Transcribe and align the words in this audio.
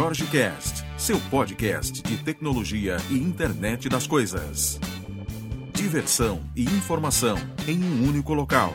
Jorge 0.00 0.26
Cast, 0.26 0.84
seu 0.96 1.18
podcast 1.28 2.04
de 2.04 2.22
tecnologia 2.22 2.98
e 3.10 3.18
internet 3.18 3.88
das 3.88 4.06
coisas. 4.06 4.78
Diversão 5.72 6.40
e 6.54 6.62
informação 6.62 7.36
em 7.66 7.82
um 7.82 8.08
único 8.08 8.32
local. 8.32 8.74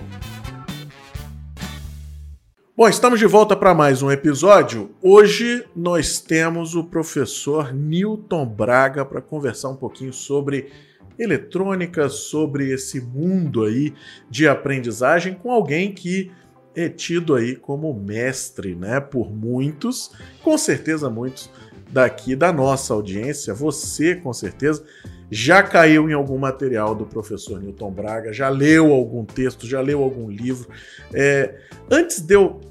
Bom, 2.75 2.89
estamos 2.89 3.21
de 3.21 3.25
volta 3.25 3.55
para 3.55 3.73
mais 3.73 4.03
um 4.03 4.11
episódio. 4.11 4.93
Hoje 5.01 5.63
nós 5.73 6.19
temos 6.19 6.75
o 6.75 6.83
professor 6.83 7.73
Newton 7.73 8.45
Braga 8.45 9.05
para 9.05 9.21
conversar 9.21 9.69
um 9.69 9.77
pouquinho 9.77 10.11
sobre 10.11 10.73
eletrônica, 11.17 12.09
sobre 12.09 12.73
esse 12.73 12.99
mundo 12.99 13.63
aí 13.63 13.93
de 14.29 14.45
aprendizagem 14.45 15.35
com 15.35 15.49
alguém 15.49 15.93
que 15.93 16.29
é 16.75 16.89
tido 16.89 17.35
aí 17.35 17.55
como 17.55 17.93
mestre, 17.93 18.75
né, 18.75 18.99
por 18.99 19.31
muitos, 19.31 20.11
com 20.43 20.57
certeza 20.57 21.09
muitos 21.09 21.49
daqui 21.91 22.35
da 22.35 22.51
nossa 22.51 22.93
audiência, 22.93 23.53
você 23.53 24.15
com 24.15 24.33
certeza 24.33 24.83
já 25.29 25.63
caiu 25.63 26.09
em 26.09 26.13
algum 26.13 26.37
material 26.37 26.93
do 26.93 27.05
professor 27.05 27.59
Newton 27.59 27.91
Braga, 27.91 28.31
já 28.31 28.49
leu 28.49 28.91
algum 28.91 29.25
texto, 29.25 29.65
já 29.65 29.81
leu 29.81 30.03
algum 30.03 30.29
livro. 30.29 30.69
É, 31.11 31.55
antes 31.89 32.19
de 32.19 32.35
eu 32.35 32.61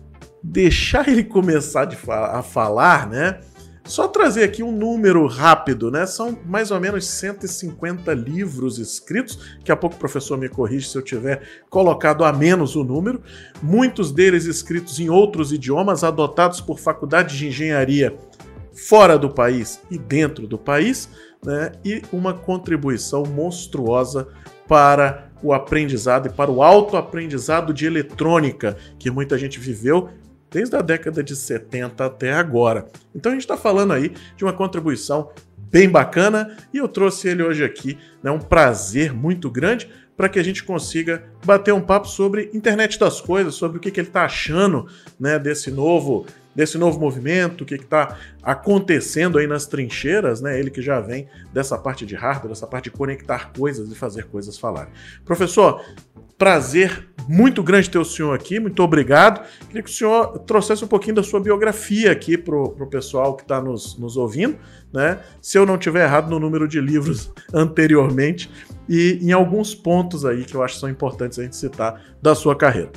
deixar 0.43 1.07
ele 1.11 1.25
começar 1.25 1.91
fa 1.93 2.39
a 2.39 2.43
falar, 2.43 3.09
né? 3.09 3.41
Só 3.85 4.07
trazer 4.07 4.45
aqui 4.45 4.63
um 4.63 4.71
número 4.71 5.27
rápido, 5.27 5.91
né? 5.91 6.07
São 6.07 6.39
mais 6.47 6.71
ou 6.71 6.79
menos 6.79 7.07
150 7.07 8.15
livros 8.15 8.79
escritos. 8.79 9.57
Daqui 9.59 9.73
a 9.73 9.77
pouco 9.77 9.97
o 9.97 9.99
professor 9.99 10.39
me 10.39 10.49
corrige 10.49 10.89
se 10.89 10.97
eu 10.97 11.03
tiver 11.03 11.43
colocado 11.69 12.25
a 12.25 12.33
menos 12.33 12.77
o 12.77 12.85
número. 12.85 13.21
Muitos 13.61 14.13
deles 14.13 14.45
escritos 14.45 15.01
em 15.01 15.09
outros 15.09 15.53
idiomas, 15.53 16.05
adotados 16.05 16.61
por 16.61 16.79
faculdades 16.79 17.37
de 17.37 17.49
engenharia 17.49 18.17
fora 18.73 19.19
do 19.19 19.29
país 19.29 19.81
e 19.91 19.99
dentro 19.99 20.47
do 20.47 20.57
país, 20.57 21.09
né? 21.45 21.73
E 21.85 22.03
uma 22.13 22.33
contribuição 22.33 23.25
monstruosa 23.25 24.29
para 24.69 25.31
o 25.43 25.53
aprendizado 25.53 26.29
e 26.29 26.31
para 26.31 26.51
o 26.51 26.63
autoaprendizado 26.63 27.75
de 27.75 27.85
eletrônica 27.85 28.77
que 28.99 29.11
muita 29.11 29.37
gente 29.37 29.59
viveu 29.59 30.09
desde 30.53 30.77
a 30.77 30.83
década 30.83 31.23
de 31.23 31.35
70 31.35 32.05
até 32.05 32.33
agora. 32.33 32.87
Então 33.15 33.33
a 33.33 33.35
gente 33.35 33.43
está 33.43 33.57
falando 33.57 33.93
aí 33.93 34.13
de 34.37 34.45
uma 34.45 34.53
contribuição 34.53 35.31
bem 35.57 35.89
bacana 35.89 36.57
e 36.73 36.77
eu 36.77 36.87
trouxe 36.87 37.29
ele 37.29 37.43
hoje 37.43 37.65
aqui. 37.65 37.99
É 38.23 38.27
né, 38.27 38.31
um 38.31 38.39
prazer 38.39 39.13
muito 39.13 39.51
grande 39.51 39.89
para 40.17 40.29
que 40.29 40.39
a 40.39 40.45
gente 40.45 40.63
consiga 40.63 41.25
bater 41.45 41.73
um 41.73 41.81
papo 41.81 42.07
sobre 42.07 42.51
internet 42.53 42.99
das 42.99 43.21
coisas, 43.21 43.55
sobre 43.55 43.79
o 43.79 43.81
que, 43.81 43.91
que 43.91 43.99
ele 43.99 44.09
está 44.09 44.25
achando 44.25 44.87
né, 45.19 45.39
desse 45.39 45.71
novo 45.71 46.27
desse 46.55 46.77
novo 46.77 46.99
movimento, 46.99 47.63
o 47.63 47.65
que 47.65 47.75
está 47.75 48.19
acontecendo 48.43 49.39
aí 49.39 49.47
nas 49.47 49.67
trincheiras, 49.67 50.41
né? 50.41 50.59
Ele 50.59 50.71
que 50.71 50.83
já 50.83 51.01
vem 51.01 51.29
dessa 51.53 51.79
parte 51.79 52.05
de 52.05 52.15
hardware, 52.15 52.49
dessa 52.49 52.67
parte 52.67 52.85
de 52.85 52.91
conectar 52.91 53.53
coisas 53.53 53.91
e 53.91 53.95
fazer 53.95 54.25
coisas 54.25 54.59
falarem. 54.59 54.93
Professor, 55.25 55.83
Prazer 56.43 57.09
muito 57.29 57.63
grande 57.63 57.89
ter 57.89 57.99
o 57.99 58.05
senhor 58.05 58.35
aqui, 58.35 58.59
muito 58.59 58.83
obrigado. 58.83 59.47
Queria 59.69 59.81
que 59.81 59.89
o 59.89 59.93
senhor 59.93 60.41
trouxesse 60.41 60.85
um 60.85 60.89
pouquinho 60.89 61.15
da 61.15 61.23
sua 61.23 61.39
biografia 61.39 62.11
aqui 62.11 62.37
para 62.37 62.57
o 62.57 62.87
pessoal 62.89 63.37
que 63.37 63.43
está 63.43 63.61
nos, 63.61 63.97
nos 63.97 64.17
ouvindo, 64.17 64.59
né? 64.93 65.21
Se 65.41 65.57
eu 65.57 65.65
não 65.65 65.79
tiver 65.79 66.03
errado 66.03 66.29
no 66.29 66.41
número 66.41 66.67
de 66.67 66.81
livros 66.81 67.31
anteriormente 67.55 68.51
e 68.89 69.21
em 69.23 69.31
alguns 69.31 69.73
pontos 69.73 70.25
aí 70.25 70.45
que 70.45 70.57
eu 70.57 70.65
acho 70.65 70.75
que 70.75 70.81
são 70.81 70.91
importantes 70.91 71.39
a 71.39 71.45
gente 71.45 71.55
citar 71.55 72.03
da 72.21 72.35
sua 72.35 72.57
carreira. 72.57 72.91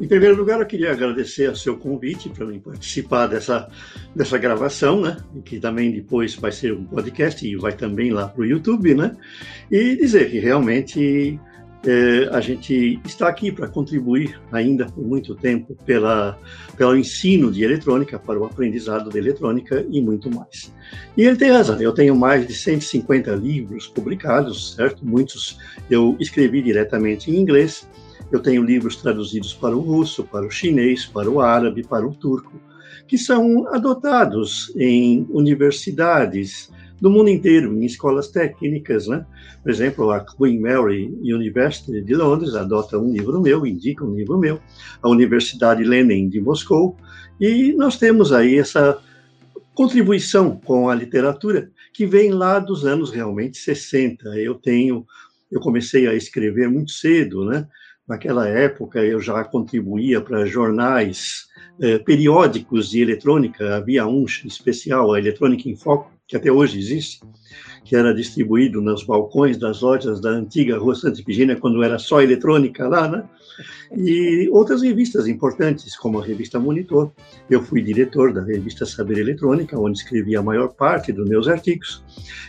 Em 0.00 0.06
primeiro 0.06 0.36
lugar, 0.36 0.60
eu 0.60 0.66
queria 0.66 0.92
agradecer 0.92 1.50
a 1.50 1.54
seu 1.56 1.76
convite 1.76 2.28
para 2.28 2.46
mim 2.46 2.60
participar 2.60 3.26
dessa, 3.26 3.68
dessa 4.14 4.38
gravação, 4.38 5.00
né? 5.00 5.16
Que 5.44 5.58
também 5.58 5.90
depois 5.90 6.36
vai 6.36 6.52
ser 6.52 6.72
um 6.72 6.84
podcast 6.84 7.44
e 7.44 7.56
vai 7.56 7.72
também 7.72 8.12
lá 8.12 8.28
para 8.28 8.42
o 8.42 8.44
YouTube, 8.44 8.94
né? 8.94 9.16
E 9.70 9.96
dizer 9.96 10.30
que 10.30 10.38
realmente 10.38 11.40
é, 11.84 12.28
a 12.32 12.40
gente 12.40 13.00
está 13.04 13.28
aqui 13.28 13.52
para 13.52 13.68
contribuir 13.68 14.40
ainda 14.50 14.86
por 14.86 15.04
muito 15.04 15.34
tempo 15.34 15.76
pela, 15.84 16.38
pelo 16.76 16.96
ensino 16.96 17.50
de 17.50 17.62
eletrônica, 17.62 18.18
para 18.18 18.38
o 18.38 18.44
aprendizado 18.44 19.10
de 19.10 19.18
eletrônica 19.18 19.86
e 19.90 20.00
muito 20.00 20.30
mais. 20.32 20.72
E 21.16 21.22
ele 21.22 21.36
tem 21.36 21.50
razão, 21.50 21.80
eu 21.80 21.92
tenho 21.92 22.16
mais 22.16 22.46
de 22.46 22.54
150 22.54 23.32
livros 23.34 23.86
publicados, 23.86 24.74
certo? 24.74 25.04
Muitos 25.04 25.58
eu 25.90 26.16
escrevi 26.18 26.62
diretamente 26.62 27.30
em 27.30 27.36
inglês. 27.36 27.88
Eu 28.30 28.40
tenho 28.40 28.62
livros 28.62 28.96
traduzidos 28.96 29.54
para 29.54 29.76
o 29.76 29.80
russo, 29.80 30.24
para 30.24 30.46
o 30.46 30.50
chinês, 30.50 31.06
para 31.06 31.30
o 31.30 31.40
árabe, 31.40 31.82
para 31.82 32.06
o 32.06 32.14
turco, 32.14 32.60
que 33.06 33.16
são 33.16 33.66
adotados 33.68 34.72
em 34.76 35.26
universidades, 35.30 36.70
do 37.00 37.10
mundo 37.10 37.30
inteiro, 37.30 37.72
em 37.72 37.84
escolas 37.84 38.28
técnicas, 38.28 39.06
né? 39.06 39.24
Por 39.62 39.70
exemplo, 39.70 40.10
a 40.10 40.24
Queen 40.24 40.60
Mary 40.60 41.06
University 41.22 42.00
de 42.00 42.14
Londres 42.14 42.54
adota 42.54 42.98
um 42.98 43.12
livro 43.12 43.40
meu, 43.40 43.66
indica 43.66 44.04
um 44.04 44.14
livro 44.14 44.38
meu, 44.38 44.60
a 45.02 45.08
Universidade 45.08 45.84
Lenin 45.84 46.28
de 46.28 46.40
Moscou, 46.40 46.96
e 47.40 47.72
nós 47.74 47.96
temos 47.98 48.32
aí 48.32 48.58
essa 48.58 48.98
contribuição 49.74 50.56
com 50.56 50.88
a 50.88 50.94
literatura 50.94 51.70
que 51.92 52.04
vem 52.04 52.32
lá 52.32 52.58
dos 52.58 52.84
anos 52.84 53.12
realmente 53.12 53.58
60. 53.58 54.28
Eu 54.36 54.56
tenho, 54.56 55.06
eu 55.50 55.60
comecei 55.60 56.08
a 56.08 56.14
escrever 56.14 56.68
muito 56.68 56.90
cedo, 56.90 57.44
né? 57.44 57.66
Naquela 58.08 58.48
época 58.48 59.04
eu 59.04 59.20
já 59.20 59.44
contribuía 59.44 60.20
para 60.20 60.46
jornais 60.46 61.46
eh, 61.80 61.98
periódicos 61.98 62.88
de 62.88 63.02
eletrônica, 63.02 63.76
havia 63.76 64.06
um 64.06 64.24
especial, 64.24 65.12
a 65.12 65.18
Eletrônica 65.18 65.68
em 65.68 65.76
Foco, 65.76 66.10
que 66.26 66.36
até 66.36 66.50
hoje 66.50 66.78
existe, 66.78 67.20
que 67.84 67.96
era 67.96 68.14
distribuído 68.14 68.80
nos 68.80 69.02
balcões 69.04 69.58
das 69.58 69.80
lojas 69.80 70.20
da 70.20 70.30
antiga 70.30 70.78
Rua 70.78 70.94
Santa 70.94 71.20
Efigênia, 71.20 71.56
quando 71.56 71.82
era 71.82 71.98
só 71.98 72.20
eletrônica 72.20 72.86
lá, 72.86 73.08
né? 73.08 73.24
E 73.96 74.48
outras 74.52 74.82
revistas 74.82 75.26
importantes, 75.26 75.96
como 75.96 76.20
a 76.20 76.24
revista 76.24 76.58
Monitor. 76.58 77.10
Eu 77.48 77.62
fui 77.62 77.80
diretor 77.80 78.32
da 78.32 78.42
revista 78.42 78.84
Saber 78.84 79.18
Eletrônica, 79.18 79.78
onde 79.78 79.98
escrevi 79.98 80.36
a 80.36 80.42
maior 80.42 80.68
parte 80.68 81.12
dos 81.12 81.28
meus 81.28 81.48
artigos. 81.48 82.04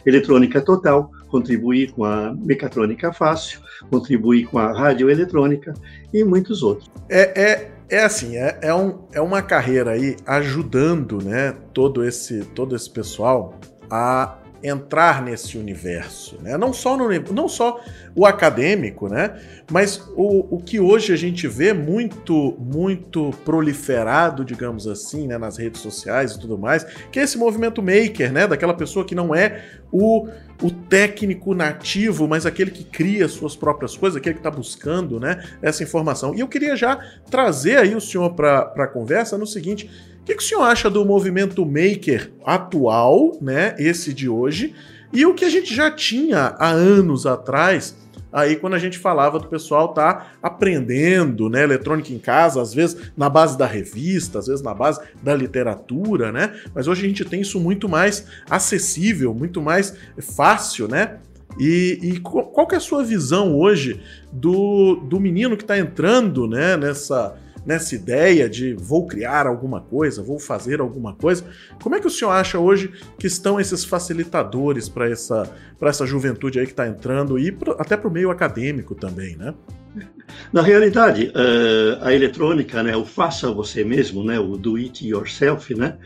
Eletrônica 0.06 0.62
Total, 0.62 1.10
contribuí 1.30 1.88
com 1.88 2.04
a 2.04 2.34
Mecatrônica 2.34 3.14
Fácil, 3.14 3.60
contribuí 3.90 4.46
com 4.46 4.58
a 4.58 4.72
Rádio 4.72 5.10
Eletrônica 5.10 5.74
e 6.14 6.24
muitos 6.24 6.64
outros. 6.64 6.90
É, 7.10 7.42
é 7.42 7.72
é 7.90 8.04
assim, 8.04 8.38
é, 8.38 8.60
é, 8.62 8.74
um, 8.74 9.00
é 9.12 9.20
uma 9.20 9.42
carreira 9.42 9.92
aí 9.92 10.16
ajudando 10.24 11.24
né, 11.24 11.56
todo, 11.74 12.06
esse, 12.06 12.46
todo 12.54 12.76
esse 12.76 12.88
pessoal 12.88 13.60
a 13.90 14.38
entrar 14.64 15.22
nesse 15.22 15.58
universo, 15.58 16.38
né? 16.42 16.58
Não 16.58 16.74
só 16.74 16.98
no, 16.98 17.08
não 17.32 17.48
só 17.48 17.80
o 18.16 18.26
acadêmico, 18.26 19.08
né? 19.08 19.40
Mas 19.72 19.98
o, 20.16 20.56
o 20.56 20.58
que 20.62 20.80
hoje 20.80 21.14
a 21.14 21.16
gente 21.16 21.48
vê 21.48 21.74
muito 21.74 22.58
muito 22.60 23.32
proliferado, 23.46 24.44
digamos 24.44 24.88
assim, 24.88 25.28
né, 25.28 25.38
nas 25.38 25.58
redes 25.58 25.82
sociais 25.82 26.34
e 26.34 26.40
tudo 26.40 26.58
mais, 26.58 26.84
que 27.12 27.20
é 27.20 27.24
esse 27.24 27.38
movimento 27.38 27.82
maker, 27.82 28.32
né? 28.32 28.48
Daquela 28.48 28.74
pessoa 28.74 29.06
que 29.06 29.16
não 29.16 29.34
é 29.34 29.64
o, 29.92 30.28
o 30.62 30.72
técnico 30.72 31.54
nativo, 31.54 32.28
mas 32.28 32.46
aquele 32.46 32.72
que 32.72 32.84
cria 32.84 33.28
suas 33.28 33.56
próprias 33.56 33.96
coisas, 33.96 34.18
aquele 34.18 34.36
que 34.36 34.40
está 34.40 34.52
buscando, 34.52 35.20
né? 35.20 35.44
Essa 35.62 35.84
informação. 35.84 36.36
E 36.36 36.40
eu 36.42 36.48
queria 36.48 36.76
já 36.76 36.98
trazer 37.30 37.78
aí 37.78 37.96
o 37.96 38.02
senhor 38.02 38.34
para 38.34 38.74
a 38.76 38.88
conversa 38.88 39.38
no 39.38 39.48
seguinte 39.48 39.90
que, 40.30 40.36
que 40.36 40.44
o 40.44 40.46
senhor 40.46 40.62
acha 40.62 40.90
do 40.90 41.04
movimento 41.04 41.66
maker 41.66 42.32
atual, 42.46 43.38
né? 43.42 43.76
Esse 43.80 44.14
de 44.14 44.30
hoje, 44.30 44.76
e 45.12 45.26
o 45.26 45.34
que 45.34 45.44
a 45.44 45.50
gente 45.50 45.74
já 45.74 45.90
tinha 45.90 46.56
há 46.60 46.70
anos 46.70 47.26
atrás, 47.26 47.96
aí 48.32 48.56
quando 48.56 48.76
a 48.76 48.80
gente 48.80 49.00
falava 49.00 49.40
do 49.40 49.48
pessoal 49.48 49.92
tá 49.92 50.34
aprendendo, 50.42 51.50
né, 51.50 51.64
eletrônica 51.64 52.14
em 52.14 52.20
casa, 52.20 52.62
às 52.62 52.74
vezes 52.74 53.12
na 53.18 53.28
base 53.28 53.58
da 53.58 53.66
revista, 53.66 54.38
às 54.38 54.46
vezes 54.46 54.62
na 54.62 54.74
base 54.74 55.02
da 55.24 55.36
literatura, 55.36 56.32
né? 56.32 56.54
Mas 56.76 56.88
hoje 56.88 57.06
a 57.06 57.08
gente 57.08 57.26
tem 57.26 57.42
isso 57.42 57.60
muito 57.60 57.90
mais 57.90 58.28
acessível, 58.48 59.34
muito 59.34 59.62
mais 59.62 59.96
fácil, 60.36 60.88
né? 60.88 61.18
E, 61.60 62.00
e 62.04 62.20
qual 62.20 62.68
que 62.68 62.76
é 62.76 62.78
a 62.78 62.82
sua 62.82 63.04
visão 63.04 63.58
hoje 63.58 64.00
do, 64.32 64.96
do 64.96 65.20
menino 65.20 65.58
que 65.58 65.64
está 65.64 65.78
entrando, 65.78 66.48
né, 66.48 66.78
nessa 66.78 67.36
nessa 67.70 67.94
ideia 67.94 68.50
de 68.50 68.74
vou 68.74 69.06
criar 69.06 69.46
alguma 69.46 69.80
coisa, 69.80 70.24
vou 70.24 70.40
fazer 70.40 70.82
alguma 70.82 71.14
coisa. 71.14 71.46
Como 71.84 71.94
é 71.94 72.00
que 72.00 72.08
o 72.08 72.10
senhor 72.10 72.32
acha 72.32 72.58
hoje 72.58 72.92
que 73.20 73.28
estão 73.28 73.60
esses 73.60 73.86
facilitadores 73.86 74.90
para 74.90 75.08
essa, 75.08 75.48
essa 75.80 76.04
juventude 76.04 76.60
aí 76.60 76.66
que 76.66 76.72
está 76.72 76.88
entrando 76.88 77.38
e 77.38 77.52
pro, 77.52 77.80
até 77.80 77.96
para 77.96 78.08
o 78.08 78.12
meio 78.12 78.32
acadêmico 78.32 78.96
também, 78.96 79.36
né? 79.36 79.54
Na 80.52 80.64
realidade, 80.64 81.28
uh, 81.28 82.04
a 82.04 82.12
eletrônica, 82.12 82.82
né, 82.82 82.96
o 82.96 83.06
faça 83.06 83.52
você 83.52 83.84
mesmo, 83.84 84.24
né, 84.24 84.40
o 84.40 84.58
do 84.58 84.76
it 84.76 85.08
yourself, 85.08 85.74
né, 85.76 85.98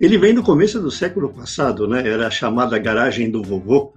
ele 0.00 0.18
vem 0.18 0.34
do 0.34 0.42
começo 0.42 0.80
do 0.80 0.90
século 0.90 1.32
passado, 1.32 1.86
né, 1.86 2.08
era 2.08 2.26
a 2.26 2.30
chamada 2.30 2.78
garagem 2.78 3.30
do 3.30 3.42
vovô, 3.42 3.92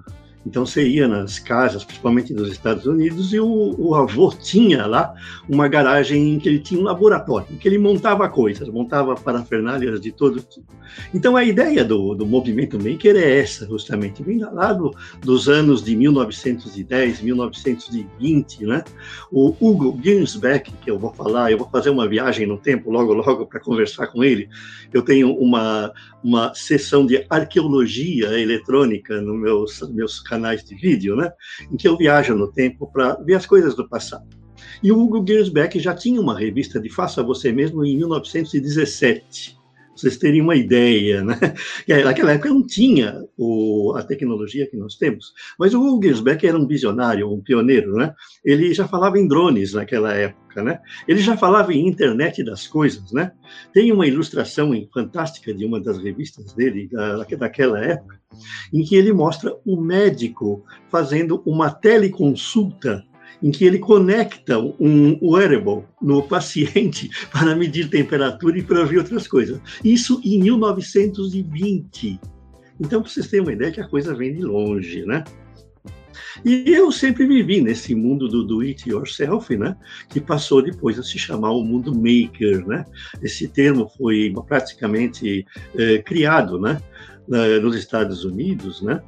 Então 0.48 0.66
você 0.66 0.88
ia 0.88 1.10
nas 1.10 1.40
casas, 1.40 1.84
principalmente 1.84 2.34
dos 2.34 2.50
Estados 2.50 2.86
Unidos, 2.86 3.34
e 3.34 3.40
o, 3.40 3.76
o 3.78 3.94
avô 3.94 4.32
tinha 4.32 4.86
lá 4.86 5.14
uma 5.48 5.68
garagem 5.68 6.36
em 6.36 6.40
que 6.40 6.48
ele 6.48 6.60
tinha 6.60 6.80
um 6.80 6.84
laboratório, 6.84 7.48
em 7.52 7.58
que 7.58 7.68
ele 7.68 7.78
montava 7.78 8.28
coisas, 8.30 8.70
montava 8.70 9.14
parafernálias 9.16 10.00
de 10.00 10.12
todo 10.14 10.40
tipo. 10.40 10.74
Então 11.14 11.36
a 11.36 11.44
ideia 11.44 11.84
do, 11.84 12.16
do 12.16 12.26
movimento 12.26 12.78
maker 12.78 13.18
é 13.18 13.40
essa, 13.40 13.68
justamente, 13.68 14.24
vem 14.24 14.40
lá 14.40 14.72
do, 14.72 14.96
dos 15.20 15.50
anos 15.50 15.84
de 15.84 15.98
1910, 15.98 17.22
1920, 17.22 18.66
né? 18.66 18.86
O 19.30 19.54
Hugo 19.60 20.00
Ginsbeck, 20.02 20.72
que 20.82 20.90
eu 20.90 20.98
vou 20.98 21.14
falar, 21.14 21.52
eu 21.52 21.58
vou 21.58 21.68
fazer 21.70 21.90
uma 21.90 22.08
viagem 22.08 22.48
no 22.48 22.58
tempo 22.58 22.90
logo, 22.90 23.12
logo 23.12 23.46
para 23.46 23.60
conversar 23.60 24.08
com 24.08 24.24
ele. 24.24 24.48
Eu 24.94 25.02
tenho 25.02 25.36
uma, 25.36 25.92
uma 26.24 26.54
sessão 26.54 27.06
de 27.06 27.26
arqueologia 27.30 28.40
eletrônica 28.40 29.20
nos 29.22 29.38
meus, 29.38 29.82
meus 29.90 30.22
canais 30.22 30.37
de 30.64 30.76
vídeo, 30.76 31.16
né? 31.16 31.32
Em 31.72 31.78
que 31.78 31.88
eu 31.88 31.98
viajo 31.98 32.36
no 32.36 32.52
tempo 32.52 32.92
para 32.92 33.16
ver 33.16 33.36
as 33.36 33.46
coisas 33.46 33.76
do 33.76 33.88
passado. 33.88 34.28
E 34.82 34.92
o 34.92 35.00
Hugo 35.00 35.26
Ginsbeck 35.28 35.80
já 35.80 35.94
tinha 35.94 36.22
uma 36.22 36.38
revista 36.38 36.80
de 36.80 36.90
Faça 36.90 37.24
Você 37.24 37.52
Mesmo 37.52 37.86
em 37.86 37.98
1917 37.98 39.57
vocês 40.00 40.18
terem 40.18 40.42
uma 40.42 40.56
ideia, 40.56 41.24
né? 41.24 41.38
Naquela 42.06 42.34
época 42.34 42.50
não 42.50 42.66
tinha 42.66 43.24
o, 43.38 43.94
a 43.96 44.04
tecnologia 44.04 44.68
que 44.68 44.78
nós 44.78 44.96
temos, 44.96 45.34
mas 45.58 45.74
o 45.74 45.82
Hugo 45.82 46.08
era 46.44 46.58
um 46.58 46.68
visionário, 46.68 47.32
um 47.32 47.42
pioneiro, 47.42 47.94
né? 47.96 48.14
Ele 48.44 48.74
já 48.74 48.88
falava 48.88 49.18
em 49.18 49.28
drones 49.28 49.74
naquela 49.74 50.14
época, 50.14 50.64
né? 50.64 50.80
Ele 51.08 51.20
já 51.20 51.36
falava 51.36 51.74
em 51.74 51.88
internet 51.88 52.44
das 52.44 52.68
coisas, 52.68 53.12
né? 53.12 53.32
Tem 53.74 53.92
uma 53.92 54.08
ilustração 54.08 54.72
fantástica 54.94 55.54
de 55.54 55.66
uma 55.66 55.80
das 55.80 55.98
revistas 55.98 56.54
dele 56.54 56.88
da, 56.92 57.24
daquela 57.24 57.80
época, 57.80 58.20
em 58.74 58.84
que 58.84 58.96
ele 58.96 59.12
mostra 59.12 59.56
o 59.66 59.80
médico 59.82 60.64
fazendo 60.90 61.42
uma 61.46 61.70
teleconsulta 61.70 63.04
em 63.42 63.52
que 63.52 63.66
ele 63.66 63.80
conecta 63.80 64.58
um 64.60 65.18
wearable 65.22 65.84
no 66.02 66.24
paciente 66.24 67.10
para 67.32 67.56
medir 67.56 67.90
temperatura 67.90 68.58
e 68.58 68.64
para 68.64 68.84
ver 68.84 69.00
outras 69.00 69.28
coisas. 69.28 69.60
Isso 69.84 70.22
em 70.24 70.40
1920. 70.40 72.20
Então, 72.80 73.02
para 73.02 73.12
vocês 73.12 73.28
terem 73.28 73.46
uma 73.46 73.54
ideia 73.54 73.72
que 73.72 73.82
a 73.82 73.88
coisa 73.88 74.14
vem 74.14 74.34
de 74.34 74.42
longe, 74.42 75.06
né? 75.06 75.24
E 76.46 76.72
eu 76.72 76.92
sempre 76.92 77.26
vivi 77.26 77.62
nesse 77.62 77.96
mundo 77.96 78.28
do 78.28 78.44
do 78.44 78.62
it 78.62 78.90
yourself, 78.90 79.56
né? 79.56 79.76
Que 80.10 80.20
passou 80.20 80.62
depois 80.62 81.00
a 81.00 81.04
se 81.04 81.18
chamar 81.18 81.52
o 81.52 81.64
mundo 81.64 81.94
maker, 81.94 82.66
né? 82.68 82.86
Esse 83.22 83.48
termo 83.48 83.92
foi 83.98 84.34
praticamente 84.48 85.46
é, 85.76 86.00
criado, 86.00 86.60
né? 86.60 86.82
Nos 87.62 87.76
Estados 87.76 88.24
Unidos, 88.24 88.82
né? 88.82 89.02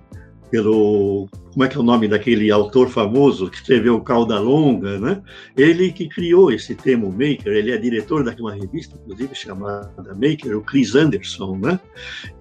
Pelo 0.50 1.28
como 1.52 1.66
é 1.66 1.68
que 1.68 1.78
é 1.78 1.80
o 1.80 1.84
nome 1.84 2.08
daquele 2.08 2.52
autor 2.52 2.90
famoso 2.90 3.50
que 3.50 3.58
escreveu 3.58 4.00
Cauda 4.02 4.40
Longa, 4.40 5.00
né? 5.00 5.22
Ele 5.58 5.92
que 5.92 6.08
criou 6.08 6.52
esse 6.52 6.76
termo 6.76 7.12
maker, 7.12 7.48
ele 7.48 7.72
é 7.72 7.78
diretor 7.78 8.24
daquela 8.24 8.54
revista, 8.54 8.96
inclusive 9.02 9.36
chamada 9.36 10.16
Maker, 10.16 10.58
o 10.58 10.62
Chris 10.62 10.96
Anderson, 10.96 11.58
né? 11.58 11.80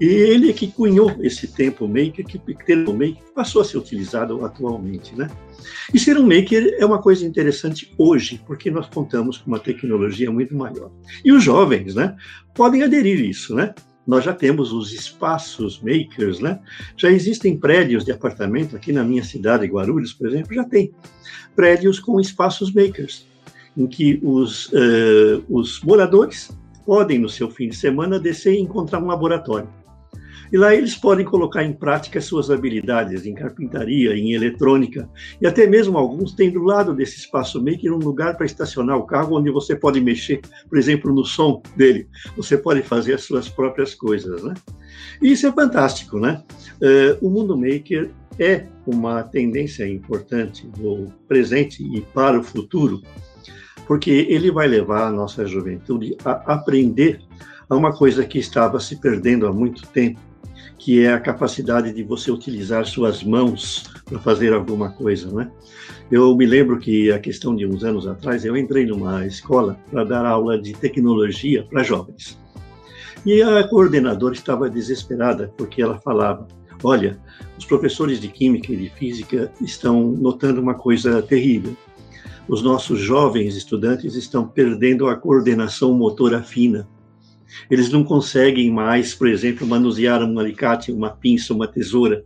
E 0.01 0.07
ele 0.07 0.51
é 0.51 0.53
que 0.53 0.69
cunhou 0.69 1.17
esse 1.21 1.49
termo 1.49 1.89
maker, 1.89 2.25
que 2.25 2.39
termo 2.65 2.93
maker 2.93 3.17
passou 3.35 3.63
a 3.63 3.65
ser 3.65 3.79
utilizado 3.79 4.45
atualmente, 4.45 5.17
né? 5.17 5.29
E 5.93 5.99
ser 5.99 6.19
um 6.19 6.27
maker 6.27 6.77
é 6.79 6.85
uma 6.85 7.01
coisa 7.01 7.27
interessante 7.27 7.93
hoje, 7.97 8.41
porque 8.47 8.71
nós 8.71 8.87
contamos 8.89 9.39
com 9.39 9.49
uma 9.49 9.59
tecnologia 9.59 10.31
muito 10.31 10.55
maior. 10.55 10.91
E 11.25 11.33
os 11.33 11.43
jovens, 11.43 11.95
né, 11.95 12.15
podem 12.55 12.83
aderir 12.83 13.19
a 13.19 13.23
isso, 13.23 13.55
né? 13.55 13.75
Nós 14.09 14.25
já 14.25 14.33
temos 14.33 14.73
os 14.73 14.91
espaços 14.91 15.83
makers, 15.83 16.41
né? 16.41 16.59
Já 16.97 17.11
existem 17.11 17.59
prédios 17.59 18.07
de 18.07 18.11
apartamento 18.11 18.75
aqui 18.75 18.91
na 18.91 19.05
minha 19.05 19.23
cidade, 19.23 19.67
Guarulhos, 19.67 20.15
por 20.15 20.27
exemplo, 20.27 20.55
já 20.55 20.65
tem 20.65 20.91
prédios 21.55 22.01
com 22.01 22.19
espaços 22.19 22.73
makers, 22.73 23.27
em 23.77 23.87
que 23.87 24.19
os, 24.23 24.69
uh, 24.69 25.45
os 25.47 25.83
moradores 25.83 26.51
podem, 26.87 27.19
no 27.19 27.29
seu 27.29 27.51
fim 27.51 27.69
de 27.69 27.77
semana, 27.77 28.19
descer 28.19 28.55
e 28.55 28.61
encontrar 28.61 28.99
um 28.99 29.09
laboratório. 29.09 29.69
E 30.53 30.57
lá 30.57 30.75
eles 30.75 30.97
podem 30.97 31.25
colocar 31.25 31.63
em 31.63 31.73
prática 31.73 32.21
suas 32.21 32.51
habilidades 32.51 33.27
em 33.27 33.35
carpintaria, 33.35 34.15
em 34.15 34.33
eletrônica, 34.33 35.09
e 35.41 35.47
até 35.47 35.67
mesmo 35.67 35.99
alguns 35.99 36.33
têm 36.33 36.51
do 36.51 36.63
lado 36.63 36.95
desse 36.95 37.19
espaço 37.19 37.63
maker 37.63 37.93
um 37.93 37.99
lugar 37.99 38.37
para 38.37 38.47
estacionar 38.47 38.97
o 38.97 39.07
carro 39.07 39.37
onde 39.37 39.51
você 39.51 39.77
pode 39.77 40.01
mexer, 40.01 40.41
por 40.69 40.79
exemplo, 40.79 41.13
no 41.13 41.25
som 41.25 41.63
dele. 41.77 42.09
Você 42.37 42.57
pode 42.57 42.83
fazer 42.83 43.15
as 43.15 43.23
suas 43.23 43.49
próprias 43.49 43.95
coisas, 43.95 44.43
né? 44.43 44.55
E 45.23 45.33
isso 45.33 45.47
é 45.47 45.53
fantástico, 45.53 46.19
né? 46.19 46.43
Uh, 46.81 47.27
o 47.27 47.31
mundo 47.31 47.57
maker 47.57 48.11
é 48.39 48.67
uma 48.87 49.23
tendência 49.23 49.87
importante 49.87 50.67
do 50.69 51.09
presente 51.27 51.83
e 51.83 52.01
para 52.01 52.39
o 52.39 52.43
futuro, 52.43 53.03
porque 53.87 54.11
ele 54.11 54.51
vai 54.51 54.69
levar 54.69 55.09
a 55.09 55.11
nossa 55.11 55.47
juventude 55.47 56.17
a 56.25 56.55
aprender 56.55 57.21
a 57.69 57.77
uma 57.77 57.93
coisa 57.93 58.25
que 58.25 58.39
estava 58.39 58.81
se 58.81 58.97
perdendo 58.97 59.47
há 59.47 59.53
muito 59.53 59.87
tempo, 59.89 60.21
que 60.79 61.05
é 61.05 61.13
a 61.13 61.21
capacidade 61.21 61.93
de 61.93 62.03
você 62.03 62.31
utilizar 62.31 62.87
suas 62.87 63.23
mãos 63.23 63.85
para 64.05 64.19
fazer 64.19 64.53
alguma 64.53 64.91
coisa, 64.91 65.31
né? 65.33 65.51
Eu 66.11 66.35
me 66.35 66.47
lembro 66.47 66.79
que 66.79 67.13
a 67.13 67.19
questão 67.19 67.55
de 67.55 67.67
uns 67.67 67.85
anos 67.85 68.07
atrás 68.07 68.45
eu 68.45 68.57
entrei 68.57 68.87
numa 68.87 69.27
escola 69.27 69.79
para 69.91 70.05
dar 70.05 70.25
aula 70.25 70.61
de 70.61 70.73
tecnologia 70.73 71.65
para 71.65 71.83
jovens. 71.83 72.39
E 73.27 73.43
a 73.43 73.67
coordenadora 73.69 74.35
estava 74.35 74.71
desesperada 74.71 75.53
porque 75.57 75.83
ela 75.83 75.99
falava: 75.99 76.47
"Olha, 76.83 77.19
os 77.59 77.67
professores 77.67 78.21
de 78.21 78.29
química 78.29 78.73
e 78.73 78.77
de 78.77 78.89
física 78.91 79.53
estão 79.61 80.13
notando 80.13 80.61
uma 80.61 80.75
coisa 80.75 81.21
terrível. 81.21 81.77
Os 82.49 82.63
nossos 82.63 82.99
jovens 82.99 83.55
estudantes 83.57 84.15
estão 84.15 84.47
perdendo 84.47 85.09
a 85.09 85.17
coordenação 85.17 85.93
motora 85.93 86.43
fina 86.43 86.89
eles 87.71 87.91
não 87.91 88.05
conseguem 88.05 88.71
mais, 88.71 89.15
por 89.15 89.29
exemplo, 89.29 89.67
manusear 89.67 90.23
um 90.23 90.39
alicate, 90.39 90.93
uma 90.93 91.11
pinça, 91.11 91.55
uma 91.55 91.67
tesoura, 91.67 92.25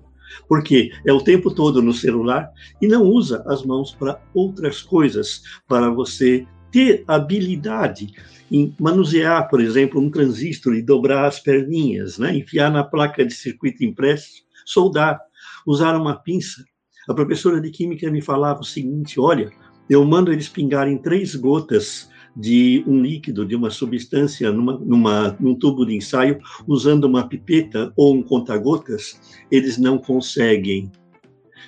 porque 0.49 0.91
é 1.07 1.13
o 1.13 1.21
tempo 1.21 1.51
todo 1.55 1.83
no 1.83 1.93
celular 1.93 2.51
e 2.81 2.87
não 2.87 3.05
usa 3.05 3.43
as 3.47 3.65
mãos 3.65 3.93
para 3.93 4.21
outras 4.35 4.83
coisas, 4.83 5.43
para 5.69 5.91
você 5.91 6.47
ter 6.71 7.05
habilidade 7.07 8.13
em 8.51 8.75
manusear, 8.79 9.49
por 9.49 9.61
exemplo, 9.61 10.01
um 10.01 10.11
transistor 10.11 10.75
e 10.75 10.83
dobrar 10.83 11.27
as 11.27 11.39
perninhas, 11.39 12.19
né? 12.19 12.37
enfiar 12.37 12.71
na 12.71 12.83
placa 12.83 13.25
de 13.25 13.35
circuito 13.35 13.85
impresso, 13.85 14.43
soldar, 14.65 15.21
usar 15.67 15.97
uma 15.97 16.17
pinça. 16.17 16.63
A 17.09 17.15
professora 17.15 17.61
de 17.61 17.71
química 17.71 18.11
me 18.11 18.21
falava 18.23 18.61
o 18.61 18.65
seguinte: 18.65 19.19
olha, 19.19 19.51
eu 19.89 20.05
mando 20.05 20.33
eles 20.33 20.49
pingarem 20.49 20.99
três 20.99 21.35
gotas 21.35 22.09
de 22.37 22.83
um 22.87 23.01
líquido, 23.01 23.45
de 23.45 23.55
uma 23.55 23.71
substância 23.71 24.51
numa, 24.51 24.79
numa, 24.79 25.37
num 25.39 25.55
tubo 25.55 25.85
de 25.85 25.95
ensaio, 25.95 26.41
usando 26.67 27.05
uma 27.05 27.29
pipeta 27.29 27.93
ou 27.97 28.15
um 28.15 28.23
conta-gotas, 28.23 29.21
eles 29.51 29.79
não 29.79 29.99
conseguem. 29.99 30.91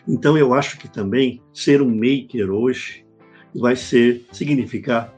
Então, 0.09 0.37
eu 0.37 0.55
acho 0.55 0.79
que 0.79 0.89
também 0.89 1.43
ser 1.53 1.83
um 1.83 1.91
maker 1.91 2.51
hoje 2.51 3.05
vai 3.55 3.77
ser 3.77 4.25
significar 4.33 5.15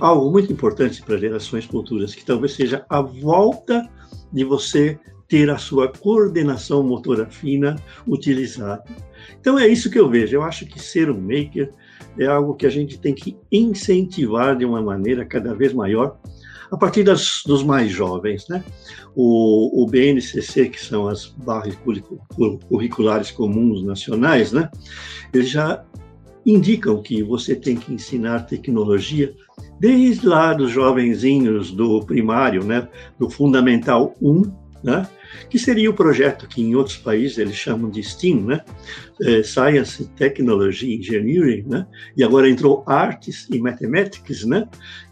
algo 0.00 0.30
muito 0.30 0.52
importante 0.52 1.02
para 1.02 1.16
gerações 1.16 1.64
futuras, 1.64 2.14
que 2.14 2.24
talvez 2.24 2.52
seja 2.52 2.84
a 2.88 3.00
volta 3.00 3.88
de 4.32 4.44
você 4.44 4.98
ter 5.26 5.48
a 5.48 5.58
sua 5.58 5.88
coordenação 5.88 6.82
motora 6.82 7.26
fina 7.26 7.76
utilizada. 8.06 8.84
Então 9.40 9.58
é 9.58 9.66
isso 9.68 9.90
que 9.90 9.98
eu 9.98 10.08
vejo. 10.08 10.36
Eu 10.36 10.42
acho 10.42 10.66
que 10.66 10.80
ser 10.80 11.08
um 11.10 11.20
maker 11.20 11.72
é 12.18 12.26
algo 12.26 12.54
que 12.54 12.66
a 12.66 12.70
gente 12.70 12.98
tem 12.98 13.14
que 13.14 13.36
incentivar 13.50 14.56
de 14.56 14.64
uma 14.64 14.82
maneira 14.82 15.24
cada 15.24 15.54
vez 15.54 15.72
maior 15.72 16.18
a 16.70 16.76
partir 16.76 17.02
das, 17.02 17.42
dos 17.44 17.64
mais 17.64 17.90
jovens, 17.90 18.46
né? 18.48 18.62
O, 19.14 19.82
o 19.82 19.86
BNCC, 19.86 20.68
que 20.68 20.80
são 20.80 21.08
as 21.08 21.26
barras 21.26 21.76
curriculares 22.68 23.30
comuns 23.30 23.82
nacionais, 23.82 24.52
né? 24.52 24.70
Eles 25.34 25.50
já 25.50 25.84
indicam 26.46 27.02
que 27.02 27.22
você 27.22 27.56
tem 27.56 27.76
que 27.76 27.92
ensinar 27.92 28.46
tecnologia 28.46 29.34
desde 29.80 30.26
lá 30.26 30.54
dos 30.54 30.70
jovenzinhos 30.70 31.72
do 31.72 32.00
primário, 32.04 32.64
né? 32.64 32.88
Do 33.18 33.28
fundamental 33.28 34.14
1 34.22 34.42
né? 34.82 35.06
Que 35.48 35.58
seria 35.58 35.90
o 35.90 35.94
projeto 35.94 36.46
que 36.48 36.62
em 36.62 36.74
outros 36.74 36.96
países 36.96 37.38
eles 37.38 37.54
chamam 37.54 37.90
de 37.90 38.02
STEAM, 38.02 38.42
né? 38.42 38.64
É, 39.22 39.42
Science, 39.42 40.08
Technology, 40.16 40.94
Engineering, 40.94 41.64
né? 41.66 41.86
e 42.16 42.24
agora 42.24 42.48
entrou 42.48 42.82
Arts 42.86 43.46
e 43.50 43.58
Mathematics, 43.58 44.44
né? 44.44 44.66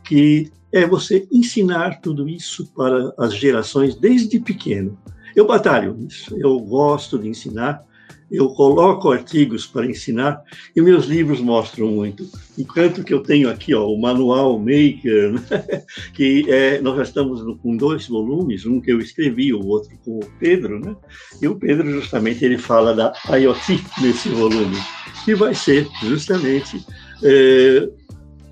que 0.04 0.50
é 0.72 0.86
você 0.86 1.26
ensinar 1.30 2.00
tudo 2.00 2.28
isso 2.28 2.72
para 2.74 3.12
as 3.18 3.34
gerações 3.34 3.94
desde 3.94 4.38
pequeno. 4.40 4.98
Eu 5.34 5.46
batalho 5.46 5.94
nisso, 5.94 6.36
eu 6.38 6.58
gosto 6.58 7.18
de 7.18 7.28
ensinar, 7.28 7.84
eu 8.30 8.48
coloco 8.50 9.10
artigos 9.10 9.66
para 9.66 9.86
ensinar 9.86 10.42
e 10.76 10.80
meus 10.80 11.06
livros 11.06 11.40
mostram 11.40 11.88
muito. 11.88 12.28
Enquanto 12.58 13.02
que 13.02 13.14
eu 13.14 13.22
tenho 13.22 13.48
aqui 13.48 13.74
ó, 13.74 13.86
o 13.86 14.00
Manual 14.00 14.58
Maker, 14.58 15.32
né? 15.32 15.84
que 16.12 16.44
é, 16.48 16.80
nós 16.80 16.96
já 16.96 17.02
estamos 17.04 17.40
com 17.58 17.76
dois 17.76 18.06
volumes, 18.06 18.66
um 18.66 18.80
que 18.80 18.92
eu 18.92 19.00
escrevi, 19.00 19.52
o 19.52 19.66
outro 19.66 19.90
com 20.04 20.18
o 20.18 20.26
Pedro, 20.38 20.78
né? 20.78 20.94
e 21.40 21.48
o 21.48 21.56
Pedro 21.56 21.90
justamente 21.90 22.44
ele 22.44 22.58
fala 22.58 22.94
da 22.94 23.12
IoT 23.36 23.82
nesse 24.02 24.28
volume, 24.28 24.76
que 25.24 25.34
vai 25.34 25.54
ser 25.54 25.86
justamente 26.02 26.84
é, 27.22 27.88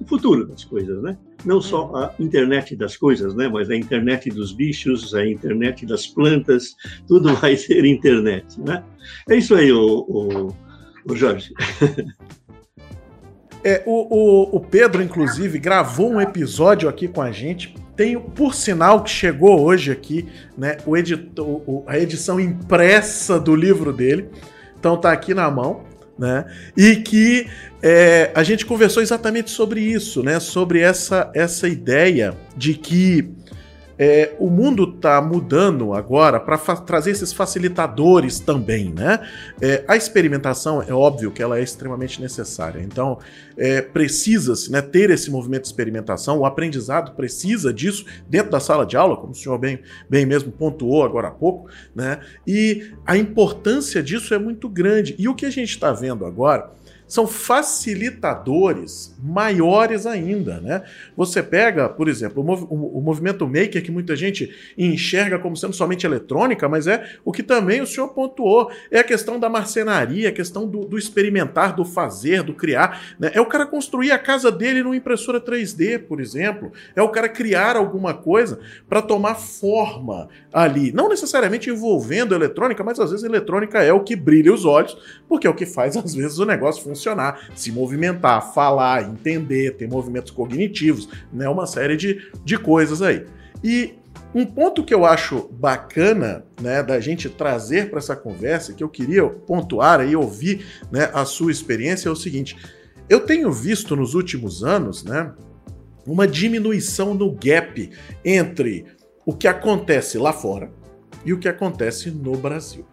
o 0.06 0.08
futuro 0.08 0.46
das 0.46 0.64
coisas, 0.64 1.02
né? 1.02 1.18
não 1.46 1.60
só 1.60 1.92
a 1.94 2.14
internet 2.18 2.75
das 2.75 2.96
coisas, 2.96 3.34
né, 3.34 3.48
mas 3.48 3.70
a 3.70 3.76
internet 3.76 4.28
dos 4.30 4.52
bichos, 4.52 5.14
a 5.14 5.25
internet 5.25 5.86
das 5.86 6.06
plantas, 6.06 6.75
tudo 7.06 7.34
vai 7.36 7.56
ser 7.56 7.84
internet, 7.84 8.60
né? 8.60 8.82
É 9.30 9.36
isso 9.36 9.54
aí, 9.54 9.70
o, 9.70 10.04
o, 10.08 10.56
o 11.08 11.16
Jorge. 11.16 11.54
É, 13.64 13.82
o, 13.84 13.90
o, 13.90 14.56
o, 14.58 14.60
Pedro, 14.60 15.02
inclusive, 15.02 15.58
gravou 15.58 16.12
um 16.12 16.20
episódio 16.20 16.88
aqui 16.88 17.08
com 17.08 17.20
a 17.20 17.32
gente. 17.32 17.75
Tem, 17.96 18.16
por 18.16 18.54
sinal, 18.54 19.02
que 19.02 19.10
chegou 19.10 19.60
hoje 19.60 19.90
aqui, 19.90 20.28
né? 20.56 20.76
O 20.86 20.96
editor, 20.96 21.62
o, 21.66 21.82
a 21.84 21.98
edição 21.98 22.38
impressa 22.38 23.40
do 23.40 23.56
livro 23.56 23.92
dele. 23.92 24.28
Então 24.78 24.96
tá 24.96 25.10
aqui 25.10 25.34
na 25.34 25.50
mão 25.50 25.82
né? 26.18 26.46
E 26.76 26.96
que 26.96 27.46
é, 27.82 28.30
a 28.35 28.42
gente 28.42 28.64
conversou 28.64 29.02
exatamente 29.02 29.50
sobre 29.50 29.80
isso, 29.80 30.23
né? 30.23 30.40
Sobre 30.40 30.80
essa, 30.80 31.30
essa 31.35 31.68
ideia 31.68 32.37
de 32.56 32.75
que 32.75 33.28
é, 33.98 34.34
o 34.38 34.50
mundo 34.50 34.94
está 34.94 35.20
mudando 35.22 35.94
agora 35.94 36.38
para 36.38 36.58
trazer 36.58 37.12
esses 37.12 37.32
facilitadores 37.32 38.38
também, 38.38 38.92
né? 38.92 39.26
É, 39.60 39.84
a 39.88 39.96
experimentação 39.96 40.82
é 40.82 40.92
óbvio 40.92 41.30
que 41.30 41.42
ela 41.42 41.58
é 41.58 41.62
extremamente 41.62 42.20
necessária. 42.20 42.80
Então 42.80 43.18
é, 43.56 43.80
precisa-se 43.80 44.70
né, 44.70 44.82
ter 44.82 45.10
esse 45.10 45.30
movimento 45.30 45.62
de 45.62 45.68
experimentação. 45.68 46.38
O 46.38 46.46
aprendizado 46.46 47.12
precisa 47.16 47.72
disso 47.72 48.04
dentro 48.28 48.50
da 48.50 48.60
sala 48.60 48.84
de 48.84 48.96
aula, 48.96 49.16
como 49.16 49.32
o 49.32 49.34
senhor 49.34 49.58
bem, 49.58 49.80
bem 50.08 50.26
mesmo 50.26 50.52
pontuou 50.52 51.02
agora 51.02 51.28
há 51.28 51.32
pouco, 51.32 51.70
né? 51.94 52.20
E 52.46 52.92
a 53.06 53.16
importância 53.16 54.02
disso 54.02 54.34
é 54.34 54.38
muito 54.38 54.68
grande. 54.68 55.14
E 55.18 55.28
o 55.28 55.34
que 55.34 55.46
a 55.46 55.50
gente 55.50 55.70
está 55.70 55.92
vendo 55.92 56.26
agora 56.26 56.70
são 57.06 57.26
facilitadores 57.26 59.14
maiores 59.22 60.06
ainda, 60.06 60.60
né? 60.60 60.82
Você 61.16 61.42
pega, 61.42 61.88
por 61.88 62.08
exemplo, 62.08 62.42
o, 62.42 62.46
mov 62.46 62.66
o, 62.68 63.00
movimento 63.00 63.46
maker 63.46 63.82
que 63.82 63.90
muita 63.90 64.16
gente 64.16 64.52
enxerga 64.76 65.38
como 65.38 65.56
sendo 65.56 65.72
somente 65.72 66.04
eletrônica, 66.04 66.68
mas 66.68 66.86
é 66.86 67.16
o 67.25 67.32
que 67.32 67.42
também 67.42 67.80
o 67.80 67.86
senhor 67.86 68.08
pontuou, 68.08 68.70
é 68.90 68.98
a 68.98 69.04
questão 69.04 69.38
da 69.38 69.48
marcenaria, 69.48 70.28
a 70.28 70.32
questão 70.32 70.66
do, 70.66 70.80
do 70.80 70.98
experimentar, 70.98 71.76
do 71.76 71.84
fazer, 71.84 72.42
do 72.42 72.52
criar, 72.52 73.14
né? 73.18 73.30
É 73.34 73.40
o 73.40 73.46
cara 73.46 73.66
construir 73.66 74.10
a 74.10 74.18
casa 74.18 74.50
dele 74.50 74.82
numa 74.82 74.96
impressora 74.96 75.40
3D, 75.40 76.00
por 76.00 76.20
exemplo, 76.20 76.72
é 76.94 77.02
o 77.02 77.08
cara 77.08 77.28
criar 77.28 77.76
alguma 77.76 78.14
coisa 78.14 78.58
para 78.88 79.00
tomar 79.00 79.36
forma 79.36 80.28
ali, 80.52 80.90
não 80.92 81.08
necessariamente 81.08 81.70
envolvendo 81.70 82.34
eletrônica, 82.34 82.82
mas 82.82 82.98
às 82.98 83.10
vezes 83.10 83.25
eletrônica 83.25 83.80
é 83.82 83.92
o 83.92 84.02
que 84.02 84.16
brilha 84.16 84.52
os 84.52 84.64
olhos, 84.64 84.96
porque 85.28 85.46
é 85.46 85.50
o 85.50 85.54
que 85.54 85.66
faz 85.66 85.96
às 85.96 86.14
vezes 86.14 86.38
o 86.38 86.44
negócio 86.44 86.82
funcionar 86.82 86.95
funcionar, 86.96 87.50
se 87.54 87.70
movimentar, 87.70 88.52
falar, 88.52 89.08
entender, 89.08 89.76
ter 89.76 89.88
movimentos 89.88 90.30
cognitivos, 90.30 91.08
né? 91.32 91.48
Uma 91.48 91.66
série 91.66 91.96
de, 91.96 92.30
de 92.44 92.58
coisas 92.58 93.02
aí. 93.02 93.24
E 93.62 93.94
um 94.34 94.44
ponto 94.44 94.84
que 94.84 94.92
eu 94.92 95.04
acho 95.04 95.48
bacana, 95.52 96.44
né, 96.60 96.82
da 96.82 97.00
gente 97.00 97.28
trazer 97.28 97.88
para 97.88 97.98
essa 97.98 98.16
conversa, 98.16 98.74
que 98.74 98.84
eu 98.84 98.88
queria 98.88 99.26
pontuar 99.26 100.06
e 100.06 100.14
ouvir, 100.14 100.66
né, 100.90 101.10
a 101.14 101.24
sua 101.24 101.50
experiência 101.50 102.08
é 102.08 102.12
o 102.12 102.16
seguinte: 102.16 102.56
eu 103.08 103.20
tenho 103.20 103.52
visto 103.52 103.96
nos 103.96 104.14
últimos 104.14 104.62
anos, 104.62 105.04
né, 105.04 105.32
uma 106.06 106.26
diminuição 106.26 107.14
no 107.14 107.32
gap 107.32 107.90
entre 108.24 108.84
o 109.24 109.34
que 109.34 109.48
acontece 109.48 110.18
lá 110.18 110.32
fora 110.32 110.70
e 111.24 111.32
o 111.32 111.38
que 111.38 111.48
acontece 111.48 112.10
no 112.10 112.36
Brasil. 112.36 112.86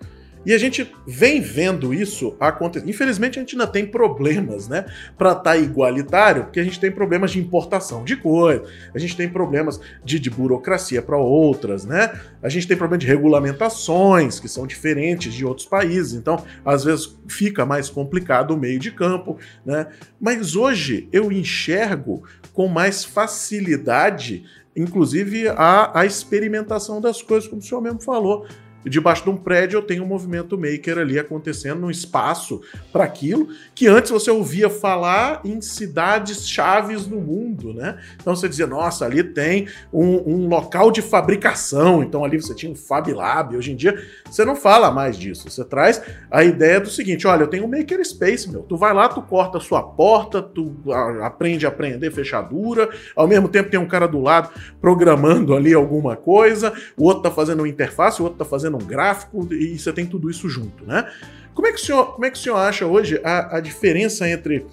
E 0.45 0.53
a 0.53 0.57
gente 0.57 0.93
vem 1.07 1.41
vendo 1.41 1.93
isso 1.93 2.35
acontecer. 2.39 2.87
Infelizmente, 2.89 3.39
a 3.39 3.41
gente 3.41 3.55
ainda 3.55 3.67
tem 3.67 3.85
problemas, 3.85 4.67
né? 4.67 4.85
Para 5.17 5.31
estar 5.31 5.43
tá 5.43 5.57
igualitário, 5.57 6.43
porque 6.43 6.59
a 6.59 6.63
gente 6.63 6.79
tem 6.79 6.91
problemas 6.91 7.31
de 7.31 7.39
importação 7.39 8.03
de 8.03 8.15
coisa, 8.15 8.63
a 8.93 8.99
gente 8.99 9.15
tem 9.15 9.29
problemas 9.29 9.79
de, 10.03 10.19
de 10.19 10.29
burocracia 10.29 11.01
para 11.01 11.17
outras, 11.17 11.85
né? 11.85 12.19
A 12.41 12.49
gente 12.49 12.67
tem 12.67 12.75
problema 12.75 12.99
de 12.99 13.07
regulamentações 13.07 14.39
que 14.39 14.47
são 14.47 14.67
diferentes 14.67 15.33
de 15.33 15.45
outros 15.45 15.67
países. 15.67 16.13
Então, 16.13 16.43
às 16.65 16.83
vezes, 16.83 17.17
fica 17.27 17.65
mais 17.65 17.89
complicado 17.89 18.51
o 18.51 18.57
meio 18.57 18.79
de 18.79 18.91
campo, 18.91 19.37
né? 19.65 19.87
Mas 20.19 20.55
hoje 20.55 21.07
eu 21.11 21.31
enxergo 21.31 22.23
com 22.53 22.67
mais 22.67 23.03
facilidade 23.03 24.43
inclusive 24.75 25.47
a, 25.49 25.99
a 25.99 26.05
experimentação 26.05 26.99
das 26.99 27.21
coisas, 27.21 27.47
como 27.47 27.61
o 27.61 27.63
senhor 27.63 27.81
mesmo 27.81 28.01
falou. 28.01 28.47
Debaixo 28.85 29.23
de 29.23 29.29
um 29.29 29.37
prédio 29.37 29.77
eu 29.77 29.81
tenho 29.81 30.03
um 30.03 30.07
movimento 30.07 30.57
maker 30.57 30.97
ali 30.97 31.17
acontecendo, 31.17 31.81
num 31.81 31.91
espaço 31.91 32.61
para 32.91 33.03
aquilo, 33.03 33.47
que 33.73 33.87
antes 33.87 34.11
você 34.11 34.29
ouvia 34.29 34.69
falar 34.69 35.41
em 35.45 35.61
cidades 35.61 36.47
chaves 36.47 37.07
no 37.07 37.19
mundo, 37.19 37.73
né? 37.73 37.97
Então 38.15 38.35
você 38.35 38.49
dizia, 38.49 38.67
nossa, 38.67 39.05
ali 39.05 39.23
tem 39.23 39.67
um, 39.91 40.31
um 40.31 40.47
local 40.47 40.91
de 40.91 41.01
fabricação, 41.01 42.03
então 42.03 42.23
ali 42.23 42.41
você 42.41 42.53
tinha 42.53 42.71
um 42.71 42.75
Fab 42.75 43.11
Lab. 43.11 43.55
Hoje 43.55 43.71
em 43.71 43.75
dia 43.75 44.01
você 44.29 44.43
não 44.43 44.55
fala 44.55 44.91
mais 44.91 45.17
disso, 45.17 45.49
você 45.49 45.63
traz 45.63 46.01
a 46.29 46.43
ideia 46.43 46.79
do 46.79 46.89
seguinte: 46.89 47.27
olha, 47.27 47.43
eu 47.43 47.47
tenho 47.47 47.65
um 47.65 47.67
maker 47.67 48.03
space, 48.05 48.49
meu. 48.49 48.63
Tu 48.63 48.75
vai 48.75 48.93
lá, 48.93 49.07
tu 49.07 49.21
corta 49.21 49.57
a 49.57 49.61
sua 49.61 49.81
porta, 49.81 50.41
tu 50.41 50.73
aprende 51.21 51.65
a 51.65 51.69
aprender 51.69 52.11
fechadura, 52.11 52.89
ao 53.15 53.27
mesmo 53.27 53.47
tempo 53.47 53.69
tem 53.69 53.79
um 53.79 53.87
cara 53.87 54.07
do 54.07 54.19
lado 54.19 54.49
programando 54.81 55.55
ali 55.55 55.73
alguma 55.73 56.15
coisa, 56.15 56.73
o 56.97 57.05
outro 57.05 57.23
tá 57.23 57.31
fazendo 57.31 57.59
uma 57.59 57.69
interface, 57.69 58.21
o 58.21 58.25
outro 58.25 58.39
tá 58.39 58.45
fazendo 58.45 58.72
um 58.77 58.85
gráfico 58.85 59.47
e 59.53 59.77
você 59.77 59.91
tem 59.91 60.05
tudo 60.05 60.29
isso 60.29 60.49
junto, 60.49 60.85
né? 60.85 61.11
Como 61.53 61.67
é 61.67 61.71
que 61.71 61.79
o 61.79 61.85
senhor, 61.85 62.13
como 62.13 62.25
é 62.25 62.31
que 62.31 62.37
o 62.37 62.41
senhor 62.41 62.57
acha 62.57 62.85
hoje 62.85 63.21
a, 63.23 63.57
a 63.57 63.59
diferença 63.59 64.27
entre 64.27 64.65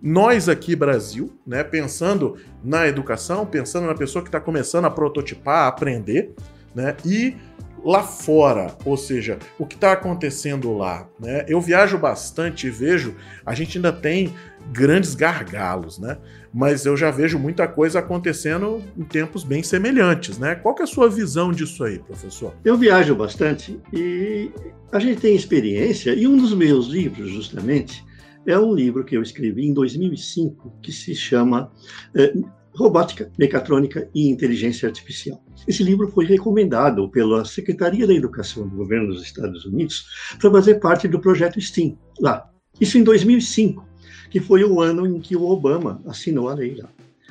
nós 0.00 0.48
aqui 0.48 0.76
Brasil, 0.76 1.36
né, 1.44 1.64
pensando 1.64 2.36
na 2.62 2.86
educação, 2.86 3.44
pensando 3.44 3.88
na 3.88 3.94
pessoa 3.94 4.22
que 4.22 4.28
está 4.28 4.40
começando 4.40 4.84
a 4.84 4.90
prototipar, 4.90 5.64
a 5.64 5.68
aprender, 5.68 6.32
né, 6.72 6.96
e 7.04 7.36
lá 7.84 8.02
fora, 8.02 8.76
ou 8.84 8.96
seja, 8.96 9.38
o 9.58 9.66
que 9.66 9.74
está 9.74 9.92
acontecendo 9.92 10.76
lá, 10.76 11.08
né? 11.18 11.44
Eu 11.48 11.60
viajo 11.60 11.96
bastante 11.96 12.66
e 12.66 12.70
vejo, 12.70 13.14
a 13.46 13.54
gente 13.54 13.78
ainda 13.78 13.92
tem 13.92 14.34
grandes 14.72 15.14
gargalos, 15.14 15.98
né? 15.98 16.18
Mas 16.52 16.86
eu 16.86 16.96
já 16.96 17.10
vejo 17.10 17.38
muita 17.38 17.68
coisa 17.68 17.98
acontecendo 17.98 18.82
em 18.96 19.04
tempos 19.04 19.44
bem 19.44 19.62
semelhantes, 19.62 20.38
né? 20.38 20.54
Qual 20.54 20.74
que 20.74 20.82
é 20.82 20.84
a 20.84 20.88
sua 20.88 21.08
visão 21.08 21.52
disso 21.52 21.84
aí, 21.84 21.98
professor? 21.98 22.54
Eu 22.64 22.76
viajo 22.76 23.14
bastante 23.14 23.78
e 23.92 24.50
a 24.90 24.98
gente 24.98 25.20
tem 25.20 25.36
experiência, 25.36 26.14
e 26.14 26.26
um 26.26 26.36
dos 26.36 26.54
meus 26.54 26.86
livros, 26.86 27.30
justamente, 27.30 28.04
é 28.46 28.58
um 28.58 28.74
livro 28.74 29.04
que 29.04 29.16
eu 29.16 29.22
escrevi 29.22 29.66
em 29.66 29.74
2005 29.74 30.78
que 30.82 30.90
se 30.90 31.14
chama 31.14 31.70
é, 32.14 32.32
Robótica, 32.74 33.30
Mecatrônica 33.38 34.08
e 34.14 34.30
Inteligência 34.30 34.88
Artificial. 34.88 35.42
Esse 35.66 35.82
livro 35.82 36.08
foi 36.08 36.24
recomendado 36.24 37.10
pela 37.10 37.44
Secretaria 37.44 38.06
da 38.06 38.14
Educação 38.14 38.68
do 38.68 38.76
Governo 38.76 39.08
dos 39.08 39.22
Estados 39.22 39.64
Unidos 39.66 40.06
para 40.38 40.50
fazer 40.50 40.76
parte 40.76 41.08
do 41.08 41.20
projeto 41.20 41.60
STEAM 41.60 41.98
lá. 42.20 42.48
Isso 42.80 42.96
em 42.96 43.02
2005 43.02 43.87
que 44.30 44.40
foi 44.40 44.64
o 44.64 44.80
ano 44.80 45.06
em 45.06 45.20
que 45.20 45.36
o 45.36 45.44
Obama 45.44 46.00
assinou 46.06 46.48
a 46.48 46.54
lei 46.54 46.74
lá. 46.74 46.88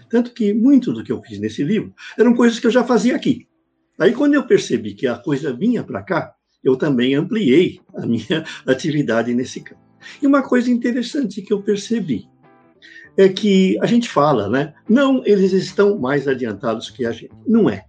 Tanto 0.10 0.32
que 0.32 0.54
muito 0.54 0.94
do 0.94 1.04
que 1.04 1.12
eu 1.12 1.22
fiz 1.22 1.40
nesse 1.40 1.64
livro 1.64 1.94
eram 2.18 2.34
coisas 2.34 2.60
que 2.60 2.68
eu 2.68 2.72
já 2.72 2.84
fazia 2.84 3.16
aqui. 3.16 3.48
Aí, 4.00 4.14
quando 4.14 4.36
eu 4.36 4.46
percebi 4.46 4.94
que 4.94 5.08
a 5.08 5.18
coisa 5.18 5.52
vinha 5.52 5.84
para 5.84 6.04
cá, 6.04 6.34
eu 6.64 6.76
também 6.76 7.16
ampliei 7.16 7.80
a 7.96 8.06
minha 8.06 8.46
atividade 8.66 9.34
nesse 9.34 9.62
campo. 9.62 9.82
E 10.22 10.28
uma 10.28 10.44
coisa 10.44 10.70
interessante 10.70 11.42
que 11.42 11.52
eu 11.52 11.62
percebi 11.62 12.28
é 13.18 13.28
que 13.28 13.78
a 13.82 13.86
gente 13.88 14.08
fala, 14.08 14.48
né? 14.48 14.74
Não, 14.88 15.24
eles 15.26 15.52
estão 15.52 15.98
mais 15.98 16.28
adiantados 16.28 16.90
que 16.90 17.06
a 17.06 17.12
gente. 17.12 17.32
Não 17.48 17.70
é. 17.70 17.84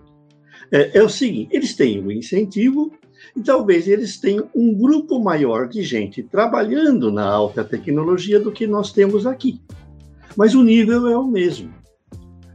É, 0.72 0.98
é 0.98 1.02
o 1.02 1.08
seguinte: 1.08 1.50
eles 1.52 1.74
têm 1.74 2.02
o 2.02 2.10
incentivo 2.10 2.92
e 3.38 3.42
talvez 3.42 3.87
eles 3.87 4.18
tenham 4.18 4.50
um 4.52 4.75
grupo 4.75 5.23
maior 5.23 5.68
de 5.68 5.80
gente 5.85 6.25
trabalhando 6.25 7.12
na 7.12 7.25
alta 7.25 7.62
tecnologia 7.62 8.40
do 8.40 8.50
que 8.50 8.66
nós 8.66 8.92
temos 8.92 9.26
aqui. 9.26 9.62
Mas 10.37 10.57
o 10.57 10.62
nível 10.64 11.07
é 11.07 11.16
o 11.16 11.25
mesmo. 11.25 11.73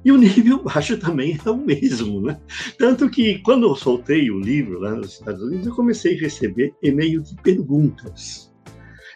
E 0.04 0.12
o 0.12 0.18
nível 0.20 0.62
baixo 0.62 0.98
também 0.98 1.40
é 1.44 1.50
o 1.50 1.56
mesmo, 1.56 2.20
né? 2.20 2.38
Tanto 2.78 3.10
que 3.10 3.40
quando 3.40 3.66
eu 3.66 3.76
soltei 3.76 4.30
o 4.30 4.42
livro 4.42 4.80
lá 4.80 4.94
nos 4.94 5.14
Estados 5.14 5.42
Unidos, 5.42 5.68
eu 5.68 5.74
comecei 5.74 6.18
a 6.18 6.20
receber 6.20 6.74
e-mail 6.84 7.22
de 7.22 7.34
perguntas. 7.36 8.52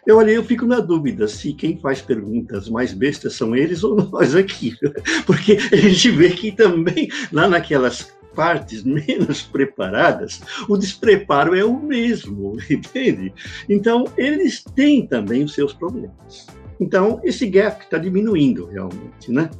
Eu 0.06 0.16
olhei, 0.16 0.38
eu 0.38 0.44
fico 0.44 0.64
na 0.64 0.80
dúvida 0.80 1.28
se 1.28 1.52
quem 1.52 1.76
faz 1.76 2.00
perguntas 2.00 2.70
mais 2.70 2.94
bestas 2.94 3.34
são 3.34 3.54
eles 3.54 3.84
ou 3.84 3.94
nós 3.94 4.34
aqui. 4.34 4.74
Porque 5.26 5.58
a 5.70 5.76
gente 5.76 6.10
vê 6.12 6.30
que 6.30 6.50
também, 6.50 7.10
lá 7.30 7.46
naquelas 7.46 8.10
partes 8.38 8.84
menos 8.86 9.42
preparadas, 9.42 10.40
o 10.68 10.76
despreparo 10.76 11.56
é 11.56 11.64
o 11.64 11.76
mesmo, 11.76 12.56
entende? 12.70 13.34
Então, 13.68 14.04
eles 14.16 14.62
têm 14.62 15.04
também 15.04 15.42
os 15.42 15.54
seus 15.54 15.72
problemas. 15.72 16.46
Então, 16.78 17.20
esse 17.24 17.44
gap 17.48 17.82
está 17.82 17.98
diminuindo 17.98 18.66
realmente, 18.66 19.32
né? 19.32 19.50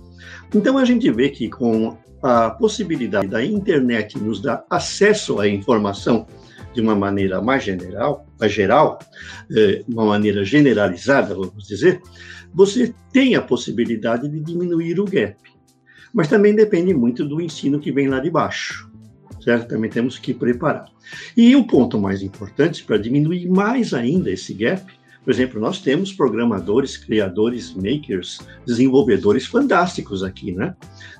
Então, 0.54 0.78
a 0.78 0.84
gente 0.84 1.10
vê 1.10 1.28
que 1.28 1.48
com 1.48 1.98
a 2.22 2.50
possibilidade 2.50 3.26
da 3.26 3.44
internet 3.44 4.16
nos 4.16 4.40
dar 4.40 4.64
acesso 4.70 5.40
à 5.40 5.48
informação 5.48 6.24
de 6.72 6.80
uma 6.80 6.94
maneira 6.94 7.42
mais 7.42 7.64
general, 7.64 8.26
mais 8.38 8.52
geral, 8.52 9.00
de 9.50 9.84
uma 9.88 10.04
maneira 10.04 10.44
generalizada, 10.44 11.34
vamos 11.34 11.66
dizer, 11.66 12.00
você 12.54 12.94
tem 13.12 13.34
a 13.34 13.42
possibilidade 13.42 14.28
de 14.28 14.38
diminuir 14.38 15.00
o 15.00 15.04
gap. 15.04 15.36
Mas 16.12 16.28
também 16.28 16.54
depende 16.54 16.94
muito 16.94 17.24
do 17.24 17.40
ensino 17.40 17.78
que 17.78 17.92
vem 17.92 18.08
lá 18.08 18.20
de 18.20 18.30
baixo, 18.30 18.90
certo? 19.42 19.68
Também 19.68 19.90
temos 19.90 20.18
que 20.18 20.32
preparar. 20.34 20.86
E 21.36 21.54
o 21.54 21.66
ponto 21.66 21.98
mais 21.98 22.22
importante 22.22 22.84
para 22.84 22.98
diminuir 22.98 23.48
mais 23.48 23.92
ainda 23.94 24.30
esse 24.30 24.54
gap 24.54 24.98
por 25.28 25.32
exemplo, 25.32 25.60
nós 25.60 25.82
temos 25.82 26.10
programadores, 26.10 26.96
criadores, 26.96 27.74
makers, 27.74 28.40
desenvolvedores 28.66 29.44
fantásticos 29.44 30.22
aqui, 30.22 30.52
né? 30.52 30.74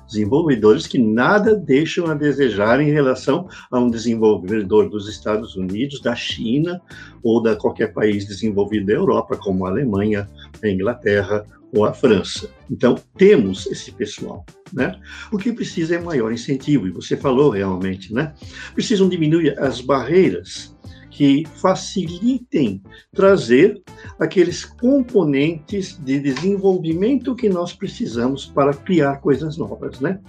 Desenvolvedores 0.07 0.87
que 0.87 0.97
nada 0.97 1.53
deixam 1.53 2.07
a 2.07 2.15
desejar 2.15 2.81
em 2.81 2.89
relação 2.89 3.47
a 3.69 3.77
um 3.77 3.87
desenvolvedor 3.87 4.89
dos 4.89 5.07
Estados 5.07 5.55
Unidos, 5.55 6.01
da 6.01 6.15
China 6.15 6.81
ou 7.21 7.39
da 7.39 7.55
qualquer 7.55 7.93
país 7.93 8.25
desenvolvido 8.25 8.87
da 8.87 8.93
Europa, 8.93 9.37
como 9.37 9.67
a 9.67 9.69
Alemanha, 9.69 10.27
a 10.63 10.67
Inglaterra 10.67 11.45
ou 11.73 11.85
a 11.85 11.93
França. 11.93 12.49
Então, 12.69 12.95
temos 13.17 13.65
esse 13.67 13.91
pessoal. 13.91 14.45
Né? 14.71 14.99
O 15.31 15.37
que 15.37 15.51
precisa 15.51 15.95
é 15.95 15.99
maior 15.99 16.31
incentivo, 16.31 16.87
e 16.87 16.91
você 16.91 17.17
falou 17.17 17.49
realmente, 17.49 18.13
né? 18.13 18.33
Precisam 18.75 19.09
diminuir 19.09 19.57
as 19.59 19.81
barreiras 19.81 20.75
que 21.09 21.45
facilitem 21.55 22.81
trazer 23.13 23.81
aqueles 24.19 24.63
componentes 24.63 25.99
de 26.01 26.19
desenvolvimento 26.19 27.35
que 27.35 27.49
nós 27.49 27.73
precisamos 27.73 28.45
para 28.45 28.73
criar 28.73 29.17
coisas 29.17 29.57
novas, 29.57 29.99
né? 29.99 30.19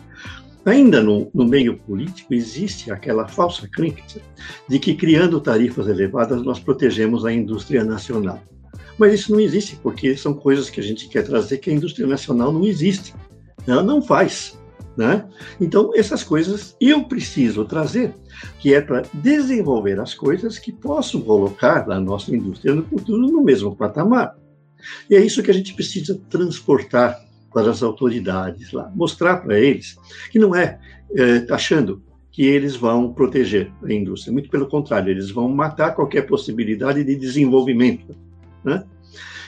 Ainda 0.65 1.03
no, 1.03 1.31
no, 1.33 1.47
meio 1.47 1.79
político 1.79 2.35
existe 2.35 2.91
aquela 2.91 3.27
falsa 3.27 3.69
crença 3.69 4.21
de 4.69 4.79
que 4.79 4.95
criando 4.95 5.41
tarifas 5.41 5.87
elevadas 5.87 6.43
nós 6.43 6.61
protegemos 6.61 7.25
a 7.25 7.33
indústria 7.33 7.83
nacional. 7.83 8.43
Mas 9.01 9.15
isso 9.15 9.33
não 9.33 9.41
existe, 9.41 9.77
porque 9.83 10.15
são 10.15 10.35
coisas 10.35 10.69
que 10.69 10.79
a 10.79 10.83
gente 10.83 11.09
quer 11.09 11.25
trazer 11.25 11.57
que 11.57 11.71
a 11.71 11.73
indústria 11.73 12.07
nacional 12.07 12.53
não 12.53 12.67
existe. 12.67 13.15
Ela 13.67 13.83
não 13.83 14.03
faz. 14.03 14.61
Né? 14.95 15.25
Então, 15.59 15.93
essas 15.95 16.23
coisas 16.23 16.77
eu 16.79 17.05
preciso 17.05 17.65
trazer, 17.65 18.15
que 18.59 18.75
é 18.75 18.81
para 18.83 19.05
desenvolver 19.15 19.99
as 19.99 20.13
coisas 20.13 20.59
que 20.59 20.71
possam 20.71 21.23
colocar 21.23 21.91
a 21.91 21.99
nossa 21.99 22.37
indústria 22.37 22.75
no 22.75 22.85
futuro 22.85 23.27
no 23.27 23.43
mesmo 23.43 23.75
patamar. 23.75 24.37
E 25.09 25.17
é 25.17 25.25
isso 25.25 25.43
que 25.43 25.51
a 25.51 25.55
gente 25.55 25.73
precisa 25.73 26.21
transportar 26.29 27.25
para 27.51 27.71
as 27.71 27.83
autoridades 27.83 28.71
lá, 28.71 28.93
mostrar 28.95 29.39
para 29.39 29.59
eles 29.59 29.97
que 30.31 30.39
não 30.39 30.55
é, 30.55 30.79
é 31.17 31.47
achando 31.51 32.03
que 32.31 32.45
eles 32.45 32.77
vão 32.77 33.15
proteger 33.15 33.73
a 33.83 33.91
indústria, 33.91 34.33
muito 34.33 34.51
pelo 34.51 34.69
contrário, 34.69 35.11
eles 35.11 35.31
vão 35.31 35.49
matar 35.49 35.95
qualquer 35.95 36.27
possibilidade 36.27 37.03
de 37.03 37.17
desenvolvimento. 37.17 38.15
Né? 38.65 38.85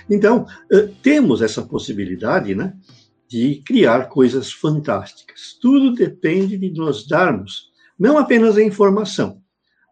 Então, 0.09 0.47
é, 0.71 0.88
temos 1.02 1.42
essa 1.42 1.62
possibilidade, 1.62 2.54
né? 2.54 2.75
de 3.33 3.62
criar 3.64 4.11
coisas 4.11 4.52
fantásticas. 4.52 5.57
Tudo 5.59 5.95
depende 5.95 6.59
de 6.59 6.71
nós 6.75 7.07
darmos 7.07 7.73
não 7.99 8.19
apenas 8.19 8.59
a 8.59 8.62
informação, 8.62 9.40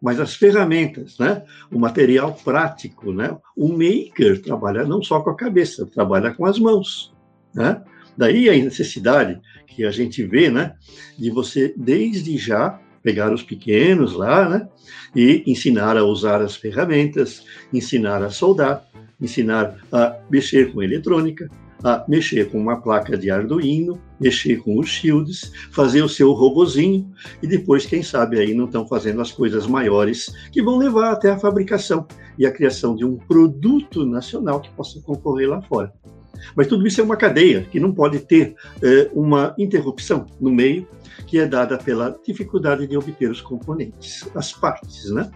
mas 0.03 0.21
as 0.21 0.35
ferramentas, 0.35 1.17
né? 1.19 1.43
o 1.73 1.79
material 1.79 2.35
prático. 2.35 3.15
Né? 3.15 3.35
O 3.57 3.69
maker 3.69 4.43
trabalha 4.43 4.85
não 4.85 5.03
só 5.03 5.21
com 5.21 5.31
a 5.31 5.37
cabeça, 5.37 5.87
trabalha 5.87 6.35
com 6.35 6.45
as 6.45 6.59
mãos. 6.59 7.15
Né? 7.55 7.83
Daí 8.15 8.51
a 8.51 8.53
necessidade 8.53 9.41
que 9.67 9.85
a 9.85 9.91
gente 9.91 10.23
vê 10.23 10.51
né? 10.51 10.75
de 11.19 11.31
você, 11.31 11.73
desde 11.77 12.37
já, 12.37 12.79
pegar 13.03 13.33
os 13.33 13.43
pequenos 13.43 14.13
lá 14.13 14.49
né? 14.49 14.69
e 15.17 15.45
ensinar 15.47 15.97
a 15.97 16.05
usar 16.05 16.43
as 16.43 16.57
ferramentas, 16.57 17.43
ensinar 17.73 18.23
a 18.23 18.29
soldar, 18.29 18.85
ensinar 19.21 19.77
a 19.93 20.17
mexer 20.31 20.73
com 20.73 20.83
eletrônica, 20.83 21.49
a 21.83 22.05
mexer 22.07 22.51
com 22.51 22.59
uma 22.61 22.81
placa 22.81 23.17
de 23.17 23.31
Arduino, 23.31 24.01
mexer 24.19 24.59
com 24.59 24.79
os 24.79 24.89
shields, 24.89 25.53
fazer 25.71 26.03
o 26.03 26.09
seu 26.09 26.33
robozinho 26.33 27.11
e 27.43 27.47
depois, 27.47 27.87
quem 27.87 28.03
sabe, 28.03 28.39
aí 28.39 28.55
não 28.55 28.67
estão 28.67 28.87
fazendo 28.87 29.21
as 29.21 29.33
coisas 29.33 29.67
maiores 29.67 30.33
que 30.53 30.63
vão 30.63 30.77
levar 30.77 31.13
até 31.13 31.31
a 31.31 31.39
fabricação 31.39 32.07
e 32.39 32.47
a 32.47 32.53
criação 32.53 32.95
de 32.95 33.05
um 33.05 33.17
produto 33.17 34.05
nacional 34.05 34.61
que 34.61 34.71
possa 34.71 35.01
concorrer 35.01 35.49
lá 35.49 35.63
fora. 35.63 35.93
Mas 36.55 36.67
tudo 36.67 36.87
isso 36.87 37.01
é 37.01 37.05
uma 37.05 37.17
cadeia 37.17 37.67
que 37.71 37.79
não 37.79 37.93
pode 37.93 38.21
ter 38.21 38.55
é, 38.83 39.11
uma 39.13 39.55
interrupção 39.59 40.27
no 40.41 40.51
meio, 40.51 40.89
que 41.27 41.39
é 41.39 41.47
dada 41.47 41.77
pela 41.77 42.19
dificuldade 42.25 42.87
de 42.87 42.97
obter 42.97 43.31
os 43.31 43.41
componentes, 43.41 44.29
as 44.35 44.53
partes, 44.53 45.11
né? 45.11 45.31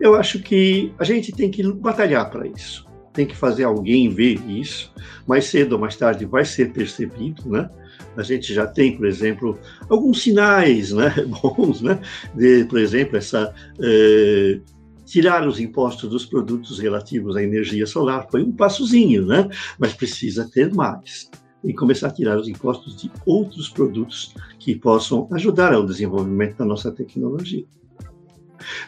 Eu 0.00 0.14
acho 0.14 0.40
que 0.40 0.92
a 0.98 1.04
gente 1.04 1.32
tem 1.32 1.50
que 1.50 1.62
batalhar 1.72 2.30
para 2.30 2.46
isso 2.46 2.87
tem 3.12 3.26
que 3.26 3.36
fazer 3.36 3.64
alguém 3.64 4.08
ver 4.08 4.40
isso. 4.48 4.92
Mais 5.26 5.46
cedo 5.46 5.72
ou 5.74 5.78
mais 5.78 5.96
tarde 5.96 6.24
vai 6.24 6.44
ser 6.44 6.72
percebido, 6.72 7.48
né? 7.48 7.68
A 8.16 8.22
gente 8.22 8.52
já 8.52 8.66
tem, 8.66 8.96
por 8.96 9.06
exemplo, 9.06 9.58
alguns 9.88 10.22
sinais, 10.22 10.92
né, 10.92 11.12
bons, 11.42 11.80
né? 11.80 12.00
De, 12.34 12.64
por 12.64 12.78
exemplo, 12.78 13.16
essa 13.16 13.54
eh, 13.80 14.60
tirar 15.04 15.46
os 15.46 15.58
impostos 15.58 16.10
dos 16.10 16.26
produtos 16.26 16.78
relativos 16.78 17.36
à 17.36 17.42
energia 17.42 17.86
solar 17.86 18.26
foi 18.30 18.42
um 18.42 18.52
passozinho, 18.52 19.26
né? 19.26 19.48
Mas 19.78 19.94
precisa 19.94 20.48
ter 20.52 20.72
mais 20.72 21.30
e 21.64 21.74
começar 21.74 22.08
a 22.08 22.12
tirar 22.12 22.38
os 22.38 22.48
impostos 22.48 22.96
de 22.96 23.10
outros 23.26 23.68
produtos 23.68 24.34
que 24.58 24.76
possam 24.76 25.28
ajudar 25.32 25.72
ao 25.72 25.84
desenvolvimento 25.84 26.58
da 26.58 26.64
nossa 26.64 26.92
tecnologia. 26.92 27.64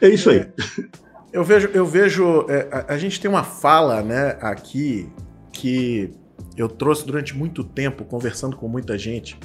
É 0.01 0.09
isso 0.09 0.31
aí. 0.31 0.39
É. 0.39 0.53
Eu 1.33 1.45
vejo, 1.45 1.69
eu 1.73 1.87
vejo 1.87 2.47
é, 2.49 2.69
a, 2.73 2.95
a, 2.95 2.99
gente 2.99 3.21
tem 3.21 3.31
uma 3.31 3.45
fala, 3.45 4.03
né, 4.03 4.37
aqui 4.41 5.09
que 5.53 6.11
eu 6.57 6.69
trouxe 6.69 7.07
durante 7.07 7.37
muito 7.37 7.63
tempo 7.63 8.05
conversando 8.05 8.57
com 8.57 8.67
muita 8.67 8.99
gente 8.99 9.39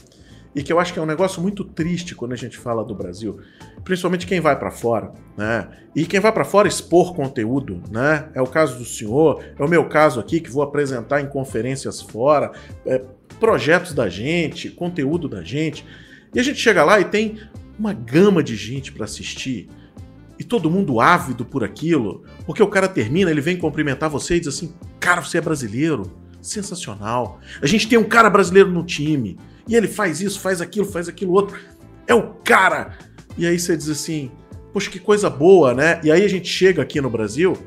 e 0.56 0.64
que 0.64 0.72
eu 0.72 0.80
acho 0.80 0.94
que 0.94 1.00
é 1.00 1.02
um 1.02 1.06
negócio 1.06 1.42
muito 1.42 1.66
triste 1.66 2.16
quando 2.16 2.32
a 2.32 2.38
gente 2.38 2.58
fala 2.58 2.84
do 2.84 2.96
Brasil, 2.96 3.40
principalmente 3.84 4.26
quem 4.26 4.40
vai 4.40 4.58
para 4.58 4.72
fora, 4.72 5.12
né? 5.38 5.68
E 5.94 6.06
quem 6.06 6.20
vai 6.22 6.32
para 6.32 6.46
fora 6.46 6.66
expor 6.66 7.14
conteúdo, 7.14 7.84
né? 7.92 8.30
É 8.34 8.42
o 8.42 8.48
caso 8.48 8.78
do 8.78 8.86
senhor, 8.86 9.44
é 9.60 9.64
o 9.64 9.68
meu 9.68 9.90
caso 9.90 10.18
aqui 10.20 10.40
que 10.40 10.50
vou 10.50 10.64
apresentar 10.64 11.20
em 11.20 11.28
conferências 11.28 12.02
fora, 12.02 12.54
é, 12.86 13.04
projetos 13.38 13.94
da 13.94 14.08
gente, 14.08 14.70
conteúdo 14.70 15.28
da 15.28 15.44
gente. 15.44 15.86
E 16.34 16.40
a 16.40 16.44
gente 16.44 16.58
chega 16.58 16.86
lá 16.86 17.02
e 17.02 17.06
tem 17.06 17.38
uma 17.78 17.92
gama 17.92 18.42
de 18.42 18.56
gente 18.56 18.94
para 18.94 19.04
assistir 19.04 19.68
e 20.38 20.44
todo 20.44 20.70
mundo 20.70 21.00
ávido 21.00 21.46
por 21.46 21.64
aquilo, 21.64 22.24
porque 22.46 22.62
o 22.62 22.68
cara 22.68 22.88
termina, 22.88 23.32
ele 23.32 23.42
vem 23.42 23.58
cumprimentar 23.58 24.10
você 24.10 24.36
e 24.36 24.40
diz 24.40 24.50
assim: 24.50 24.74
Cara, 25.00 25.22
você 25.22 25.38
é 25.38 25.42
brasileiro, 25.42 26.12
sensacional. 26.42 27.40
A 27.62 27.68
gente 27.68 27.88
tem 27.88 27.98
um 27.98 28.04
cara 28.04 28.30
brasileiro 28.30 28.70
no 28.70 28.84
time, 28.84 29.38
e 29.68 29.76
ele 29.76 29.88
faz 29.88 30.22
isso, 30.22 30.40
faz 30.40 30.62
aquilo, 30.62 30.86
faz 30.86 31.08
aquilo 31.08 31.34
outro. 31.34 31.58
É 32.08 32.14
o 32.14 32.34
cara! 32.44 32.98
E 33.38 33.46
aí 33.46 33.58
você 33.58 33.76
diz 33.76 33.90
assim: 33.90 34.32
Poxa, 34.74 34.90
que 34.90 35.00
coisa 35.00 35.30
boa, 35.30 35.74
né? 35.74 36.02
E 36.04 36.12
aí 36.12 36.24
a 36.24 36.30
gente 36.30 36.48
chega 36.48 36.82
aqui 36.82 37.00
no 37.00 37.10
Brasil 37.10 37.58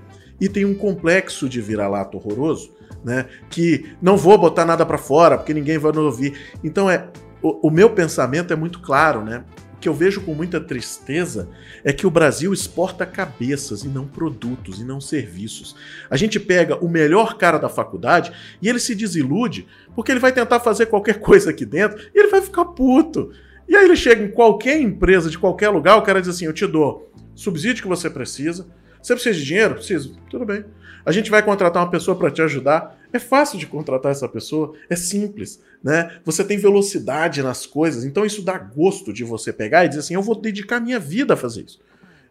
e 0.41 0.49
tem 0.49 0.65
um 0.65 0.75
complexo 0.75 1.49
de 1.49 1.61
vira-lata 1.61 2.17
horroroso, 2.17 2.71
né? 3.05 3.27
Que 3.49 3.93
não 4.01 4.17
vou 4.17 4.37
botar 4.37 4.65
nada 4.65 4.85
para 4.85 4.99
fora, 4.99 5.37
porque 5.37 5.55
ninguém 5.55 5.79
vai 5.79 5.93
nos 5.93 6.05
ouvir. 6.05 6.39
Então 6.63 6.91
é. 6.91 7.09
O, 7.41 7.69
o 7.69 7.71
meu 7.71 7.89
pensamento 7.91 8.53
é 8.53 8.57
muito 8.57 8.81
claro, 8.81 9.25
né? 9.25 9.45
Que 9.81 9.89
eu 9.89 9.95
vejo 9.95 10.21
com 10.23 10.35
muita 10.35 10.61
tristeza 10.61 11.49
é 11.85 11.93
que 11.93 12.07
o 12.07 12.11
Brasil 12.11 12.53
exporta 12.53 13.07
cabeças 13.07 13.85
e 13.85 13.89
não 13.89 14.07
produtos 14.07 14.81
e 14.81 14.85
não 14.85 15.01
serviços. 15.01 15.77
A 16.11 16.17
gente 16.17 16.41
pega 16.41 16.77
o 16.77 16.89
melhor 16.89 17.37
cara 17.37 17.59
da 17.59 17.69
faculdade 17.69 18.33
e 18.61 18.69
ele 18.69 18.79
se 18.79 18.95
desilude 18.95 19.67
porque 19.95 20.11
ele 20.11 20.21
vai 20.21 20.33
tentar 20.33 20.61
fazer 20.61 20.87
qualquer 20.87 21.19
coisa 21.21 21.51
aqui 21.51 21.65
dentro 21.65 21.99
e 22.15 22.19
ele 22.19 22.29
vai 22.29 22.43
ficar 22.43 22.65
puto. 22.65 23.31
E 23.69 23.77
aí 23.77 23.85
ele 23.85 23.97
chega 23.97 24.25
em 24.25 24.31
qualquer 24.31 24.81
empresa 24.81 25.31
de 25.31 25.39
qualquer 25.39 25.69
lugar, 25.69 25.97
o 25.97 26.03
cara 26.03 26.21
diz 26.21 26.31
assim: 26.31 26.47
"Eu 26.47 26.53
te 26.53 26.67
dou 26.67 27.13
subsídio 27.35 27.83
que 27.83 27.89
você 27.89 28.11
precisa. 28.11 28.67
Você 29.01 29.15
precisa 29.15 29.39
de 29.39 29.45
dinheiro? 29.45 29.75
Preciso. 29.75 30.19
Tudo 30.29 30.45
bem. 30.45 30.65
A 31.07 31.13
gente 31.13 31.31
vai 31.31 31.43
contratar 31.43 31.83
uma 31.83 31.91
pessoa 31.91 32.19
para 32.19 32.31
te 32.31 32.43
ajudar. 32.43 32.98
É 33.13 33.19
fácil 33.19 33.59
de 33.59 33.67
contratar 33.67 34.13
essa 34.13 34.29
pessoa, 34.29 34.75
é 34.89 34.97
simples, 34.97 35.61
né? 35.83 36.19
Você 36.25 36.45
tem 36.45 36.59
velocidade 36.59 37.43
nas 37.43 37.65
coisas, 37.65 38.05
então 38.05 38.25
isso 38.25 38.43
dá 38.43 38.59
gosto 38.59 39.13
de 39.13 39.25
você 39.25 39.53
pegar 39.53 39.85
e 39.85 39.89
dizer 39.89 40.01
assim: 40.01 40.15
eu 40.15 40.23
vou 40.23 40.39
dedicar 40.39 40.81
minha 40.81 40.99
vida 40.99 41.35
a 41.35 41.37
fazer 41.37 41.65
isso. 41.65 41.81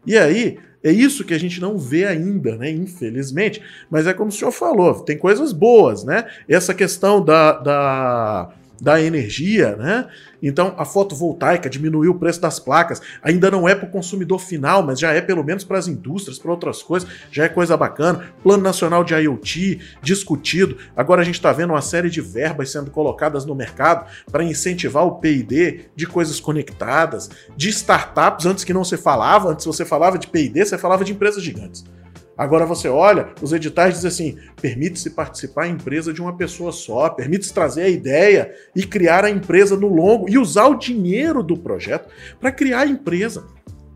E 0.06 0.16
aí, 0.16 0.58
é 0.82 0.92
isso 0.92 1.24
que 1.24 1.34
a 1.34 1.38
gente 1.38 1.60
não 1.60 1.76
vê 1.76 2.06
ainda, 2.06 2.56
né? 2.56 2.70
Infelizmente. 2.70 3.60
Mas 3.90 4.06
é 4.06 4.14
como 4.14 4.28
o 4.30 4.32
senhor 4.32 4.52
falou, 4.52 4.94
tem 5.00 5.18
coisas 5.18 5.52
boas, 5.52 6.04
né? 6.04 6.26
Essa 6.48 6.72
questão 6.72 7.22
da, 7.22 7.52
da 7.52 8.52
da 8.80 9.00
energia, 9.00 9.76
né? 9.76 10.08
Então 10.42 10.74
a 10.78 10.84
fotovoltaica 10.84 11.68
diminuiu 11.68 12.12
o 12.12 12.18
preço 12.18 12.40
das 12.40 12.58
placas. 12.58 13.02
Ainda 13.22 13.50
não 13.50 13.68
é 13.68 13.74
para 13.74 13.88
o 13.88 13.90
consumidor 13.90 14.38
final, 14.38 14.82
mas 14.82 15.00
já 15.00 15.12
é 15.12 15.20
pelo 15.20 15.42
menos 15.42 15.64
para 15.64 15.78
as 15.78 15.88
indústrias, 15.88 16.38
para 16.38 16.50
outras 16.50 16.82
coisas. 16.82 17.08
Já 17.30 17.44
é 17.44 17.48
coisa 17.48 17.76
bacana. 17.76 18.32
Plano 18.42 18.62
Nacional 18.62 19.02
de 19.02 19.14
IoT 19.14 19.80
discutido. 20.02 20.76
Agora 20.96 21.22
a 21.22 21.24
gente 21.24 21.34
está 21.34 21.52
vendo 21.52 21.70
uma 21.70 21.82
série 21.82 22.10
de 22.10 22.20
verbas 22.20 22.70
sendo 22.70 22.90
colocadas 22.90 23.44
no 23.44 23.54
mercado 23.54 24.06
para 24.30 24.44
incentivar 24.44 25.04
o 25.04 25.16
PD 25.16 25.86
de 25.96 26.06
coisas 26.06 26.38
conectadas, 26.40 27.28
de 27.56 27.68
startups. 27.70 28.46
Antes 28.46 28.64
que 28.64 28.72
não 28.72 28.84
se 28.84 28.96
falava, 28.96 29.50
antes 29.50 29.66
você 29.66 29.84
falava 29.84 30.18
de 30.18 30.28
PD, 30.28 30.64
você 30.64 30.78
falava 30.78 31.04
de 31.04 31.12
empresas 31.12 31.42
gigantes. 31.42 31.84
Agora 32.38 32.64
você 32.64 32.88
olha, 32.88 33.30
os 33.42 33.52
editais 33.52 33.94
dizem 33.94 34.08
assim: 34.08 34.38
permite-se 34.62 35.10
participar 35.10 35.66
em 35.66 35.72
empresa 35.72 36.12
de 36.12 36.22
uma 36.22 36.36
pessoa 36.36 36.70
só, 36.70 37.10
permite-se 37.10 37.52
trazer 37.52 37.82
a 37.82 37.88
ideia 37.88 38.54
e 38.76 38.84
criar 38.84 39.24
a 39.24 39.30
empresa 39.30 39.76
no 39.76 39.88
longo 39.88 40.30
e 40.30 40.38
usar 40.38 40.68
o 40.68 40.78
dinheiro 40.78 41.42
do 41.42 41.56
projeto 41.56 42.08
para 42.40 42.52
criar 42.52 42.82
a 42.82 42.86
empresa. 42.86 43.44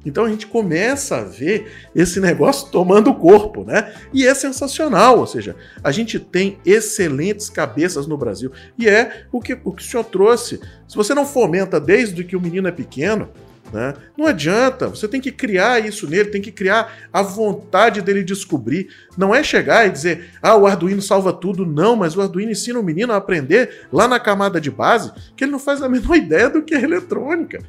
Então 0.05 0.25
a 0.25 0.29
gente 0.29 0.49
começa 0.49 1.19
a 1.19 1.25
ver 1.25 1.71
esse 1.95 2.19
negócio 2.19 2.69
tomando 2.71 3.15
corpo, 3.15 3.63
né? 3.63 3.95
E 4.13 4.27
é 4.27 4.35
sensacional, 4.35 5.21
ou 5.21 5.27
seja, 5.29 5.55
a 5.83 5.93
gente 5.93 6.19
tem 6.19 6.59
excelentes 6.67 7.49
cabeças 7.49 8.09
no 8.09 8.19
Brasil. 8.19 8.51
E 8.77 8.89
é 8.89 9.27
o 9.31 9.41
que 9.41 9.57
o, 9.65 9.73
que 9.73 9.83
o 9.83 9.87
senhor 9.87 10.03
trouxe. 10.03 10.61
Se 10.89 10.97
você 10.97 11.15
não 11.15 11.25
fomenta 11.25 11.81
desde 11.81 12.25
que 12.25 12.35
o 12.35 12.41
menino 12.41 12.67
é 12.67 12.73
pequeno, 12.73 13.29
né? 13.73 13.95
Não 14.17 14.27
adianta, 14.27 14.89
você 14.89 15.09
tem 15.09 15.21
que 15.21 15.33
criar 15.33 15.85
isso 15.85 16.09
nele, 16.09 16.31
tem 16.31 16.43
que 16.43 16.53
criar 16.53 16.93
a 17.13 17.23
vontade 17.23 18.03
dele 18.03 18.23
descobrir. 18.23 18.89
Não 19.17 19.35
é 19.35 19.43
chegar 19.43 19.87
e 19.87 19.91
dizer, 19.91 20.31
ah, 20.43 20.57
o 20.57 20.67
Arduino 20.67 21.01
salva 21.01 21.33
tudo. 21.33 21.65
Não, 21.65 21.97
mas 21.97 22.17
o 22.17 22.21
Arduino 22.21 22.53
ensina 22.53 22.79
o 22.79 22.83
menino 22.83 23.13
a 23.13 23.17
aprender 23.17 23.87
lá 23.93 24.07
na 24.07 24.21
camada 24.21 24.61
de 24.61 24.71
base 24.71 25.11
que 25.35 25.45
ele 25.45 25.53
não 25.53 25.59
faz 25.59 25.83
a 25.83 25.89
menor 25.89 26.15
ideia 26.17 26.51
do 26.51 26.63
que 26.63 26.75
é 26.75 26.83
eletrônica. 26.83 27.61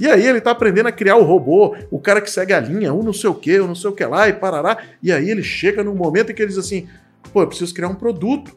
E 0.00 0.06
aí 0.06 0.26
ele 0.26 0.38
está 0.38 0.52
aprendendo 0.52 0.86
a 0.86 0.92
criar 0.92 1.16
o 1.16 1.24
robô, 1.24 1.76
o 1.90 1.98
cara 1.98 2.22
que 2.22 2.30
segue 2.30 2.54
a 2.54 2.60
linha, 2.60 2.94
um 2.94 3.02
não 3.02 3.12
sei 3.12 3.28
o 3.28 3.34
que, 3.34 3.60
um 3.60 3.66
não 3.66 3.74
sei 3.74 3.90
o 3.90 3.92
que 3.92 4.04
lá, 4.06 4.28
e 4.28 4.32
parará. 4.32 4.78
E 5.02 5.12
aí 5.12 5.28
ele 5.28 5.42
chega 5.42 5.84
num 5.84 5.94
momento 5.94 6.32
em 6.32 6.34
que 6.34 6.40
ele 6.40 6.48
diz 6.48 6.58
assim: 6.58 6.88
pô, 7.32 7.42
eu 7.42 7.46
preciso 7.46 7.74
criar 7.74 7.88
um 7.88 7.94
produto. 7.94 8.56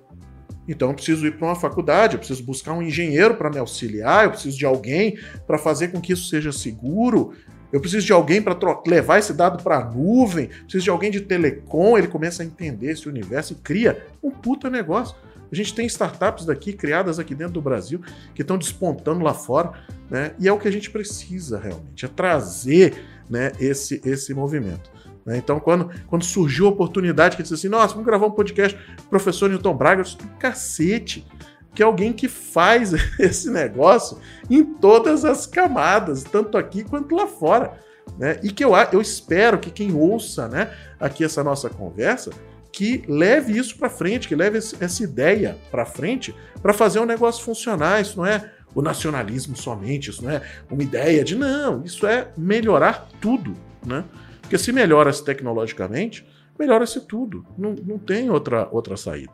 Então 0.68 0.90
eu 0.90 0.94
preciso 0.94 1.26
ir 1.26 1.38
para 1.38 1.48
uma 1.48 1.56
faculdade, 1.56 2.14
eu 2.14 2.20
preciso 2.20 2.44
buscar 2.44 2.74
um 2.74 2.82
engenheiro 2.82 3.36
para 3.36 3.50
me 3.50 3.58
auxiliar, 3.58 4.26
eu 4.26 4.32
preciso 4.32 4.58
de 4.58 4.66
alguém 4.66 5.18
para 5.46 5.58
fazer 5.58 5.90
com 5.90 6.00
que 6.00 6.14
isso 6.14 6.30
seja 6.30 6.52
seguro, 6.52 7.34
eu 7.72 7.82
preciso 7.82 8.06
de 8.06 8.14
alguém 8.14 8.42
para 8.42 8.56
levar 8.86 9.18
esse 9.18 9.34
dado 9.34 9.62
para 9.64 9.80
a 9.80 9.86
nuvem, 9.86 10.48
preciso 10.48 10.84
de 10.84 10.90
alguém 10.90 11.10
de 11.10 11.22
telecom, 11.22 11.98
ele 11.98 12.08
começa 12.08 12.44
a 12.44 12.46
entender 12.46 12.92
esse 12.92 13.10
universo 13.10 13.54
e 13.54 13.56
cria 13.56 14.06
um 14.22 14.30
puta 14.30 14.70
negócio. 14.70 15.16
A 15.52 15.56
gente 15.56 15.74
tem 15.74 15.86
startups 15.86 16.46
daqui, 16.46 16.74
criadas 16.74 17.20
aqui 17.20 17.36
dentro 17.36 17.54
do 17.54 17.62
Brasil, 17.62 18.02
que 18.34 18.42
estão 18.42 18.58
despontando 18.58 19.24
lá 19.24 19.34
fora, 19.34 19.74
né? 20.10 20.34
E 20.40 20.48
é 20.48 20.54
o 20.54 20.58
que 20.58 20.68
a 20.68 20.72
gente 20.72 20.90
precisa 20.90 21.60
realmente, 21.60 22.06
é 22.06 22.08
trazer 22.08 23.04
né, 23.30 23.52
esse, 23.60 24.02
esse 24.04 24.34
movimento. 24.34 24.92
Né? 25.26 25.38
Então, 25.38 25.60
quando, 25.60 25.90
quando 26.08 26.24
surgiu 26.24 26.68
a 26.68 26.70
oportunidade 26.70 27.36
que 27.36 27.44
disse 27.44 27.56
assim, 27.56 27.70
nossa, 27.70 27.94
vamos 27.94 28.06
gravar 28.06 28.26
um 28.26 28.32
podcast 28.32 28.78
professor 29.10 29.50
Newton 29.50 29.76
Braga, 29.76 30.02
eu 30.02 30.04
disse, 30.04 30.18
cacete, 30.40 31.26
que 31.74 31.82
é 31.82 31.86
alguém 31.86 32.14
que 32.14 32.28
faz 32.28 32.94
esse 33.20 33.50
negócio 33.50 34.20
em 34.50 34.64
todas 34.64 35.26
as 35.26 35.46
camadas, 35.46 36.24
tanto 36.24 36.58
aqui 36.58 36.84
quanto 36.84 37.16
lá 37.16 37.28
fora. 37.28 37.80
Né? 38.18 38.40
E 38.44 38.52
que 38.52 38.64
eu, 38.64 38.74
eu 38.92 39.02
espero 39.02 39.58
que 39.58 39.72
quem 39.72 39.94
ouça 39.94 40.48
né, 40.48 40.72
aqui 41.00 41.24
essa 41.24 41.44
nossa 41.44 41.70
conversa 41.70 42.32
que 42.72 43.04
leve 43.08 43.56
isso 43.56 43.78
para 43.78 43.88
frente, 43.88 44.28
que 44.28 44.36
leve 44.36 44.58
essa 44.58 45.04
ideia 45.04 45.58
para 45.70 45.86
frente 45.86 46.36
para 46.60 46.74
fazer 46.74 47.00
o 47.00 47.06
negócio 47.06 47.44
funcionar. 47.44 48.02
Isso 48.02 48.18
não 48.18 48.26
é 48.26 48.52
o 48.74 48.82
nacionalismo 48.82 49.56
somente, 49.56 50.10
isso 50.10 50.24
não 50.24 50.32
é 50.32 50.42
uma 50.70 50.82
ideia 50.82 51.24
de 51.24 51.36
não, 51.36 51.84
isso 51.84 52.08
é 52.08 52.30
melhorar 52.36 53.08
tudo, 53.22 53.56
né? 53.86 54.04
Porque 54.44 54.58
se 54.58 54.72
melhora-se 54.72 55.24
tecnologicamente, 55.26 56.26
melhora-se 56.60 57.02
tudo. 57.02 57.46
Não, 57.58 57.74
não 57.74 57.98
tem 57.98 58.30
outra, 58.30 58.68
outra 58.72 58.96
saída. 58.96 59.34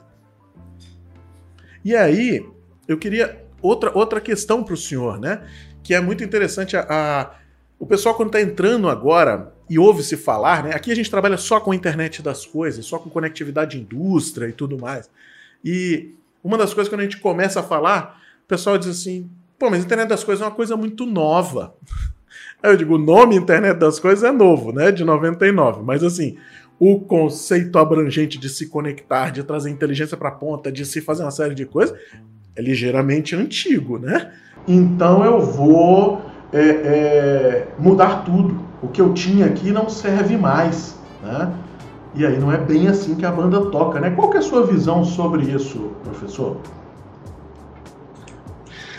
E 1.84 1.96
aí, 1.96 2.48
eu 2.88 2.98
queria 2.98 3.46
outra, 3.62 3.92
outra 3.94 4.22
questão 4.22 4.64
para 4.64 4.74
o 4.74 4.78
senhor, 4.78 5.20
né? 5.20 5.46
Que 5.84 5.94
é 5.94 6.00
muito 6.00 6.24
interessante. 6.24 6.78
A, 6.78 6.86
a 6.90 7.40
o 7.78 7.86
pessoal, 7.86 8.14
quando 8.14 8.28
está 8.28 8.42
entrando 8.42 8.90
agora 8.90 9.54
e 9.70 9.80
ouve-se 9.80 10.18
falar, 10.18 10.64
né? 10.64 10.76
Aqui 10.76 10.92
a 10.92 10.96
gente 10.96 11.10
trabalha 11.10 11.38
só 11.38 11.60
com 11.62 11.72
a 11.72 11.76
internet 11.76 12.22
das 12.22 12.46
coisas, 12.46 12.86
só 12.86 13.00
com 13.00 13.10
conectividade 13.10 13.78
de 13.78 13.84
indústria 13.84 14.48
e 14.50 14.52
tudo 14.52 14.78
mais. 14.78 15.10
E 15.64 16.14
uma 16.44 16.58
das 16.58 16.74
coisas, 16.74 16.90
quando 16.90 17.02
a 17.02 17.04
gente 17.04 17.18
começa 17.18 17.62
a 17.62 17.64
falar, 17.64 18.22
o 18.44 18.48
pessoal 18.48 18.78
diz 18.78 18.90
assim: 18.90 19.30
pô, 19.58 19.70
mas 19.70 19.82
a 19.82 19.86
internet 19.86 20.10
das 20.10 20.24
coisas 20.24 20.42
é 20.42 20.46
uma 20.46 20.56
coisa 20.56 20.76
muito 20.76 21.06
nova. 21.06 21.74
Eu 22.62 22.76
digo, 22.76 22.96
o 22.96 22.98
nome 22.98 23.36
Internet 23.36 23.78
das 23.78 24.00
Coisas 24.00 24.24
é 24.24 24.32
novo, 24.32 24.74
né? 24.74 24.92
De 24.92 25.06
99. 25.06 25.82
Mas 25.84 26.04
assim, 26.04 26.36
o 26.78 27.00
conceito 27.00 27.80
abrangente 27.80 28.38
de 28.38 28.50
se 28.50 28.68
conectar, 28.68 29.32
de 29.32 29.44
trazer 29.44 29.70
inteligência 29.70 30.18
para 30.18 30.30
a 30.30 30.34
ponta, 30.34 30.72
de 30.72 30.86
se 30.86 31.02
fazer 31.02 31.24
uma 31.24 31.32
série 31.32 31.56
de 31.56 31.66
coisas, 31.66 31.98
é 32.56 32.62
ligeiramente 32.62 33.36
antigo, 33.36 33.98
né? 33.98 34.32
Então 34.68 35.24
eu 35.24 35.40
vou 35.40 36.22
é, 36.52 36.60
é, 36.62 37.68
mudar 37.78 38.24
tudo. 38.24 38.60
O 38.82 38.88
que 38.88 39.02
eu 39.02 39.14
tinha 39.14 39.46
aqui 39.46 39.72
não 39.72 39.90
serve 39.90 40.38
mais, 40.38 40.98
né? 41.24 41.54
E 42.16 42.26
aí 42.26 42.38
não 42.40 42.52
é 42.52 42.58
bem 42.58 42.88
assim 42.88 43.16
que 43.16 43.26
a 43.26 43.32
banda 43.32 43.70
toca, 43.70 44.00
né? 44.00 44.10
Qual 44.10 44.30
que 44.30 44.38
é 44.38 44.40
a 44.40 44.44
sua 44.44 44.66
visão 44.66 45.06
sobre 45.06 45.44
isso, 45.44 45.92
professor? 46.04 46.58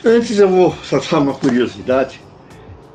Antes 0.04 0.38
eu 0.38 0.48
vou 0.48 0.72
soltar 0.82 1.20
uma 1.20 1.34
curiosidade. 1.34 2.22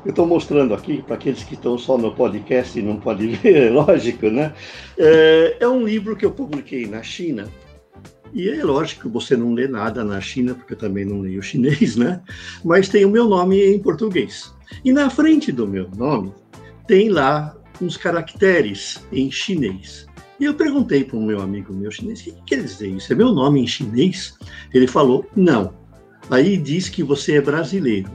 Eu 0.06 0.10
estou 0.10 0.24
mostrando 0.24 0.72
aqui, 0.72 1.02
para 1.02 1.16
aqueles 1.16 1.42
que 1.42 1.54
estão 1.54 1.76
só 1.76 1.98
no 1.98 2.14
podcast 2.14 2.78
e 2.78 2.82
não 2.82 2.96
podem 2.96 3.30
ver, 3.42 3.66
é 3.66 3.70
lógico, 3.70 4.30
né? 4.30 4.54
É, 4.96 5.56
é, 5.58 5.68
um 5.68 5.84
livro 5.84 6.14
que 6.14 6.24
eu 6.24 6.30
publiquei 6.30 6.86
na 6.86 7.02
China. 7.02 7.48
E 8.32 8.48
é 8.48 8.62
lógico 8.62 9.02
que 9.02 9.08
você 9.08 9.36
não 9.36 9.52
lê 9.52 9.66
nada 9.66 10.04
na 10.04 10.20
China, 10.20 10.54
porque 10.54 10.74
eu 10.74 10.78
também 10.78 11.04
não 11.04 11.22
leio 11.22 11.42
chinês, 11.42 11.96
né? 11.96 12.22
Mas 12.64 12.88
tem 12.88 13.04
o 13.04 13.10
meu 13.10 13.28
nome 13.28 13.60
em 13.60 13.80
português. 13.80 14.54
E 14.84 14.92
na 14.92 15.10
frente 15.10 15.50
do 15.50 15.66
meu 15.66 15.90
nome 15.90 16.32
tem 16.86 17.08
lá 17.08 17.56
uns 17.82 17.96
caracteres 17.96 19.04
em 19.10 19.28
chinês. 19.28 20.06
E 20.38 20.44
eu 20.44 20.54
perguntei 20.54 21.02
para 21.02 21.16
um 21.16 21.26
meu 21.26 21.40
amigo 21.40 21.74
meu 21.74 21.90
chinês, 21.90 22.20
o 22.20 22.24
que 22.26 22.34
quer 22.46 22.62
dizer 22.62 22.90
isso? 22.90 23.12
É 23.12 23.16
meu 23.16 23.32
nome 23.32 23.60
em 23.60 23.66
chinês? 23.66 24.38
Ele 24.72 24.86
falou, 24.86 25.26
não. 25.34 25.74
Aí 26.30 26.56
diz 26.56 26.88
que 26.88 27.02
você 27.02 27.38
é 27.38 27.40
brasileiro. 27.40 28.08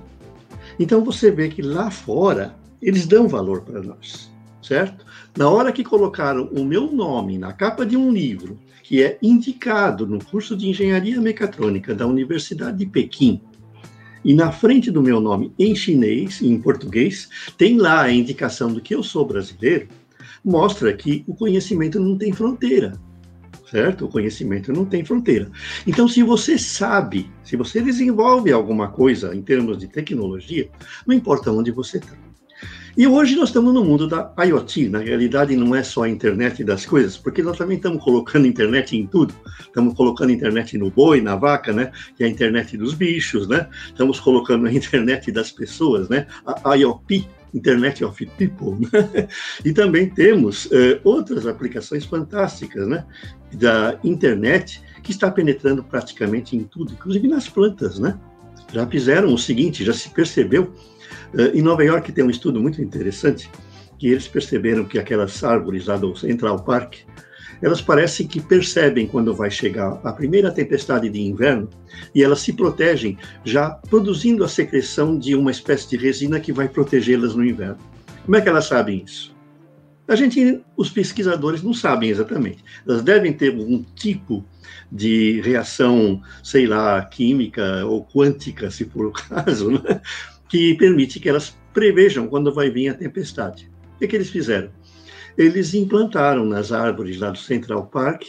Então 0.81 1.03
você 1.03 1.29
vê 1.29 1.47
que 1.47 1.61
lá 1.61 1.91
fora 1.91 2.55
eles 2.81 3.05
dão 3.05 3.27
valor 3.27 3.61
para 3.61 3.83
nós, 3.83 4.31
certo? 4.63 5.05
Na 5.37 5.47
hora 5.47 5.71
que 5.71 5.83
colocaram 5.83 6.45
o 6.45 6.65
meu 6.65 6.91
nome 6.91 7.37
na 7.37 7.53
capa 7.53 7.85
de 7.85 7.95
um 7.95 8.11
livro 8.11 8.57
que 8.81 9.03
é 9.03 9.15
indicado 9.21 10.07
no 10.07 10.17
curso 10.25 10.57
de 10.57 10.67
Engenharia 10.67 11.21
Mecatrônica 11.21 11.93
da 11.93 12.07
Universidade 12.07 12.79
de 12.79 12.87
Pequim, 12.87 13.39
e 14.25 14.33
na 14.33 14.51
frente 14.51 14.89
do 14.89 15.03
meu 15.03 15.21
nome 15.21 15.53
em 15.59 15.75
chinês 15.75 16.41
e 16.41 16.47
em 16.47 16.59
português, 16.59 17.29
tem 17.59 17.77
lá 17.77 18.01
a 18.01 18.11
indicação 18.11 18.73
do 18.73 18.81
que 18.81 18.95
eu 18.95 19.03
sou 19.03 19.23
brasileiro, 19.23 19.87
mostra 20.43 20.91
que 20.93 21.23
o 21.27 21.35
conhecimento 21.35 21.99
não 21.99 22.17
tem 22.17 22.33
fronteira 22.33 22.99
certo? 23.71 24.05
O 24.05 24.10
conhecimento 24.10 24.73
não 24.73 24.86
tem 24.86 25.05
fronteira. 25.05 25.49
Então, 25.88 26.07
se 26.07 26.21
você 26.21 26.57
sabe, 26.57 27.31
se 27.41 27.55
você 27.55 27.81
desenvolve 27.81 28.51
alguma 28.51 28.89
coisa 28.89 29.34
em 29.34 29.41
termos 29.41 29.77
de 29.77 29.88
tecnologia, 29.88 30.69
não 31.07 31.15
importa 31.15 31.51
onde 31.51 31.71
você 31.71 31.97
está. 31.97 32.13
E 32.97 33.07
hoje 33.07 33.38
nós 33.38 33.47
estamos 33.47 33.73
no 33.73 33.86
mundo 33.86 34.05
da 34.05 34.34
IoT, 34.38 34.89
na 34.89 34.99
realidade 34.99 35.55
não 35.55 35.73
é 35.73 35.81
só 35.81 36.03
a 36.03 36.10
internet 36.10 36.62
das 36.62 36.86
coisas, 36.86 37.15
porque 37.17 37.41
nós 37.41 37.57
também 37.57 37.77
estamos 37.77 38.03
colocando 38.03 38.45
internet 38.45 38.97
em 38.97 39.07
tudo. 39.07 39.34
Estamos 39.62 39.93
colocando 39.93 40.34
internet 40.34 40.77
no 40.77 40.91
boi, 40.91 41.21
na 41.21 41.38
vaca, 41.38 41.71
né? 41.71 41.89
Que 42.17 42.25
é 42.25 42.27
a 42.27 42.29
internet 42.29 42.75
dos 42.75 42.93
bichos, 42.93 43.47
né? 43.47 43.69
Estamos 43.88 44.19
colocando 44.19 44.67
a 44.67 44.71
internet 44.73 45.31
das 45.31 45.49
pessoas, 45.49 46.10
né? 46.10 46.27
A 46.45 46.75
IoT, 46.75 47.25
Internet 47.53 48.03
of 48.03 48.25
People. 48.37 48.77
Né? 48.79 49.27
E 49.65 49.73
também 49.73 50.09
temos 50.09 50.65
uh, 50.65 50.99
outras 51.03 51.45
aplicações 51.45 52.05
fantásticas 52.05 52.87
né? 52.87 53.05
da 53.53 53.99
internet 54.03 54.81
que 55.03 55.11
está 55.11 55.29
penetrando 55.29 55.83
praticamente 55.83 56.55
em 56.55 56.63
tudo, 56.63 56.93
inclusive 56.93 57.27
nas 57.27 57.49
plantas. 57.49 57.99
Né? 57.99 58.17
Já 58.73 58.87
fizeram 58.87 59.33
o 59.33 59.37
seguinte, 59.37 59.83
já 59.83 59.93
se 59.93 60.09
percebeu. 60.09 60.73
Uh, 61.33 61.55
em 61.55 61.61
Nova 61.61 61.83
York 61.83 62.11
tem 62.11 62.23
um 62.23 62.29
estudo 62.29 62.59
muito 62.59 62.81
interessante 62.81 63.49
que 63.97 64.07
eles 64.07 64.27
perceberam 64.27 64.83
que 64.83 64.97
aquelas 64.97 65.43
árvores 65.43 65.85
lá 65.85 65.95
do 65.95 66.15
Central 66.15 66.63
Park 66.63 66.95
elas 67.62 67.82
parecem 67.82 68.28
que 68.28 68.41
percebem 68.41 69.08
quando 69.08 69.36
vai 69.36 69.52
chegar 69.52 70.00
a 70.04 70.12
primeira 70.12 70.52
tempestade 70.52 71.10
de 71.10 71.21
inverno 71.21 71.69
e 72.13 72.24
elas 72.24 72.39
se 72.41 72.54
protegem, 72.54 73.17
já 73.43 73.69
produzindo 73.69 74.43
a 74.43 74.47
secreção 74.47 75.17
de 75.17 75.36
uma 75.36 75.52
espécie 75.52 75.89
de 75.89 75.97
resina 75.97 76.39
que 76.39 76.52
vai 76.52 76.67
protegê-las 76.67 77.36
no 77.36 77.45
inverno. 77.45 77.78
Como 78.26 78.36
é 78.36 78.41
que 78.41 78.50
elas 78.50 78.65
sabem 78.65 79.04
isso? 79.06 79.36
A 80.08 80.15
gente, 80.15 80.62
os 80.76 80.89
pesquisadores 80.89 81.63
não 81.63 81.74
sabem 81.74 82.10
exatamente. 82.10 82.63
Elas 82.86 83.02
devem 83.02 83.32
ter 83.32 83.54
algum 83.54 83.82
tipo 83.95 84.43
de 84.91 85.39
reação, 85.41 86.21
sei 86.43 86.67
lá, 86.67 87.02
química 87.06 87.86
ou 87.86 88.06
quântica, 88.06 88.69
se 88.69 88.84
for 88.86 89.06
o 89.06 89.12
caso, 89.13 89.71
né? 89.71 90.02
que 90.50 90.76
permite 90.76 91.17
que 91.17 91.30
elas 91.30 91.56
prevejam 91.74 92.28
quando 92.28 92.54
vai 92.54 92.69
vir 92.69 92.89
a 92.89 92.93
tempestade. 92.93 93.71
O 93.95 94.00
que, 94.00 94.08
que 94.08 94.15
eles 94.17 94.30
fizeram? 94.30 94.69
Eles 95.37 95.73
implantaram 95.73 96.45
nas 96.45 96.71
árvores 96.71 97.17
lá 97.17 97.31
do 97.31 97.37
Central 97.37 97.87
Park 97.87 98.23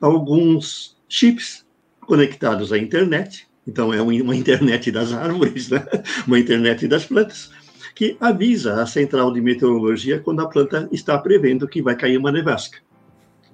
alguns 0.00 0.96
chips 1.08 1.64
conectados 2.00 2.72
à 2.72 2.78
internet. 2.78 3.46
Então, 3.66 3.92
é 3.92 4.00
uma 4.00 4.36
internet 4.36 4.90
das 4.92 5.12
árvores, 5.12 5.70
né? 5.70 5.84
uma 6.26 6.38
internet 6.38 6.86
das 6.86 7.04
plantas, 7.04 7.50
que 7.94 8.16
avisa 8.20 8.80
a 8.80 8.86
central 8.86 9.32
de 9.32 9.40
meteorologia 9.40 10.20
quando 10.20 10.40
a 10.40 10.48
planta 10.48 10.88
está 10.92 11.18
prevendo 11.18 11.66
que 11.66 11.82
vai 11.82 11.96
cair 11.96 12.16
uma 12.16 12.30
nevasca. 12.30 12.78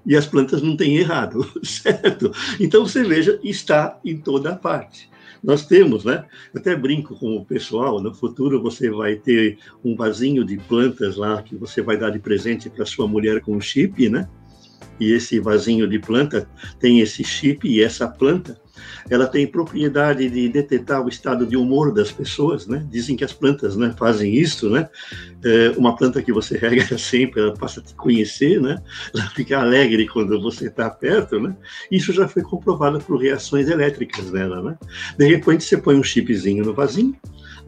E 0.04 0.16
as 0.16 0.26
plantas 0.26 0.60
não 0.60 0.76
têm 0.76 0.98
errado, 0.98 1.50
certo? 1.62 2.32
Então, 2.60 2.86
você 2.86 3.02
veja, 3.04 3.38
está 3.42 3.98
em 4.04 4.18
toda 4.18 4.54
parte. 4.54 5.11
Nós 5.42 5.66
temos, 5.66 6.04
né? 6.04 6.24
Até 6.54 6.76
brinco 6.76 7.16
com 7.16 7.36
o 7.36 7.44
pessoal, 7.44 8.00
no 8.00 8.14
futuro 8.14 8.62
você 8.62 8.90
vai 8.90 9.16
ter 9.16 9.58
um 9.84 9.96
vasinho 9.96 10.44
de 10.44 10.56
plantas 10.56 11.16
lá 11.16 11.42
que 11.42 11.56
você 11.56 11.82
vai 11.82 11.96
dar 11.96 12.10
de 12.10 12.20
presente 12.20 12.70
para 12.70 12.86
sua 12.86 13.08
mulher 13.08 13.40
com 13.40 13.60
chip, 13.60 14.08
né? 14.08 14.28
E 15.00 15.10
esse 15.12 15.40
vasinho 15.40 15.88
de 15.88 15.98
planta 15.98 16.48
tem 16.78 17.00
esse 17.00 17.24
chip 17.24 17.66
e 17.68 17.82
essa 17.82 18.06
planta 18.06 18.61
ela 19.08 19.26
tem 19.26 19.46
propriedade 19.46 20.28
de 20.28 20.48
detectar 20.48 21.04
o 21.04 21.08
estado 21.08 21.46
de 21.46 21.56
humor 21.56 21.92
das 21.92 22.10
pessoas, 22.10 22.66
né? 22.66 22.86
Dizem 22.90 23.16
que 23.16 23.24
as 23.24 23.32
plantas, 23.32 23.76
né, 23.76 23.94
fazem 23.96 24.34
isso, 24.34 24.70
né? 24.70 24.88
É, 25.44 25.72
uma 25.76 25.96
planta 25.96 26.22
que 26.22 26.32
você 26.32 26.56
rega 26.56 26.86
sempre, 26.98 27.40
ela 27.40 27.54
passa 27.54 27.80
a 27.80 27.82
te 27.82 27.94
conhecer, 27.94 28.60
né? 28.60 28.82
Ela 29.14 29.24
fica 29.30 29.58
alegre 29.58 30.06
quando 30.08 30.40
você 30.40 30.66
está 30.66 30.88
perto, 30.88 31.40
né? 31.40 31.56
Isso 31.90 32.12
já 32.12 32.28
foi 32.28 32.42
comprovado 32.42 32.98
por 33.00 33.20
reações 33.20 33.68
elétricas 33.68 34.30
dela, 34.30 34.62
né? 34.62 34.78
De 35.18 35.26
repente 35.26 35.64
você 35.64 35.76
põe 35.76 35.96
um 35.96 36.02
chipzinho 36.02 36.64
no 36.64 36.74
vasinho, 36.74 37.16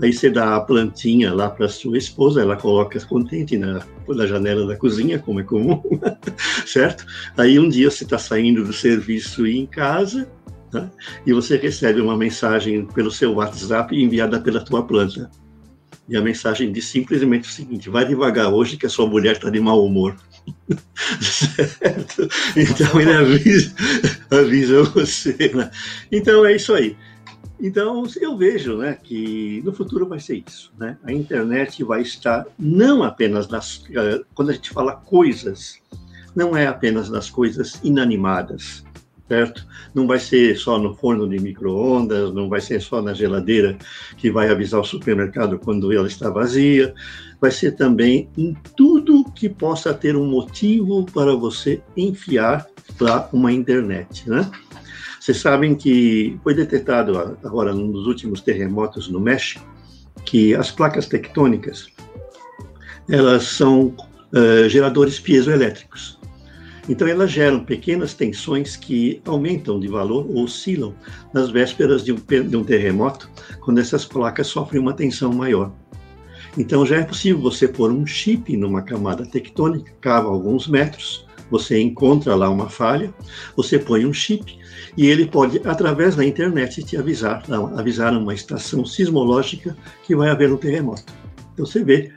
Aí 0.01 0.13
você 0.13 0.29
dá 0.29 0.57
a 0.57 0.61
plantinha 0.61 1.33
lá 1.33 1.49
para 1.49 1.69
sua 1.69 1.97
esposa, 1.97 2.41
ela 2.41 2.57
coloca 2.57 2.99
contente 3.07 3.57
na, 3.57 3.85
na 4.09 4.27
janela 4.27 4.67
da 4.67 4.77
cozinha, 4.77 5.19
como 5.19 5.41
é 5.41 5.45
comum, 5.45 5.81
certo? 6.67 7.07
Aí 7.37 7.59
um 7.59 7.69
dia 7.69 7.91
você 7.91 8.05
está 8.05 8.19
saindo 8.19 8.65
do 8.65 8.73
serviço 8.73 9.47
e 9.47 9.59
em 9.59 9.67
casa, 9.67 10.29
E 11.27 11.33
você 11.33 11.57
recebe 11.57 12.01
uma 12.01 12.17
mensagem 12.17 12.87
pelo 12.87 13.11
seu 13.11 13.35
WhatsApp 13.35 13.95
enviada 13.95 14.41
pela 14.41 14.65
tua 14.65 14.85
planta. 14.87 15.31
E 16.09 16.17
a 16.17 16.21
mensagem 16.21 16.71
diz 16.71 16.87
simplesmente 16.87 17.49
o 17.49 17.53
seguinte: 17.53 17.89
vai 17.89 18.05
devagar 18.05 18.53
hoje 18.53 18.77
que 18.77 18.87
a 18.87 18.91
sua 18.91 19.07
mulher 19.07 19.37
está 19.37 19.51
de 19.51 19.61
mau 19.61 19.85
humor. 19.85 20.17
certo? 21.21 22.29
Então 22.57 23.01
ele 23.01 23.13
avisa, 23.13 23.75
avisa 24.31 24.83
você. 24.83 25.53
Né? 25.55 25.71
Então 26.13 26.45
é 26.45 26.55
isso 26.55 26.75
aí. 26.75 26.97
Então 27.59 28.05
eu 28.21 28.37
vejo 28.37 28.77
né, 28.77 28.99
que 29.03 29.63
no 29.65 29.73
futuro 29.73 30.07
vai 30.07 30.21
ser 30.21 30.45
isso. 30.47 30.73
Né? 30.79 30.99
A 31.05 31.13
internet 31.13 31.83
vai 31.83 32.03
estar 32.03 32.45
não 32.59 33.03
apenas 33.03 33.49
nas. 33.49 33.85
Eh, 33.91 34.21
quando 34.35 34.51
a 34.51 34.53
gente 34.53 34.71
fala 34.71 34.97
coisas, 34.97 35.79
não 36.37 36.55
é 36.55 36.67
apenas 36.67 37.09
nas 37.09 37.31
coisas 37.31 37.81
inanimadas 37.83 38.85
Não 39.95 40.07
vai 40.07 40.19
ser 40.19 40.57
só 40.57 40.79
no 40.79 40.95
forno 40.95 41.29
de 41.29 41.39
micro-ondas, 41.39 42.33
não 42.35 42.49
vai 42.49 42.61
ser 42.61 42.81
só 42.81 43.01
na 43.01 43.15
geladeira 43.15 43.77
que 44.17 44.31
vai 44.31 44.49
avisar 44.49 44.81
o 44.81 44.85
supermercado 44.85 45.59
quando 45.59 45.93
ela 45.93 46.07
está 46.07 46.31
vazia, 46.31 46.95
vai 47.41 47.51
ser 47.51 47.73
também 47.73 48.29
em 48.37 48.55
tudo 48.77 49.25
que 49.33 49.49
possa 49.49 49.93
ter 49.93 50.17
um 50.17 50.27
motivo 50.27 51.05
para 51.07 51.35
você 51.35 51.83
enfiar 51.97 52.67
para 52.99 53.29
uma 53.33 53.53
internet, 53.53 54.29
né? 54.29 54.51
Vocês 55.21 55.39
sabem 55.39 55.75
que 55.75 56.39
foi 56.43 56.55
detectado 56.55 57.19
agora 57.43 57.73
nos 57.73 58.07
últimos 58.07 58.43
terremotos 58.43 59.09
no 59.09 59.19
México 59.19 59.65
que 60.25 60.55
as 60.55 60.71
placas 60.71 61.07
tectônicas 61.07 61.89
elas 63.09 63.45
são 63.45 63.95
uh, 64.33 64.69
geradores 64.69 65.19
piezoelétricos. 65.19 66.19
Então, 66.89 67.09
elas 67.09 67.31
geram 67.31 67.65
pequenas 67.65 68.13
tensões 68.13 68.77
que 68.77 69.21
aumentam 69.25 69.81
de 69.81 69.89
valor 69.89 70.27
ou 70.27 70.45
oscilam 70.45 70.95
nas 71.33 71.51
vésperas 71.51 72.05
de 72.05 72.13
um, 72.13 72.17
de 72.17 72.57
um 72.57 72.65
terremoto, 72.65 73.31
quando 73.61 73.79
essas 73.79 74.05
placas 74.05 74.49
sofrem 74.49 74.81
uma 74.81 74.93
tensão 74.93 75.33
maior. 75.33 75.73
Então, 76.59 76.85
já 76.85 76.97
é 76.97 77.03
possível 77.03 77.41
você 77.41 77.67
pôr 77.67 77.91
um 77.91 78.07
chip 78.07 78.55
numa 78.57 78.83
camada 78.83 79.25
tectônica, 79.25 79.93
cava 80.01 80.29
alguns 80.29 80.69
metros, 80.69 81.27
você 81.51 81.81
encontra 81.81 82.35
lá 82.35 82.49
uma 82.49 82.69
falha, 82.69 83.13
você 83.57 83.79
põe 83.79 84.05
um 84.05 84.13
chip 84.13 84.59
e 84.97 85.07
ele 85.07 85.27
pode, 85.27 85.61
através 85.65 86.17
da 86.17 86.25
internet, 86.25 86.83
te 86.83 86.97
avisar, 86.97 87.43
avisar 87.77 88.17
uma 88.17 88.35
estação 88.35 88.85
sismológica 88.85 89.77
que 90.05 90.15
vai 90.15 90.31
haver 90.31 90.53
um 90.53 90.57
terremoto. 90.57 91.13
Então, 91.53 91.67
você 91.67 91.83
vê 91.83 92.13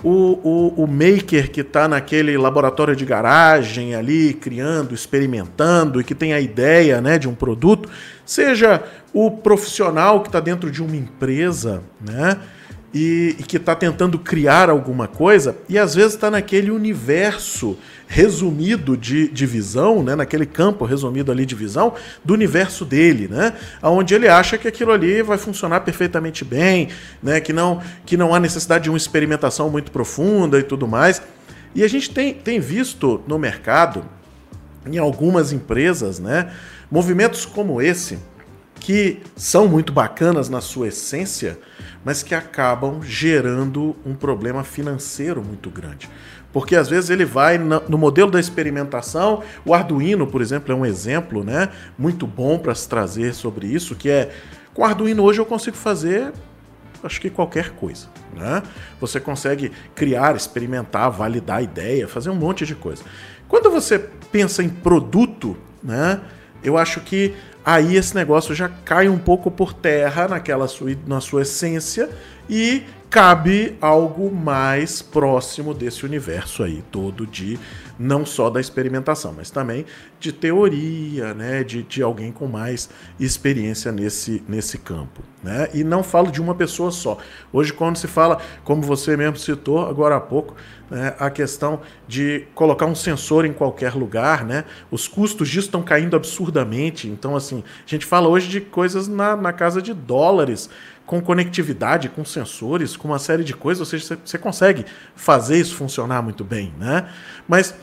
o, 0.05 0.39
o, 0.77 0.83
o 0.83 0.87
maker 0.87 1.49
que 1.49 1.61
está 1.61 1.87
naquele 1.87 2.37
laboratório 2.37 2.95
de 2.95 3.03
garagem 3.03 3.95
ali, 3.95 4.35
criando, 4.35 4.93
experimentando 4.93 5.99
e 5.99 6.03
que 6.03 6.13
tem 6.13 6.31
a 6.31 6.39
ideia 6.39 7.01
né, 7.01 7.17
de 7.17 7.27
um 7.27 7.33
produto, 7.33 7.89
seja 8.23 8.83
o 9.11 9.31
profissional 9.31 10.21
que 10.21 10.27
está 10.27 10.39
dentro 10.39 10.69
de 10.69 10.83
uma 10.83 10.95
empresa, 10.95 11.81
né? 11.99 12.39
e, 12.93 13.35
e 13.39 13.43
que 13.43 13.57
está 13.57 13.75
tentando 13.75 14.17
criar 14.17 14.69
alguma 14.69 15.07
coisa 15.07 15.57
e 15.67 15.77
às 15.77 15.95
vezes 15.95 16.13
está 16.13 16.29
naquele 16.29 16.69
universo 16.69 17.77
resumido 18.07 18.95
de, 18.95 19.27
de 19.27 19.45
visão, 19.45 20.03
né, 20.03 20.15
naquele 20.15 20.45
campo 20.45 20.85
resumido 20.85 21.31
ali 21.31 21.45
de 21.45 21.55
visão 21.55 21.93
do 22.23 22.33
universo 22.33 22.85
dele, 22.85 23.27
né, 23.27 23.53
onde 23.81 24.13
ele 24.13 24.27
acha 24.27 24.57
que 24.57 24.67
aquilo 24.67 24.91
ali 24.91 25.21
vai 25.21 25.37
funcionar 25.37 25.81
perfeitamente 25.81 26.45
bem, 26.45 26.89
né, 27.21 27.39
que 27.39 27.51
não 27.51 27.81
que 28.05 28.15
não 28.15 28.33
há 28.33 28.39
necessidade 28.39 28.85
de 28.85 28.89
uma 28.89 28.97
experimentação 28.97 29.69
muito 29.69 29.91
profunda 29.91 30.59
e 30.59 30.63
tudo 30.63 30.87
mais. 30.87 31.21
E 31.73 31.83
a 31.83 31.87
gente 31.87 32.09
tem, 32.09 32.33
tem 32.33 32.59
visto 32.59 33.21
no 33.27 33.37
mercado, 33.37 34.05
em 34.85 34.97
algumas 34.97 35.51
empresas, 35.51 36.19
né, 36.19 36.51
movimentos 36.89 37.45
como 37.45 37.81
esse, 37.81 38.17
que 38.79 39.19
são 39.35 39.67
muito 39.67 39.91
bacanas 39.91 40.47
na 40.47 40.61
sua 40.61 40.89
essência, 40.89 41.57
mas 42.03 42.21
que 42.21 42.35
acabam 42.35 43.01
gerando 43.01 43.95
um 44.05 44.13
problema 44.13 44.63
financeiro 44.63 45.43
muito 45.43 45.69
grande. 45.71 46.07
Porque 46.55 46.73
às 46.73 46.87
vezes 46.87 47.09
ele 47.09 47.25
vai 47.25 47.57
no 47.57 47.97
modelo 47.97 48.31
da 48.31 48.39
experimentação, 48.39 49.43
o 49.65 49.73
Arduino, 49.73 50.25
por 50.25 50.41
exemplo, 50.41 50.71
é 50.71 50.75
um 50.75 50.85
exemplo 50.85 51.43
né, 51.43 51.67
muito 51.97 52.25
bom 52.25 52.57
para 52.57 52.73
se 52.73 52.87
trazer 52.87 53.33
sobre 53.33 53.67
isso, 53.67 53.93
que 53.93 54.09
é 54.09 54.31
com 54.73 54.81
o 54.81 54.85
Arduino 54.85 55.21
hoje 55.21 55.41
eu 55.41 55.45
consigo 55.45 55.75
fazer 55.75 56.31
acho 57.03 57.19
que 57.19 57.29
qualquer 57.29 57.71
coisa. 57.71 58.07
Né? 58.33 58.63
Você 59.01 59.19
consegue 59.19 59.69
criar, 59.93 60.33
experimentar, 60.33 61.11
validar 61.11 61.57
a 61.57 61.61
ideia, 61.61 62.07
fazer 62.07 62.29
um 62.29 62.35
monte 62.35 62.65
de 62.65 62.73
coisa. 62.73 63.03
Quando 63.49 63.69
você 63.69 63.99
pensa 64.31 64.63
em 64.63 64.69
produto, 64.69 65.57
né, 65.83 66.21
eu 66.63 66.77
acho 66.77 67.01
que 67.01 67.35
aí 67.65 67.97
esse 67.97 68.15
negócio 68.15 68.55
já 68.55 68.69
cai 68.69 69.09
um 69.09 69.17
pouco 69.17 69.51
por 69.51 69.73
terra 69.73 70.29
naquela 70.29 70.69
sua, 70.69 70.95
na 71.05 71.19
sua 71.19 71.41
essência 71.41 72.09
e 72.49 72.85
cabe 73.09 73.77
algo 73.79 74.33
mais 74.33 75.01
próximo 75.01 75.73
desse 75.73 76.05
universo 76.05 76.63
aí 76.63 76.83
todo 76.91 77.25
de 77.25 77.57
não 77.97 78.25
só 78.25 78.49
da 78.49 78.59
experimentação, 78.59 79.33
mas 79.35 79.49
também 79.49 79.85
de 80.19 80.31
teoria, 80.31 81.33
né, 81.33 81.63
de, 81.63 81.83
de 81.83 82.01
alguém 82.01 82.31
com 82.31 82.47
mais 82.47 82.89
experiência 83.19 83.91
nesse, 83.91 84.43
nesse 84.47 84.77
campo. 84.77 85.21
Né? 85.41 85.69
E 85.73 85.83
não 85.83 86.03
falo 86.03 86.31
de 86.31 86.41
uma 86.41 86.55
pessoa 86.55 86.91
só. 86.91 87.17
Hoje, 87.53 87.71
quando 87.71 87.97
se 87.97 88.07
fala, 88.07 88.41
como 88.63 88.81
você 88.81 89.15
mesmo 89.15 89.37
citou 89.37 89.87
agora 89.87 90.15
há 90.15 90.19
pouco, 90.19 90.55
né, 90.89 91.15
a 91.19 91.29
questão 91.29 91.81
de 92.07 92.47
colocar 92.53 92.85
um 92.85 92.95
sensor 92.95 93.45
em 93.45 93.53
qualquer 93.53 93.93
lugar, 93.93 94.43
né, 94.43 94.65
os 94.91 95.07
custos 95.07 95.47
disso 95.47 95.67
estão 95.67 95.83
caindo 95.83 96.15
absurdamente. 96.15 97.07
Então, 97.07 97.35
assim, 97.35 97.63
a 97.85 97.89
gente 97.89 98.05
fala 98.05 98.27
hoje 98.27 98.47
de 98.47 98.59
coisas 98.59 99.07
na, 99.07 99.35
na 99.35 99.53
casa 99.53 99.81
de 99.81 99.93
dólares 99.93 100.69
com 101.05 101.21
conectividade, 101.21 102.09
com 102.09 102.25
sensores, 102.25 102.97
com 102.97 103.07
uma 103.07 103.19
série 103.19 103.43
de 103.43 103.53
coisas, 103.53 103.79
ou 103.79 103.85
seja, 103.85 104.17
você 104.23 104.37
consegue 104.37 104.85
fazer 105.15 105.57
isso 105.57 105.75
funcionar 105.75 106.21
muito 106.21 106.43
bem, 106.43 106.73
né? 106.79 107.07
Mas 107.47 107.75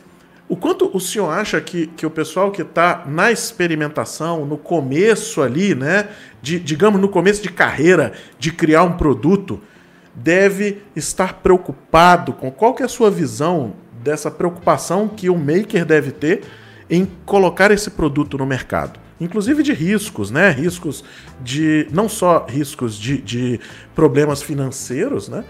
o 0.49 0.57
quanto 0.57 0.91
o 0.95 1.01
senhor 1.01 1.31
acha 1.31 1.61
que, 1.61 1.87
que 1.87 2.05
o 2.05 2.11
pessoal 2.11 2.51
que 2.51 2.63
está 2.63 3.05
na 3.07 3.31
experimentação, 3.31 4.45
no 4.45 4.59
começo 4.59 5.41
ali, 5.41 5.75
né, 5.75 6.09
de, 6.43 6.59
digamos, 6.59 7.01
no 7.01 7.09
começo 7.09 7.43
de 7.43 7.49
carreira, 7.49 8.13
de 8.39 8.53
criar 8.53 8.83
um 8.83 8.93
produto, 8.93 9.61
deve 10.15 10.83
estar 10.95 11.35
preocupado 11.35 12.33
com 12.33 12.51
qual 12.51 12.75
que 12.75 12.83
é 12.83 12.87
a 12.87 12.89
sua 12.89 13.11
visão 13.11 13.75
dessa 14.03 14.31
preocupação 14.31 15.09
que 15.09 15.31
o 15.31 15.39
maker 15.39 15.87
deve 15.87 16.11
ter 16.11 16.43
em 16.91 17.07
colocar 17.25 17.71
esse 17.71 17.91
produto 17.91 18.37
no 18.37 18.45
mercado? 18.45 19.01
Inclusive 19.23 19.63
de 19.63 19.73
riscos, 19.73 20.31
né? 20.31 20.51
Riscos 20.51 21.05
de. 21.41 21.87
não 21.93 22.09
só 22.09 22.47
riscos 22.49 22.97
de, 22.97 23.19
de 23.19 23.61
problemas 23.95 24.43
financeiros, 24.43 25.29
né? 25.29 25.45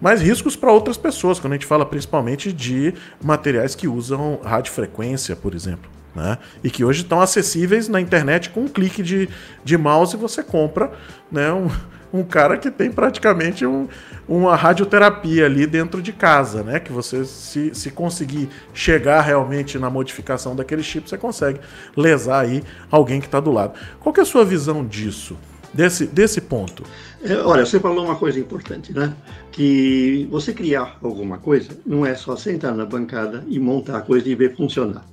Mas 0.00 0.20
riscos 0.20 0.54
para 0.54 0.72
outras 0.72 0.96
pessoas, 0.96 1.40
quando 1.40 1.54
a 1.54 1.56
gente 1.56 1.66
fala 1.66 1.84
principalmente 1.84 2.52
de 2.52 2.94
materiais 3.22 3.74
que 3.74 3.88
usam 3.88 4.40
radiofrequência, 4.42 5.34
por 5.34 5.54
exemplo. 5.54 5.90
Né? 6.14 6.38
E 6.64 6.70
que 6.70 6.84
hoje 6.84 7.02
estão 7.02 7.20
acessíveis 7.20 7.88
na 7.88 8.00
internet 8.00 8.50
com 8.50 8.62
um 8.62 8.68
clique 8.68 9.02
de, 9.02 9.28
de 9.64 9.76
mouse 9.76 10.16
você 10.16 10.42
compra 10.42 10.90
né, 11.30 11.52
um, 11.52 11.68
um 12.12 12.22
cara 12.22 12.56
que 12.56 12.70
tem 12.70 12.90
praticamente 12.90 13.66
um, 13.66 13.88
uma 14.28 14.56
radioterapia 14.56 15.46
ali 15.46 15.66
dentro 15.66 16.00
de 16.00 16.12
casa, 16.12 16.62
né? 16.62 16.80
Que 16.80 16.92
você, 16.92 17.24
se, 17.24 17.74
se 17.74 17.90
conseguir 17.90 18.48
chegar 18.72 19.20
realmente 19.20 19.78
na 19.78 19.90
modificação 19.90 20.56
daquele 20.56 20.82
chip, 20.82 21.08
você 21.08 21.18
consegue 21.18 21.60
lesar 21.96 22.40
aí 22.40 22.62
alguém 22.90 23.20
que 23.20 23.26
está 23.26 23.40
do 23.40 23.50
lado. 23.50 23.78
Qual 24.00 24.14
é 24.16 24.20
a 24.20 24.24
sua 24.24 24.44
visão 24.44 24.84
disso? 24.86 25.36
Desse, 25.72 26.06
desse 26.06 26.40
ponto? 26.40 26.82
É, 27.22 27.34
olha, 27.36 27.66
você 27.66 27.78
falou 27.78 28.04
uma 28.04 28.16
coisa 28.16 28.40
importante, 28.40 28.92
né? 28.92 29.14
Que 29.52 30.26
você 30.30 30.52
criar 30.52 30.96
alguma 31.02 31.36
coisa 31.38 31.70
não 31.84 32.06
é 32.06 32.14
só 32.14 32.36
sentar 32.36 32.74
na 32.74 32.86
bancada 32.86 33.44
e 33.48 33.58
montar 33.58 33.98
a 33.98 34.00
coisa 34.00 34.28
e 34.28 34.34
ver 34.34 34.56
funcionar. 34.56 35.04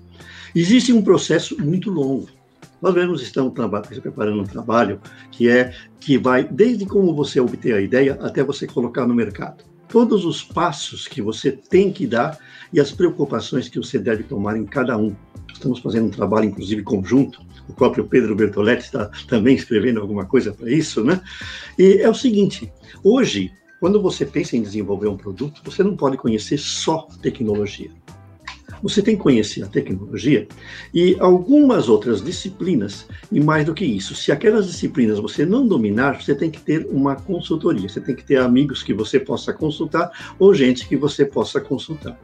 Existe 0.55 0.93
um 0.93 1.01
processo 1.01 1.62
muito 1.62 1.91
longo. 1.91 2.29
Nós 2.81 2.93
mesmos 2.93 3.21
estamos 3.21 3.53
preparando 4.01 4.41
um 4.41 4.45
trabalho 4.45 4.99
que 5.31 5.49
é 5.49 5.73
que 5.99 6.17
vai 6.17 6.43
desde 6.43 6.85
como 6.85 7.15
você 7.15 7.39
obter 7.39 7.73
a 7.73 7.81
ideia 7.81 8.17
até 8.21 8.43
você 8.43 8.67
colocar 8.67 9.07
no 9.07 9.15
mercado. 9.15 9.63
Todos 9.88 10.25
os 10.25 10.43
passos 10.43 11.07
que 11.07 11.21
você 11.21 11.51
tem 11.51 11.91
que 11.91 12.05
dar 12.05 12.38
e 12.73 12.79
as 12.79 12.91
preocupações 12.91 13.69
que 13.69 13.77
você 13.77 13.97
deve 13.97 14.23
tomar 14.23 14.57
em 14.57 14.65
cada 14.65 14.97
um. 14.97 15.15
Estamos 15.53 15.79
fazendo 15.79 16.07
um 16.07 16.11
trabalho, 16.11 16.45
inclusive, 16.45 16.83
conjunto. 16.83 17.41
O 17.67 17.73
próprio 17.73 18.05
Pedro 18.05 18.35
Bertoletti 18.35 18.83
está 18.83 19.09
também 19.27 19.55
escrevendo 19.55 20.01
alguma 20.01 20.25
coisa 20.25 20.51
para 20.51 20.69
isso, 20.69 21.03
né? 21.03 21.21
E 21.79 21.99
é 22.01 22.09
o 22.09 22.13
seguinte: 22.13 22.71
hoje, 23.03 23.51
quando 23.79 24.01
você 24.01 24.25
pensa 24.25 24.57
em 24.57 24.61
desenvolver 24.61 25.07
um 25.07 25.17
produto, 25.17 25.61
você 25.63 25.81
não 25.81 25.95
pode 25.95 26.17
conhecer 26.17 26.57
só 26.57 27.07
tecnologia. 27.21 27.91
Você 28.86 29.02
tem 29.02 29.17
que 29.17 29.24
conhecer 29.24 29.63
a 29.63 29.67
tecnologia 29.67 30.48
e 30.93 31.17
algumas 31.19 31.89
outras 31.89 32.24
disciplinas, 32.24 33.08
e 33.32 33.39
mais 33.39 33.65
do 33.65 33.74
que 33.74 33.84
isso, 33.84 34.13
se 34.13 34.32
aquelas 34.32 34.67
disciplinas 34.67 35.17
você 35.17 35.43
não 35.43 35.67
dominar, 35.67 36.21
você 36.21 36.36
tem 36.36 36.52
que 36.52 36.62
ter 36.62 36.86
uma 36.91 37.15
consultoria, 37.15 37.89
você 37.89 38.00
tem 38.00 38.13
que 38.13 38.24
ter 38.24 38.38
amigos 38.38 38.84
que 38.84 38.93
você 38.93 39.19
possa 39.19 39.52
consultar 39.52 40.36
ou 40.38 40.54
gente 40.54 40.88
que 40.88 40.95
você 40.95 41.26
possa 41.26 41.60
consultar. 41.60 42.15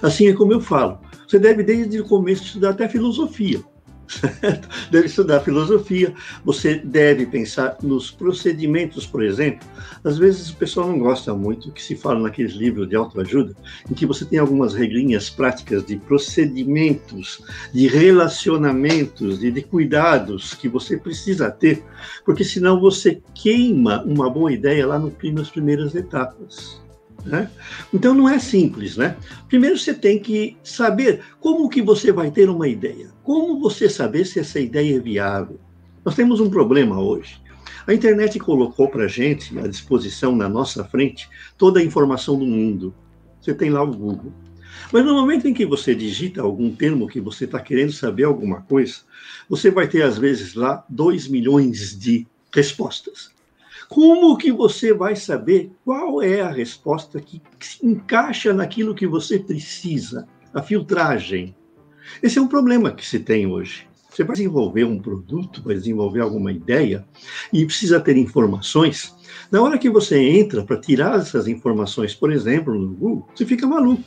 Assim 0.00 0.28
é 0.28 0.32
como 0.32 0.52
eu 0.52 0.60
falo, 0.60 1.00
você 1.26 1.36
deve 1.36 1.64
desde 1.64 1.98
o 1.98 2.04
começo 2.04 2.44
estudar 2.44 2.70
até 2.70 2.88
filosofia 2.88 3.60
Deve 4.90 5.06
estudar 5.06 5.40
filosofia, 5.40 6.14
você 6.44 6.76
deve 6.76 7.26
pensar 7.26 7.76
nos 7.82 8.10
procedimentos, 8.10 9.06
por 9.06 9.22
exemplo. 9.22 9.66
Às 10.02 10.18
vezes 10.18 10.50
o 10.50 10.56
pessoal 10.56 10.88
não 10.88 10.98
gosta 10.98 11.34
muito 11.34 11.72
que 11.72 11.82
se 11.82 11.96
fala 11.96 12.20
naqueles 12.20 12.52
livros 12.52 12.88
de 12.88 12.96
autoajuda, 12.96 13.54
em 13.90 13.94
que 13.94 14.06
você 14.06 14.24
tem 14.24 14.38
algumas 14.38 14.74
regrinhas 14.74 15.30
práticas 15.30 15.84
de 15.84 15.96
procedimentos, 15.96 17.42
de 17.72 17.86
relacionamentos 17.88 19.42
e 19.42 19.50
de 19.50 19.62
cuidados 19.62 20.54
que 20.54 20.68
você 20.68 20.96
precisa 20.96 21.50
ter, 21.50 21.82
porque 22.24 22.44
senão 22.44 22.80
você 22.80 23.20
queima 23.34 24.02
uma 24.04 24.30
boa 24.30 24.52
ideia 24.52 24.86
lá 24.86 24.98
nas 24.98 25.50
primeiras 25.50 25.94
etapas. 25.94 26.83
Né? 27.24 27.50
Então 27.92 28.14
não 28.14 28.28
é 28.28 28.38
simples, 28.38 28.96
né? 28.96 29.16
Primeiro 29.48 29.78
você 29.78 29.94
tem 29.94 30.18
que 30.18 30.56
saber 30.62 31.22
como 31.40 31.68
que 31.70 31.80
você 31.80 32.12
vai 32.12 32.30
ter 32.30 32.50
uma 32.50 32.68
ideia. 32.68 33.08
Como 33.22 33.58
você 33.58 33.88
saber 33.88 34.26
se 34.26 34.40
essa 34.40 34.60
ideia 34.60 34.96
é 34.96 35.00
viável? 35.00 35.58
Nós 36.04 36.14
temos 36.14 36.38
um 36.38 36.50
problema 36.50 37.00
hoje. 37.00 37.42
A 37.86 37.94
internet 37.94 38.38
colocou 38.38 38.88
para 38.88 39.04
a 39.04 39.08
gente 39.08 39.58
à 39.58 39.66
disposição 39.66 40.36
na 40.36 40.48
nossa 40.48 40.84
frente 40.84 41.28
toda 41.56 41.80
a 41.80 41.84
informação 41.84 42.38
do 42.38 42.44
mundo. 42.44 42.94
Você 43.40 43.54
tem 43.54 43.70
lá 43.70 43.82
o 43.82 43.92
Google. 43.92 44.32
Mas 44.92 45.04
no 45.04 45.14
momento 45.14 45.46
em 45.46 45.54
que 45.54 45.66
você 45.66 45.94
digita 45.94 46.42
algum 46.42 46.74
termo 46.74 47.06
que 47.06 47.20
você 47.20 47.44
está 47.44 47.60
querendo 47.60 47.92
saber 47.92 48.24
alguma 48.24 48.62
coisa, 48.62 48.96
você 49.48 49.70
vai 49.70 49.88
ter 49.88 50.02
às 50.02 50.18
vezes 50.18 50.54
lá 50.54 50.84
2 50.88 51.28
milhões 51.28 51.98
de 51.98 52.26
respostas. 52.52 53.30
Como 53.88 54.36
que 54.36 54.50
você 54.50 54.92
vai 54.92 55.14
saber 55.14 55.70
qual 55.84 56.22
é 56.22 56.40
a 56.40 56.50
resposta 56.50 57.20
que 57.20 57.40
se 57.60 57.84
encaixa 57.86 58.52
naquilo 58.52 58.94
que 58.94 59.06
você 59.06 59.38
precisa? 59.38 60.26
A 60.52 60.62
filtragem. 60.62 61.54
Esse 62.22 62.38
é 62.38 62.42
um 62.42 62.46
problema 62.48 62.92
que 62.92 63.04
se 63.04 63.18
tem 63.18 63.46
hoje. 63.46 63.86
Você 64.08 64.22
vai 64.22 64.36
desenvolver 64.36 64.84
um 64.84 65.00
produto, 65.00 65.60
vai 65.62 65.74
desenvolver 65.74 66.20
alguma 66.20 66.52
ideia 66.52 67.04
e 67.52 67.66
precisa 67.66 67.98
ter 67.98 68.16
informações. 68.16 69.12
Na 69.50 69.60
hora 69.60 69.78
que 69.78 69.90
você 69.90 70.16
entra 70.16 70.62
para 70.62 70.80
tirar 70.80 71.18
essas 71.18 71.48
informações, 71.48 72.14
por 72.14 72.30
exemplo, 72.30 72.72
no 72.72 72.94
Google, 72.94 73.28
você 73.34 73.44
fica 73.44 73.66
maluco. 73.66 74.04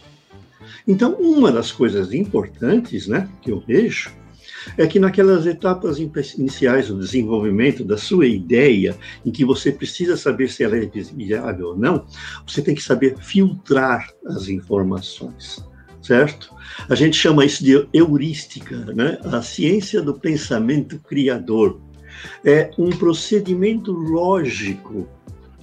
Então, 0.87 1.13
uma 1.15 1.51
das 1.51 1.71
coisas 1.71 2.13
importantes 2.13 3.07
né, 3.07 3.29
que 3.41 3.51
eu 3.51 3.59
vejo 3.59 4.11
é 4.77 4.87
que 4.87 4.99
naquelas 4.99 5.45
etapas 5.45 5.99
iniciais 5.99 6.87
do 6.87 6.99
desenvolvimento 6.99 7.83
da 7.83 7.97
sua 7.97 8.25
ideia, 8.25 8.95
em 9.25 9.31
que 9.31 9.45
você 9.45 9.71
precisa 9.71 10.17
saber 10.17 10.49
se 10.49 10.63
ela 10.63 10.77
é 10.77 10.85
viável 10.85 11.69
ou 11.69 11.77
não, 11.77 12.05
você 12.45 12.61
tem 12.61 12.75
que 12.75 12.83
saber 12.83 13.17
filtrar 13.19 14.07
as 14.25 14.47
informações, 14.47 15.63
certo? 16.01 16.53
A 16.89 16.95
gente 16.95 17.17
chama 17.17 17.45
isso 17.45 17.63
de 17.63 17.87
heurística, 17.93 18.77
né? 18.93 19.17
A 19.23 19.41
ciência 19.41 20.01
do 20.01 20.13
pensamento 20.13 20.99
criador. 20.99 21.81
É 22.43 22.71
um 22.79 22.89
procedimento 22.89 23.91
lógico 23.91 25.07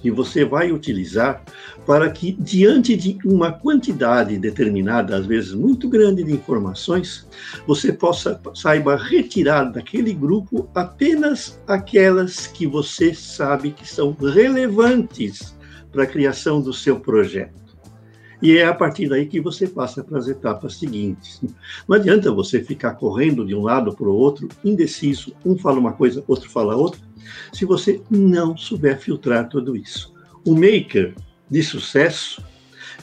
que 0.05 0.11
você 0.11 0.45
vai 0.45 0.71
utilizar 0.71 1.43
para 1.83 2.11
que, 2.11 2.31
diante 2.33 2.95
de 2.95 3.17
uma 3.25 3.51
quantidade 3.51 4.37
determinada, 4.37 5.17
às 5.17 5.25
vezes 5.25 5.51
muito 5.51 5.89
grande 5.89 6.23
de 6.23 6.31
informações, 6.31 7.27
você 7.65 7.91
possa 7.91 8.39
saiba 8.53 8.97
retirar 8.97 9.63
daquele 9.63 10.13
grupo 10.13 10.69
apenas 10.75 11.59
aquelas 11.65 12.45
que 12.45 12.67
você 12.67 13.15
sabe 13.15 13.71
que 13.71 13.89
são 13.89 14.11
relevantes 14.11 15.57
para 15.91 16.03
a 16.03 16.07
criação 16.07 16.61
do 16.61 16.71
seu 16.71 16.99
projeto. 16.99 17.65
E 18.43 18.59
é 18.59 18.67
a 18.67 18.75
partir 18.75 19.09
daí 19.09 19.25
que 19.25 19.41
você 19.41 19.65
passa 19.67 20.03
para 20.03 20.19
as 20.19 20.27
etapas 20.27 20.77
seguintes. 20.77 21.41
Não 21.87 21.95
adianta 21.95 22.31
você 22.31 22.61
ficar 22.61 22.93
correndo 22.93 23.43
de 23.43 23.55
um 23.55 23.63
lado 23.63 23.91
para 23.95 24.07
o 24.07 24.13
outro, 24.13 24.47
indeciso, 24.63 25.33
um 25.43 25.57
fala 25.57 25.79
uma 25.79 25.93
coisa, 25.93 26.23
outro 26.27 26.47
fala 26.47 26.75
outra, 26.75 27.01
se 27.51 27.65
você 27.65 28.01
não 28.09 28.57
souber 28.57 28.99
filtrar 28.99 29.49
tudo 29.49 29.75
isso. 29.75 30.13
O 30.45 30.53
maker 30.53 31.15
de 31.49 31.63
sucesso, 31.63 32.43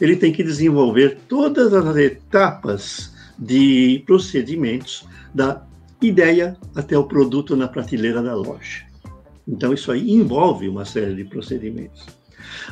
ele 0.00 0.16
tem 0.16 0.32
que 0.32 0.42
desenvolver 0.42 1.18
todas 1.28 1.72
as 1.72 1.96
etapas 1.96 3.12
de 3.38 4.02
procedimentos 4.06 5.04
da 5.34 5.64
ideia 6.00 6.56
até 6.74 6.96
o 6.96 7.04
produto 7.04 7.56
na 7.56 7.68
prateleira 7.68 8.22
da 8.22 8.34
loja. 8.34 8.84
Então, 9.46 9.72
isso 9.72 9.90
aí 9.90 10.10
envolve 10.10 10.68
uma 10.68 10.84
série 10.84 11.14
de 11.14 11.24
procedimentos. 11.24 12.06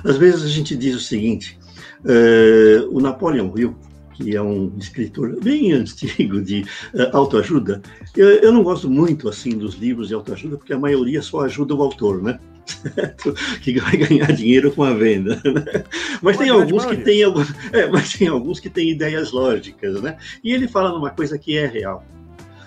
Às 0.04 0.16
vezes 0.16 0.44
a 0.44 0.48
gente 0.48 0.76
diz 0.76 0.94
o 0.94 1.00
seguinte: 1.00 1.58
uh, 2.04 2.96
o 2.96 3.00
Napoleon 3.00 3.52
Hill, 3.56 3.76
que 4.20 4.36
é 4.36 4.42
um 4.42 4.72
escritor 4.78 5.40
bem 5.42 5.72
antigo 5.72 6.40
de 6.42 6.62
uh, 6.94 7.16
autoajuda, 7.16 7.80
eu, 8.16 8.28
eu, 8.28 8.52
não 8.52 8.62
gosto 8.62 8.90
muito 8.90 9.28
assim 9.28 9.56
dos 9.56 9.74
livros 9.74 10.08
de 10.08 10.14
autoajuda, 10.14 10.56
porque 10.56 10.72
a 10.72 10.78
maioria 10.78 11.22
só 11.22 11.40
ajuda 11.40 11.74
o 11.74 11.82
autor, 11.82 12.22
né? 12.22 12.38
que 13.62 13.80
vai 13.80 13.96
ganhar 13.96 14.30
dinheiro 14.32 14.70
com 14.70 14.84
a 14.84 14.92
venda. 14.92 15.36
Né? 15.36 15.84
Mas 16.22 16.36
tem 16.36 16.50
alguns 16.50 16.84
que 16.84 16.98
têm 16.98 17.22
é, 17.22 17.86
mas 17.88 18.12
tem 18.12 18.28
alguns 18.28 18.60
que 18.60 18.70
têm 18.70 18.90
ideias 18.90 19.32
lógicas, 19.32 20.00
né? 20.00 20.16
E 20.44 20.52
ele 20.52 20.68
fala 20.68 20.92
numa 20.92 21.10
coisa 21.10 21.36
que 21.36 21.56
é 21.56 21.66
real. 21.66 22.04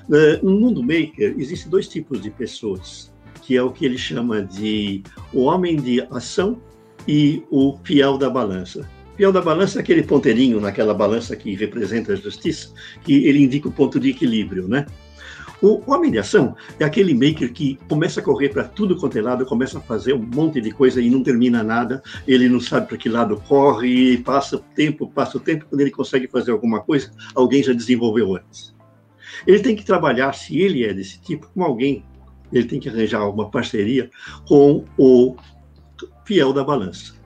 Uh, 0.09 0.43
no 0.43 0.59
mundo 0.59 0.81
maker 0.81 1.35
existem 1.37 1.69
dois 1.69 1.87
tipos 1.87 2.21
de 2.21 2.29
pessoas 2.29 3.13
que 3.43 3.57
é 3.57 3.61
o 3.61 3.71
que 3.71 3.85
ele 3.85 3.97
chama 3.97 4.41
de 4.41 5.03
o 5.33 5.43
homem 5.43 5.75
de 5.75 6.01
ação 6.11 6.61
e 7.07 7.43
o 7.51 7.77
fiel 7.83 8.17
da 8.17 8.29
balança. 8.29 8.87
O 9.13 9.15
fiel 9.15 9.31
da 9.31 9.41
balança 9.41 9.77
é 9.77 9.81
aquele 9.81 10.01
ponteirinho 10.01 10.59
naquela 10.59 10.93
balança 10.93 11.35
que 11.35 11.53
representa 11.55 12.13
a 12.13 12.15
justiça, 12.15 12.73
que 13.03 13.27
ele 13.27 13.43
indica 13.43 13.67
o 13.67 13.71
ponto 13.71 13.99
de 13.99 14.09
equilíbrio, 14.09 14.67
né? 14.67 14.87
O 15.61 15.81
homem 15.89 16.11
de 16.11 16.17
ação 16.17 16.55
é 16.79 16.83
aquele 16.83 17.13
maker 17.13 17.53
que 17.53 17.77
começa 17.87 18.19
a 18.19 18.23
correr 18.23 18.49
para 18.49 18.63
tudo 18.63 18.97
quanto 18.97 19.17
é 19.17 19.21
lado, 19.21 19.45
começa 19.45 19.77
a 19.77 19.81
fazer 19.81 20.13
um 20.13 20.19
monte 20.19 20.59
de 20.59 20.71
coisa 20.71 20.99
e 20.99 21.11
não 21.11 21.21
termina 21.21 21.63
nada, 21.63 22.01
ele 22.27 22.49
não 22.49 22.59
sabe 22.59 22.87
para 22.87 22.97
que 22.97 23.07
lado 23.07 23.41
corre, 23.47 24.17
passa 24.17 24.55
o 24.55 24.59
tempo, 24.59 25.07
passa 25.07 25.37
o 25.37 25.39
tempo, 25.39 25.67
quando 25.69 25.81
ele 25.81 25.91
consegue 25.91 26.27
fazer 26.27 26.51
alguma 26.51 26.81
coisa, 26.81 27.11
alguém 27.35 27.63
já 27.63 27.71
desenvolveu 27.71 28.35
antes. 28.35 28.75
Ele 29.45 29.59
tem 29.59 29.75
que 29.75 29.85
trabalhar, 29.85 30.33
se 30.33 30.59
ele 30.59 30.83
é 30.83 30.93
desse 30.93 31.21
tipo, 31.21 31.49
com 31.53 31.63
alguém 31.63 32.03
ele 32.51 32.65
tem 32.65 32.79
que 32.79 32.89
arranjar 32.89 33.29
uma 33.29 33.49
parceria 33.49 34.09
com 34.47 34.83
o 34.97 35.35
fiel 36.25 36.51
da 36.51 36.63
balança. 36.63 37.22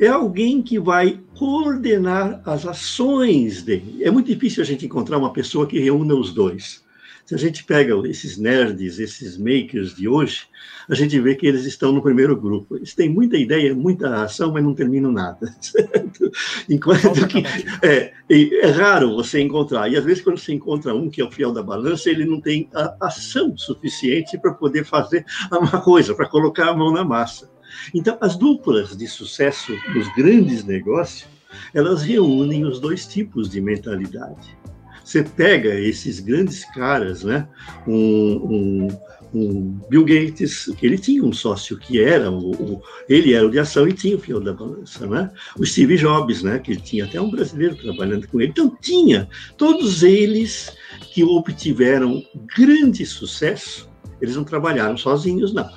É 0.00 0.08
alguém 0.08 0.62
que 0.62 0.80
vai 0.80 1.20
coordenar 1.38 2.40
as 2.46 2.64
ações 2.64 3.62
dele. 3.62 4.02
É 4.02 4.10
muito 4.10 4.28
difícil 4.28 4.62
a 4.62 4.66
gente 4.66 4.86
encontrar 4.86 5.18
uma 5.18 5.30
pessoa 5.30 5.66
que 5.66 5.78
reúna 5.78 6.14
os 6.14 6.32
dois. 6.32 6.82
Se 7.26 7.34
a 7.34 7.38
gente 7.38 7.62
pega 7.64 7.94
esses 8.08 8.38
nerds, 8.38 8.98
esses 8.98 9.36
makers 9.36 9.94
de 9.94 10.08
hoje, 10.08 10.48
a 10.88 10.94
gente 10.94 11.20
vê 11.20 11.34
que 11.34 11.46
eles 11.46 11.66
estão 11.66 11.92
no 11.92 12.02
primeiro 12.02 12.34
grupo. 12.34 12.76
Eles 12.76 12.94
têm 12.94 13.10
muita 13.10 13.36
ideia, 13.36 13.74
muita 13.74 14.24
ação, 14.24 14.50
mas 14.50 14.64
não 14.64 14.74
terminam 14.74 15.12
nada. 15.12 15.54
Certo? 15.60 16.30
Enquanto 16.68 17.28
que 17.28 17.44
é, 17.86 18.12
é 18.28 18.70
raro 18.70 19.14
você 19.14 19.38
encontrar. 19.38 19.92
E 19.92 19.98
às 19.98 20.04
vezes, 20.04 20.24
quando 20.24 20.38
você 20.38 20.54
encontra 20.54 20.94
um 20.94 21.10
que 21.10 21.20
é 21.20 21.24
o 21.24 21.30
fiel 21.30 21.52
da 21.52 21.62
balança, 21.62 22.08
ele 22.08 22.24
não 22.24 22.40
tem 22.40 22.70
ação 22.98 23.54
suficiente 23.54 24.38
para 24.38 24.54
poder 24.54 24.84
fazer 24.84 25.26
uma 25.52 25.82
coisa, 25.82 26.14
para 26.14 26.26
colocar 26.26 26.70
a 26.70 26.76
mão 26.76 26.90
na 26.90 27.04
massa. 27.04 27.50
Então, 27.94 28.16
as 28.20 28.36
duplas 28.36 28.96
de 28.96 29.06
sucesso 29.06 29.72
dos 29.92 30.12
grandes 30.14 30.64
negócios, 30.64 31.28
elas 31.74 32.02
reúnem 32.02 32.64
os 32.64 32.80
dois 32.80 33.06
tipos 33.06 33.48
de 33.48 33.60
mentalidade. 33.60 34.56
Você 35.04 35.24
pega 35.24 35.74
esses 35.74 36.20
grandes 36.20 36.64
caras, 36.72 37.24
né? 37.24 37.48
Um, 37.86 37.96
um, 37.96 38.88
um 39.34 39.80
Bill 39.88 40.04
Gates, 40.04 40.72
ele 40.80 40.96
tinha 40.98 41.24
um 41.24 41.32
sócio 41.32 41.76
que 41.76 42.00
era 42.00 42.30
o, 42.30 42.52
o, 42.52 42.82
ele 43.08 43.34
era 43.34 43.44
o 43.44 43.50
de 43.50 43.58
ação 43.58 43.88
e 43.88 43.92
tinha 43.92 44.16
o 44.16 44.20
fio 44.20 44.38
da 44.38 44.52
balança, 44.52 45.08
né? 45.08 45.30
O 45.58 45.66
Steve 45.66 45.96
Jobs, 45.96 46.44
né? 46.44 46.60
Que 46.60 46.76
tinha 46.76 47.06
até 47.06 47.20
um 47.20 47.28
brasileiro 47.28 47.74
trabalhando 47.76 48.28
com 48.28 48.40
ele. 48.40 48.50
Então 48.50 48.76
tinha 48.80 49.28
todos 49.56 50.04
eles 50.04 50.76
que 51.12 51.24
obtiveram 51.24 52.22
grande 52.56 53.04
sucesso. 53.04 53.90
Eles 54.20 54.36
não 54.36 54.44
trabalharam 54.44 54.96
sozinhos, 54.96 55.52
não. 55.52 55.68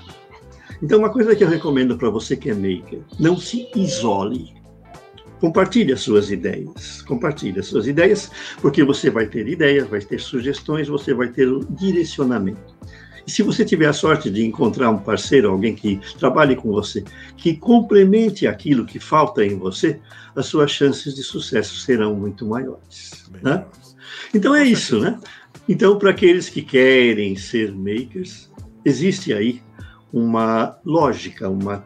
Então, 0.83 0.99
uma 0.99 1.09
coisa 1.09 1.33
que 1.33 1.41
eu 1.41 1.47
recomendo 1.47 1.97
para 1.97 2.09
você 2.09 2.35
que 2.35 2.49
é 2.49 2.53
maker, 2.53 2.99
não 3.17 3.37
se 3.37 3.69
isole. 3.73 4.53
Compartilhe 5.39 5.93
as 5.93 6.01
suas 6.01 6.29
ideias. 6.29 7.01
Compartilhe 7.03 7.57
as 7.57 7.67
suas 7.67 7.87
ideias, 7.87 8.29
porque 8.61 8.83
você 8.83 9.09
vai 9.09 9.25
ter 9.25 9.47
ideias, 9.47 9.87
vai 9.87 10.01
ter 10.01 10.19
sugestões, 10.19 10.89
você 10.89 11.13
vai 11.13 11.29
ter 11.29 11.47
direcionamento. 11.69 12.75
E 13.25 13.31
se 13.31 13.41
você 13.41 13.63
tiver 13.63 13.85
a 13.85 13.93
sorte 13.93 14.29
de 14.29 14.45
encontrar 14.45 14.89
um 14.89 14.97
parceiro, 14.97 15.49
alguém 15.51 15.73
que 15.73 16.01
trabalhe 16.19 16.57
com 16.57 16.69
você, 16.69 17.01
que 17.37 17.55
complemente 17.55 18.45
aquilo 18.45 18.85
que 18.85 18.99
falta 18.99 19.45
em 19.45 19.57
você, 19.57 20.01
as 20.35 20.47
suas 20.47 20.69
chances 20.69 21.15
de 21.15 21.23
sucesso 21.23 21.77
serão 21.77 22.13
muito 22.13 22.45
maiores. 22.45 23.23
Né? 23.41 23.63
Então 24.33 24.53
é 24.53 24.65
isso, 24.65 24.99
né? 24.99 25.17
Então, 25.69 25.97
para 25.97 26.09
aqueles 26.09 26.49
que 26.49 26.61
querem 26.61 27.37
ser 27.37 27.71
makers, 27.71 28.51
existe 28.83 29.33
aí 29.33 29.61
uma 30.13 30.77
lógica, 30.85 31.49
uma, 31.49 31.83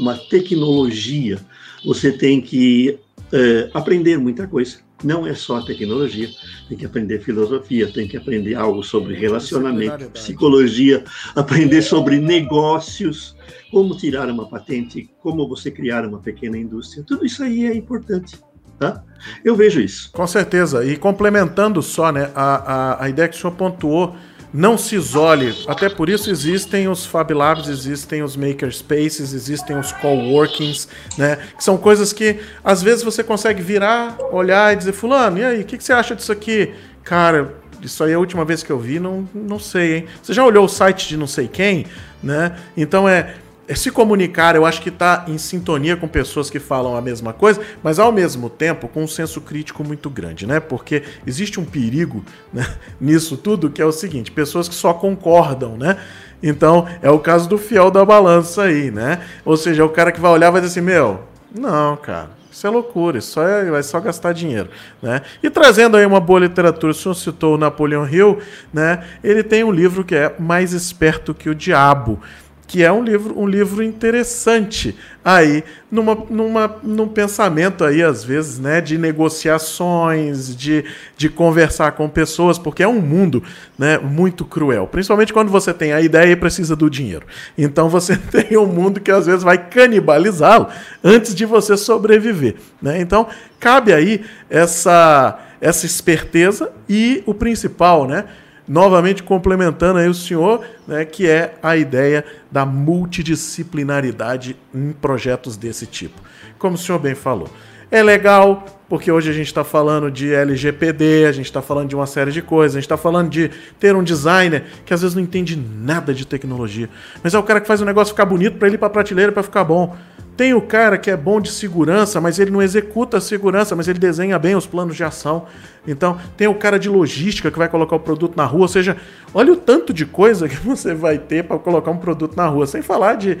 uma, 0.00 0.18
tecnologia 0.28 1.38
você 1.84 2.10
tem 2.10 2.40
que 2.40 2.98
é, 3.32 3.70
aprender 3.72 4.18
muita 4.18 4.48
coisa. 4.48 4.78
Não 5.04 5.26
é 5.26 5.34
só 5.34 5.60
tecnologia, 5.60 6.28
tem 6.68 6.76
que 6.76 6.86
aprender 6.86 7.20
filosofia, 7.20 7.86
tem 7.92 8.08
que 8.08 8.16
aprender 8.16 8.54
algo 8.54 8.82
sobre 8.82 9.14
relacionamento, 9.14 10.10
psicologia, 10.10 11.04
aprender 11.36 11.82
sobre 11.82 12.18
negócios, 12.18 13.36
como 13.70 13.96
tirar 13.96 14.28
uma 14.28 14.48
patente, 14.48 15.08
como 15.20 15.46
você 15.46 15.70
criar 15.70 16.04
uma 16.04 16.18
pequena 16.18 16.58
indústria. 16.58 17.04
Tudo 17.06 17.24
isso 17.24 17.44
aí 17.44 17.66
é 17.66 17.74
importante. 17.76 18.40
Tá? 18.78 19.02
Eu 19.44 19.54
vejo 19.54 19.80
isso. 19.80 20.10
Com 20.12 20.26
certeza. 20.26 20.84
E 20.84 20.96
complementando 20.96 21.82
só, 21.82 22.10
né, 22.10 22.30
a, 22.34 22.54
a, 22.54 23.04
a 23.04 23.08
ideia 23.08 23.28
que 23.28 23.36
o 23.36 23.38
senhor 23.38 23.52
pontuou 23.52 24.16
não 24.56 24.78
se 24.78 24.96
isole. 24.96 25.54
Até 25.68 25.90
por 25.90 26.08
isso 26.08 26.30
existem 26.30 26.88
os 26.88 27.04
Fab 27.04 27.30
Labs, 27.32 27.68
existem 27.68 28.22
os 28.22 28.36
Makerspaces, 28.36 29.34
existem 29.34 29.78
os 29.78 29.92
coworkings, 29.92 30.88
né? 31.18 31.38
Que 31.54 31.62
são 31.62 31.76
coisas 31.76 32.10
que 32.10 32.40
às 32.64 32.82
vezes 32.82 33.04
você 33.04 33.22
consegue 33.22 33.60
virar, 33.60 34.16
olhar 34.32 34.72
e 34.72 34.76
dizer, 34.76 34.92
fulano, 34.92 35.38
e 35.38 35.44
aí, 35.44 35.60
o 35.60 35.64
que, 35.64 35.76
que 35.76 35.84
você 35.84 35.92
acha 35.92 36.16
disso 36.16 36.32
aqui? 36.32 36.72
Cara, 37.04 37.54
isso 37.82 38.02
aí 38.02 38.12
é 38.12 38.14
a 38.14 38.18
última 38.18 38.46
vez 38.46 38.62
que 38.62 38.72
eu 38.72 38.78
vi, 38.78 38.98
não, 38.98 39.28
não 39.34 39.58
sei, 39.58 39.96
hein? 39.96 40.06
Você 40.22 40.32
já 40.32 40.42
olhou 40.42 40.64
o 40.64 40.68
site 40.68 41.06
de 41.06 41.18
não 41.18 41.26
sei 41.26 41.48
quem, 41.48 41.84
né? 42.22 42.56
Então 42.74 43.06
é 43.06 43.16
é 43.16 43.34
se 43.74 43.90
comunicar, 43.90 44.54
eu 44.54 44.64
acho 44.64 44.80
que 44.80 44.90
está 44.90 45.24
em 45.26 45.38
sintonia 45.38 45.96
com 45.96 46.06
pessoas 46.06 46.48
que 46.48 46.60
falam 46.60 46.96
a 46.96 47.00
mesma 47.00 47.32
coisa, 47.32 47.60
mas 47.82 47.98
ao 47.98 48.12
mesmo 48.12 48.48
tempo 48.48 48.86
com 48.86 49.02
um 49.02 49.08
senso 49.08 49.40
crítico 49.40 49.82
muito 49.82 50.08
grande, 50.08 50.46
né? 50.46 50.60
Porque 50.60 51.02
existe 51.26 51.58
um 51.58 51.64
perigo 51.64 52.24
né, 52.52 52.66
nisso 53.00 53.36
tudo 53.36 53.68
que 53.68 53.82
é 53.82 53.84
o 53.84 53.90
seguinte: 53.90 54.30
pessoas 54.30 54.68
que 54.68 54.74
só 54.74 54.94
concordam, 54.94 55.76
né? 55.76 55.96
Então 56.42 56.86
é 57.02 57.10
o 57.10 57.18
caso 57.18 57.48
do 57.48 57.58
fiel 57.58 57.90
da 57.90 58.04
balança 58.04 58.62
aí, 58.62 58.90
né? 58.90 59.20
Ou 59.44 59.56
seja, 59.56 59.82
é 59.82 59.84
o 59.84 59.88
cara 59.88 60.12
que 60.12 60.20
vai 60.20 60.30
olhar 60.30 60.48
e 60.48 60.52
vai 60.52 60.60
dizer 60.60 60.78
assim: 60.78 60.86
meu, 60.86 61.20
não, 61.52 61.96
cara, 61.96 62.30
isso 62.56 62.66
é 62.66 62.70
loucura, 62.70 63.18
isso 63.18 63.38
é, 63.40 63.70
vai 63.70 63.82
só 63.82 64.00
gastar 64.00 64.32
dinheiro. 64.32 64.70
Né? 65.02 65.20
E 65.42 65.50
trazendo 65.50 65.96
aí 65.96 66.06
uma 66.06 66.20
boa 66.20 66.40
literatura, 66.40 66.92
o 66.92 66.94
senhor 66.94 67.14
citou 67.14 67.54
o 67.54 67.58
Napoleon 67.58 68.06
Hill, 68.06 68.38
né? 68.72 69.04
ele 69.22 69.42
tem 69.42 69.62
um 69.62 69.70
livro 69.70 70.02
que 70.02 70.14
é 70.14 70.34
Mais 70.38 70.72
Esperto 70.72 71.34
que 71.34 71.50
o 71.50 71.54
Diabo 71.54 72.18
que 72.66 72.82
é 72.82 72.90
um 72.90 73.02
livro, 73.02 73.38
um 73.38 73.46
livro 73.46 73.82
interessante 73.82 74.96
aí 75.24 75.62
numa, 75.90 76.14
numa, 76.28 76.76
num 76.82 77.08
pensamento 77.08 77.84
aí 77.84 78.02
às 78.02 78.24
vezes 78.24 78.58
né 78.58 78.80
de 78.80 78.98
negociações 78.98 80.56
de, 80.56 80.84
de 81.16 81.28
conversar 81.28 81.92
com 81.92 82.08
pessoas 82.08 82.58
porque 82.58 82.82
é 82.82 82.88
um 82.88 83.00
mundo 83.00 83.42
né 83.78 83.98
muito 83.98 84.44
cruel. 84.44 84.86
Principalmente 84.86 85.32
quando 85.32 85.50
você 85.50 85.72
tem 85.72 85.92
a 85.92 86.00
ideia 86.00 86.32
e 86.32 86.36
precisa 86.36 86.74
do 86.74 86.90
dinheiro. 86.90 87.26
Então 87.56 87.88
você 87.88 88.16
tem 88.30 88.56
um 88.56 88.66
mundo 88.66 89.00
que 89.00 89.10
às 89.10 89.26
vezes 89.26 89.42
vai 89.42 89.58
canibalizá-lo 89.58 90.68
antes 91.02 91.34
de 91.34 91.44
você 91.44 91.76
sobreviver 91.76 92.56
né. 92.82 93.00
Então 93.00 93.28
cabe 93.60 93.92
aí 93.92 94.24
essa 94.50 95.40
essa 95.60 95.86
esperteza 95.86 96.70
e 96.88 97.22
o 97.24 97.32
principal 97.32 98.06
né 98.06 98.26
novamente 98.68 99.22
complementando 99.22 99.98
aí 99.98 100.08
o 100.08 100.14
senhor, 100.14 100.64
né, 100.86 101.04
que 101.04 101.28
é 101.28 101.54
a 101.62 101.76
ideia 101.76 102.24
da 102.50 102.66
multidisciplinaridade 102.66 104.56
em 104.74 104.92
projetos 104.92 105.56
desse 105.56 105.86
tipo. 105.86 106.20
Como 106.58 106.74
o 106.74 106.78
senhor 106.78 106.98
bem 106.98 107.14
falou. 107.14 107.48
É 107.90 108.02
legal, 108.02 108.66
porque 108.88 109.12
hoje 109.12 109.30
a 109.30 109.32
gente 109.32 109.46
está 109.46 109.62
falando 109.62 110.10
de 110.10 110.34
LGPD, 110.34 111.26
a 111.26 111.32
gente 111.32 111.46
está 111.46 111.62
falando 111.62 111.88
de 111.88 111.94
uma 111.94 112.06
série 112.06 112.32
de 112.32 112.42
coisas, 112.42 112.74
a 112.74 112.80
gente 112.80 112.86
está 112.86 112.96
falando 112.96 113.30
de 113.30 113.50
ter 113.78 113.94
um 113.94 114.02
designer 114.02 114.64
que 114.84 114.92
às 114.92 115.02
vezes 115.02 115.14
não 115.14 115.22
entende 115.22 115.56
nada 115.56 116.12
de 116.12 116.26
tecnologia, 116.26 116.90
mas 117.22 117.32
é 117.34 117.38
o 117.38 117.42
cara 117.44 117.60
que 117.60 117.66
faz 117.66 117.80
o 117.80 117.84
negócio 117.84 118.12
ficar 118.12 118.24
bonito 118.24 118.58
para 118.58 118.66
ele 118.66 118.74
ir 118.74 118.78
para 118.78 118.90
prateleira 118.90 119.30
para 119.30 119.42
ficar 119.42 119.62
bom. 119.62 119.96
Tem 120.36 120.52
o 120.52 120.60
cara 120.60 120.98
que 120.98 121.10
é 121.10 121.16
bom 121.16 121.40
de 121.40 121.50
segurança, 121.50 122.20
mas 122.20 122.38
ele 122.38 122.50
não 122.50 122.60
executa 122.60 123.16
a 123.16 123.20
segurança, 123.20 123.74
mas 123.74 123.88
ele 123.88 123.98
desenha 123.98 124.38
bem 124.38 124.54
os 124.54 124.66
planos 124.66 124.94
de 124.94 125.02
ação. 125.02 125.46
Então, 125.86 126.18
tem 126.36 126.46
o 126.46 126.54
cara 126.54 126.78
de 126.78 126.90
logística 126.90 127.50
que 127.50 127.58
vai 127.58 127.68
colocar 127.68 127.96
o 127.96 128.00
produto 128.00 128.36
na 128.36 128.44
rua. 128.44 128.62
Ou 128.62 128.68
seja, 128.68 128.96
olha 129.32 129.52
o 129.52 129.56
tanto 129.56 129.94
de 129.94 130.04
coisa 130.04 130.46
que 130.48 130.56
você 130.60 130.94
vai 130.94 131.18
ter 131.18 131.44
para 131.44 131.58
colocar 131.58 131.90
um 131.90 131.96
produto 131.96 132.36
na 132.36 132.46
rua, 132.46 132.66
sem 132.66 132.82
falar 132.82 133.14
de 133.14 133.38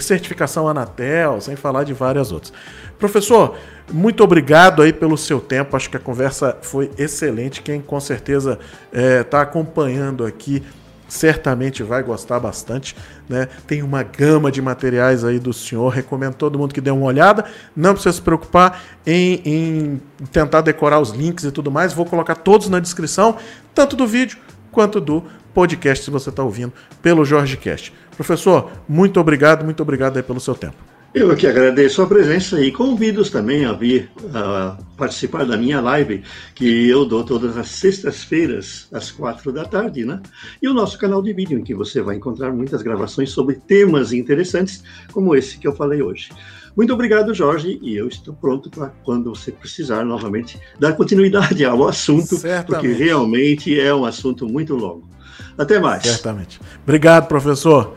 certificação 0.00 0.68
Anatel, 0.68 1.40
sem 1.40 1.54
falar 1.56 1.84
de 1.84 1.92
várias 1.92 2.32
outras. 2.32 2.52
Professor, 2.98 3.56
muito 3.92 4.24
obrigado 4.24 4.82
aí 4.82 4.92
pelo 4.92 5.16
seu 5.16 5.40
tempo. 5.40 5.76
Acho 5.76 5.90
que 5.90 5.96
a 5.96 6.00
conversa 6.00 6.56
foi 6.62 6.90
excelente. 6.96 7.62
Quem 7.62 7.80
com 7.80 8.00
certeza 8.00 8.58
está 8.92 9.38
é, 9.38 9.42
acompanhando 9.42 10.24
aqui 10.24 10.62
certamente 11.08 11.82
vai 11.82 12.02
gostar 12.02 12.38
bastante. 12.38 12.94
Né? 13.28 13.48
Tem 13.66 13.82
uma 13.82 14.02
gama 14.02 14.52
de 14.52 14.60
materiais 14.62 15.24
aí 15.24 15.38
do 15.38 15.52
senhor. 15.52 15.88
Recomendo 15.88 16.34
todo 16.34 16.58
mundo 16.58 16.74
que 16.74 16.80
dê 16.80 16.90
uma 16.90 17.06
olhada. 17.06 17.44
Não 17.74 17.94
precisa 17.94 18.12
se 18.12 18.22
preocupar 18.22 18.82
em, 19.06 19.40
em 19.44 20.02
tentar 20.30 20.60
decorar 20.60 21.00
os 21.00 21.10
links 21.10 21.44
e 21.44 21.50
tudo 21.50 21.70
mais. 21.70 21.92
Vou 21.92 22.06
colocar 22.06 22.34
todos 22.34 22.68
na 22.68 22.78
descrição, 22.78 23.36
tanto 23.74 23.96
do 23.96 24.06
vídeo 24.06 24.38
quanto 24.70 25.00
do 25.00 25.24
podcast, 25.54 26.04
se 26.04 26.10
você 26.10 26.30
está 26.30 26.42
ouvindo 26.42 26.72
pelo 27.02 27.24
Jorge 27.24 27.56
Cast. 27.56 27.92
Professor, 28.14 28.70
muito 28.88 29.18
obrigado, 29.18 29.64
muito 29.64 29.82
obrigado 29.82 30.16
aí 30.16 30.22
pelo 30.22 30.38
seu 30.38 30.54
tempo. 30.54 30.87
Eu 31.14 31.34
que 31.34 31.46
agradeço 31.46 32.02
a 32.02 32.06
presença 32.06 32.60
e 32.60 32.70
convido-os 32.70 33.30
também 33.30 33.64
a 33.64 33.72
vir 33.72 34.10
a 34.34 34.76
participar 34.94 35.46
da 35.46 35.56
minha 35.56 35.80
live, 35.80 36.22
que 36.54 36.86
eu 36.86 37.06
dou 37.06 37.24
todas 37.24 37.56
as 37.56 37.68
sextas-feiras, 37.70 38.86
às 38.92 39.10
quatro 39.10 39.50
da 39.50 39.64
tarde, 39.64 40.04
né? 40.04 40.20
E 40.60 40.68
o 40.68 40.74
nosso 40.74 40.98
canal 40.98 41.22
de 41.22 41.32
vídeo, 41.32 41.58
em 41.58 41.62
que 41.64 41.74
você 41.74 42.02
vai 42.02 42.16
encontrar 42.16 42.52
muitas 42.52 42.82
gravações 42.82 43.30
sobre 43.30 43.54
temas 43.54 44.12
interessantes, 44.12 44.84
como 45.10 45.34
esse 45.34 45.56
que 45.56 45.66
eu 45.66 45.74
falei 45.74 46.02
hoje. 46.02 46.28
Muito 46.76 46.92
obrigado, 46.92 47.34
Jorge, 47.34 47.78
e 47.82 47.96
eu 47.96 48.06
estou 48.06 48.34
pronto 48.34 48.68
para 48.68 48.88
quando 49.02 49.34
você 49.34 49.50
precisar 49.50 50.04
novamente 50.04 50.60
dar 50.78 50.92
continuidade 50.92 51.64
ao 51.64 51.88
assunto, 51.88 52.36
Certamente. 52.36 52.66
porque 52.66 53.02
realmente 53.02 53.80
é 53.80 53.94
um 53.94 54.04
assunto 54.04 54.46
muito 54.46 54.76
longo. 54.76 55.08
Até 55.56 55.80
mais. 55.80 56.02
Certamente. 56.02 56.60
Obrigado, 56.84 57.26
professor. 57.26 57.96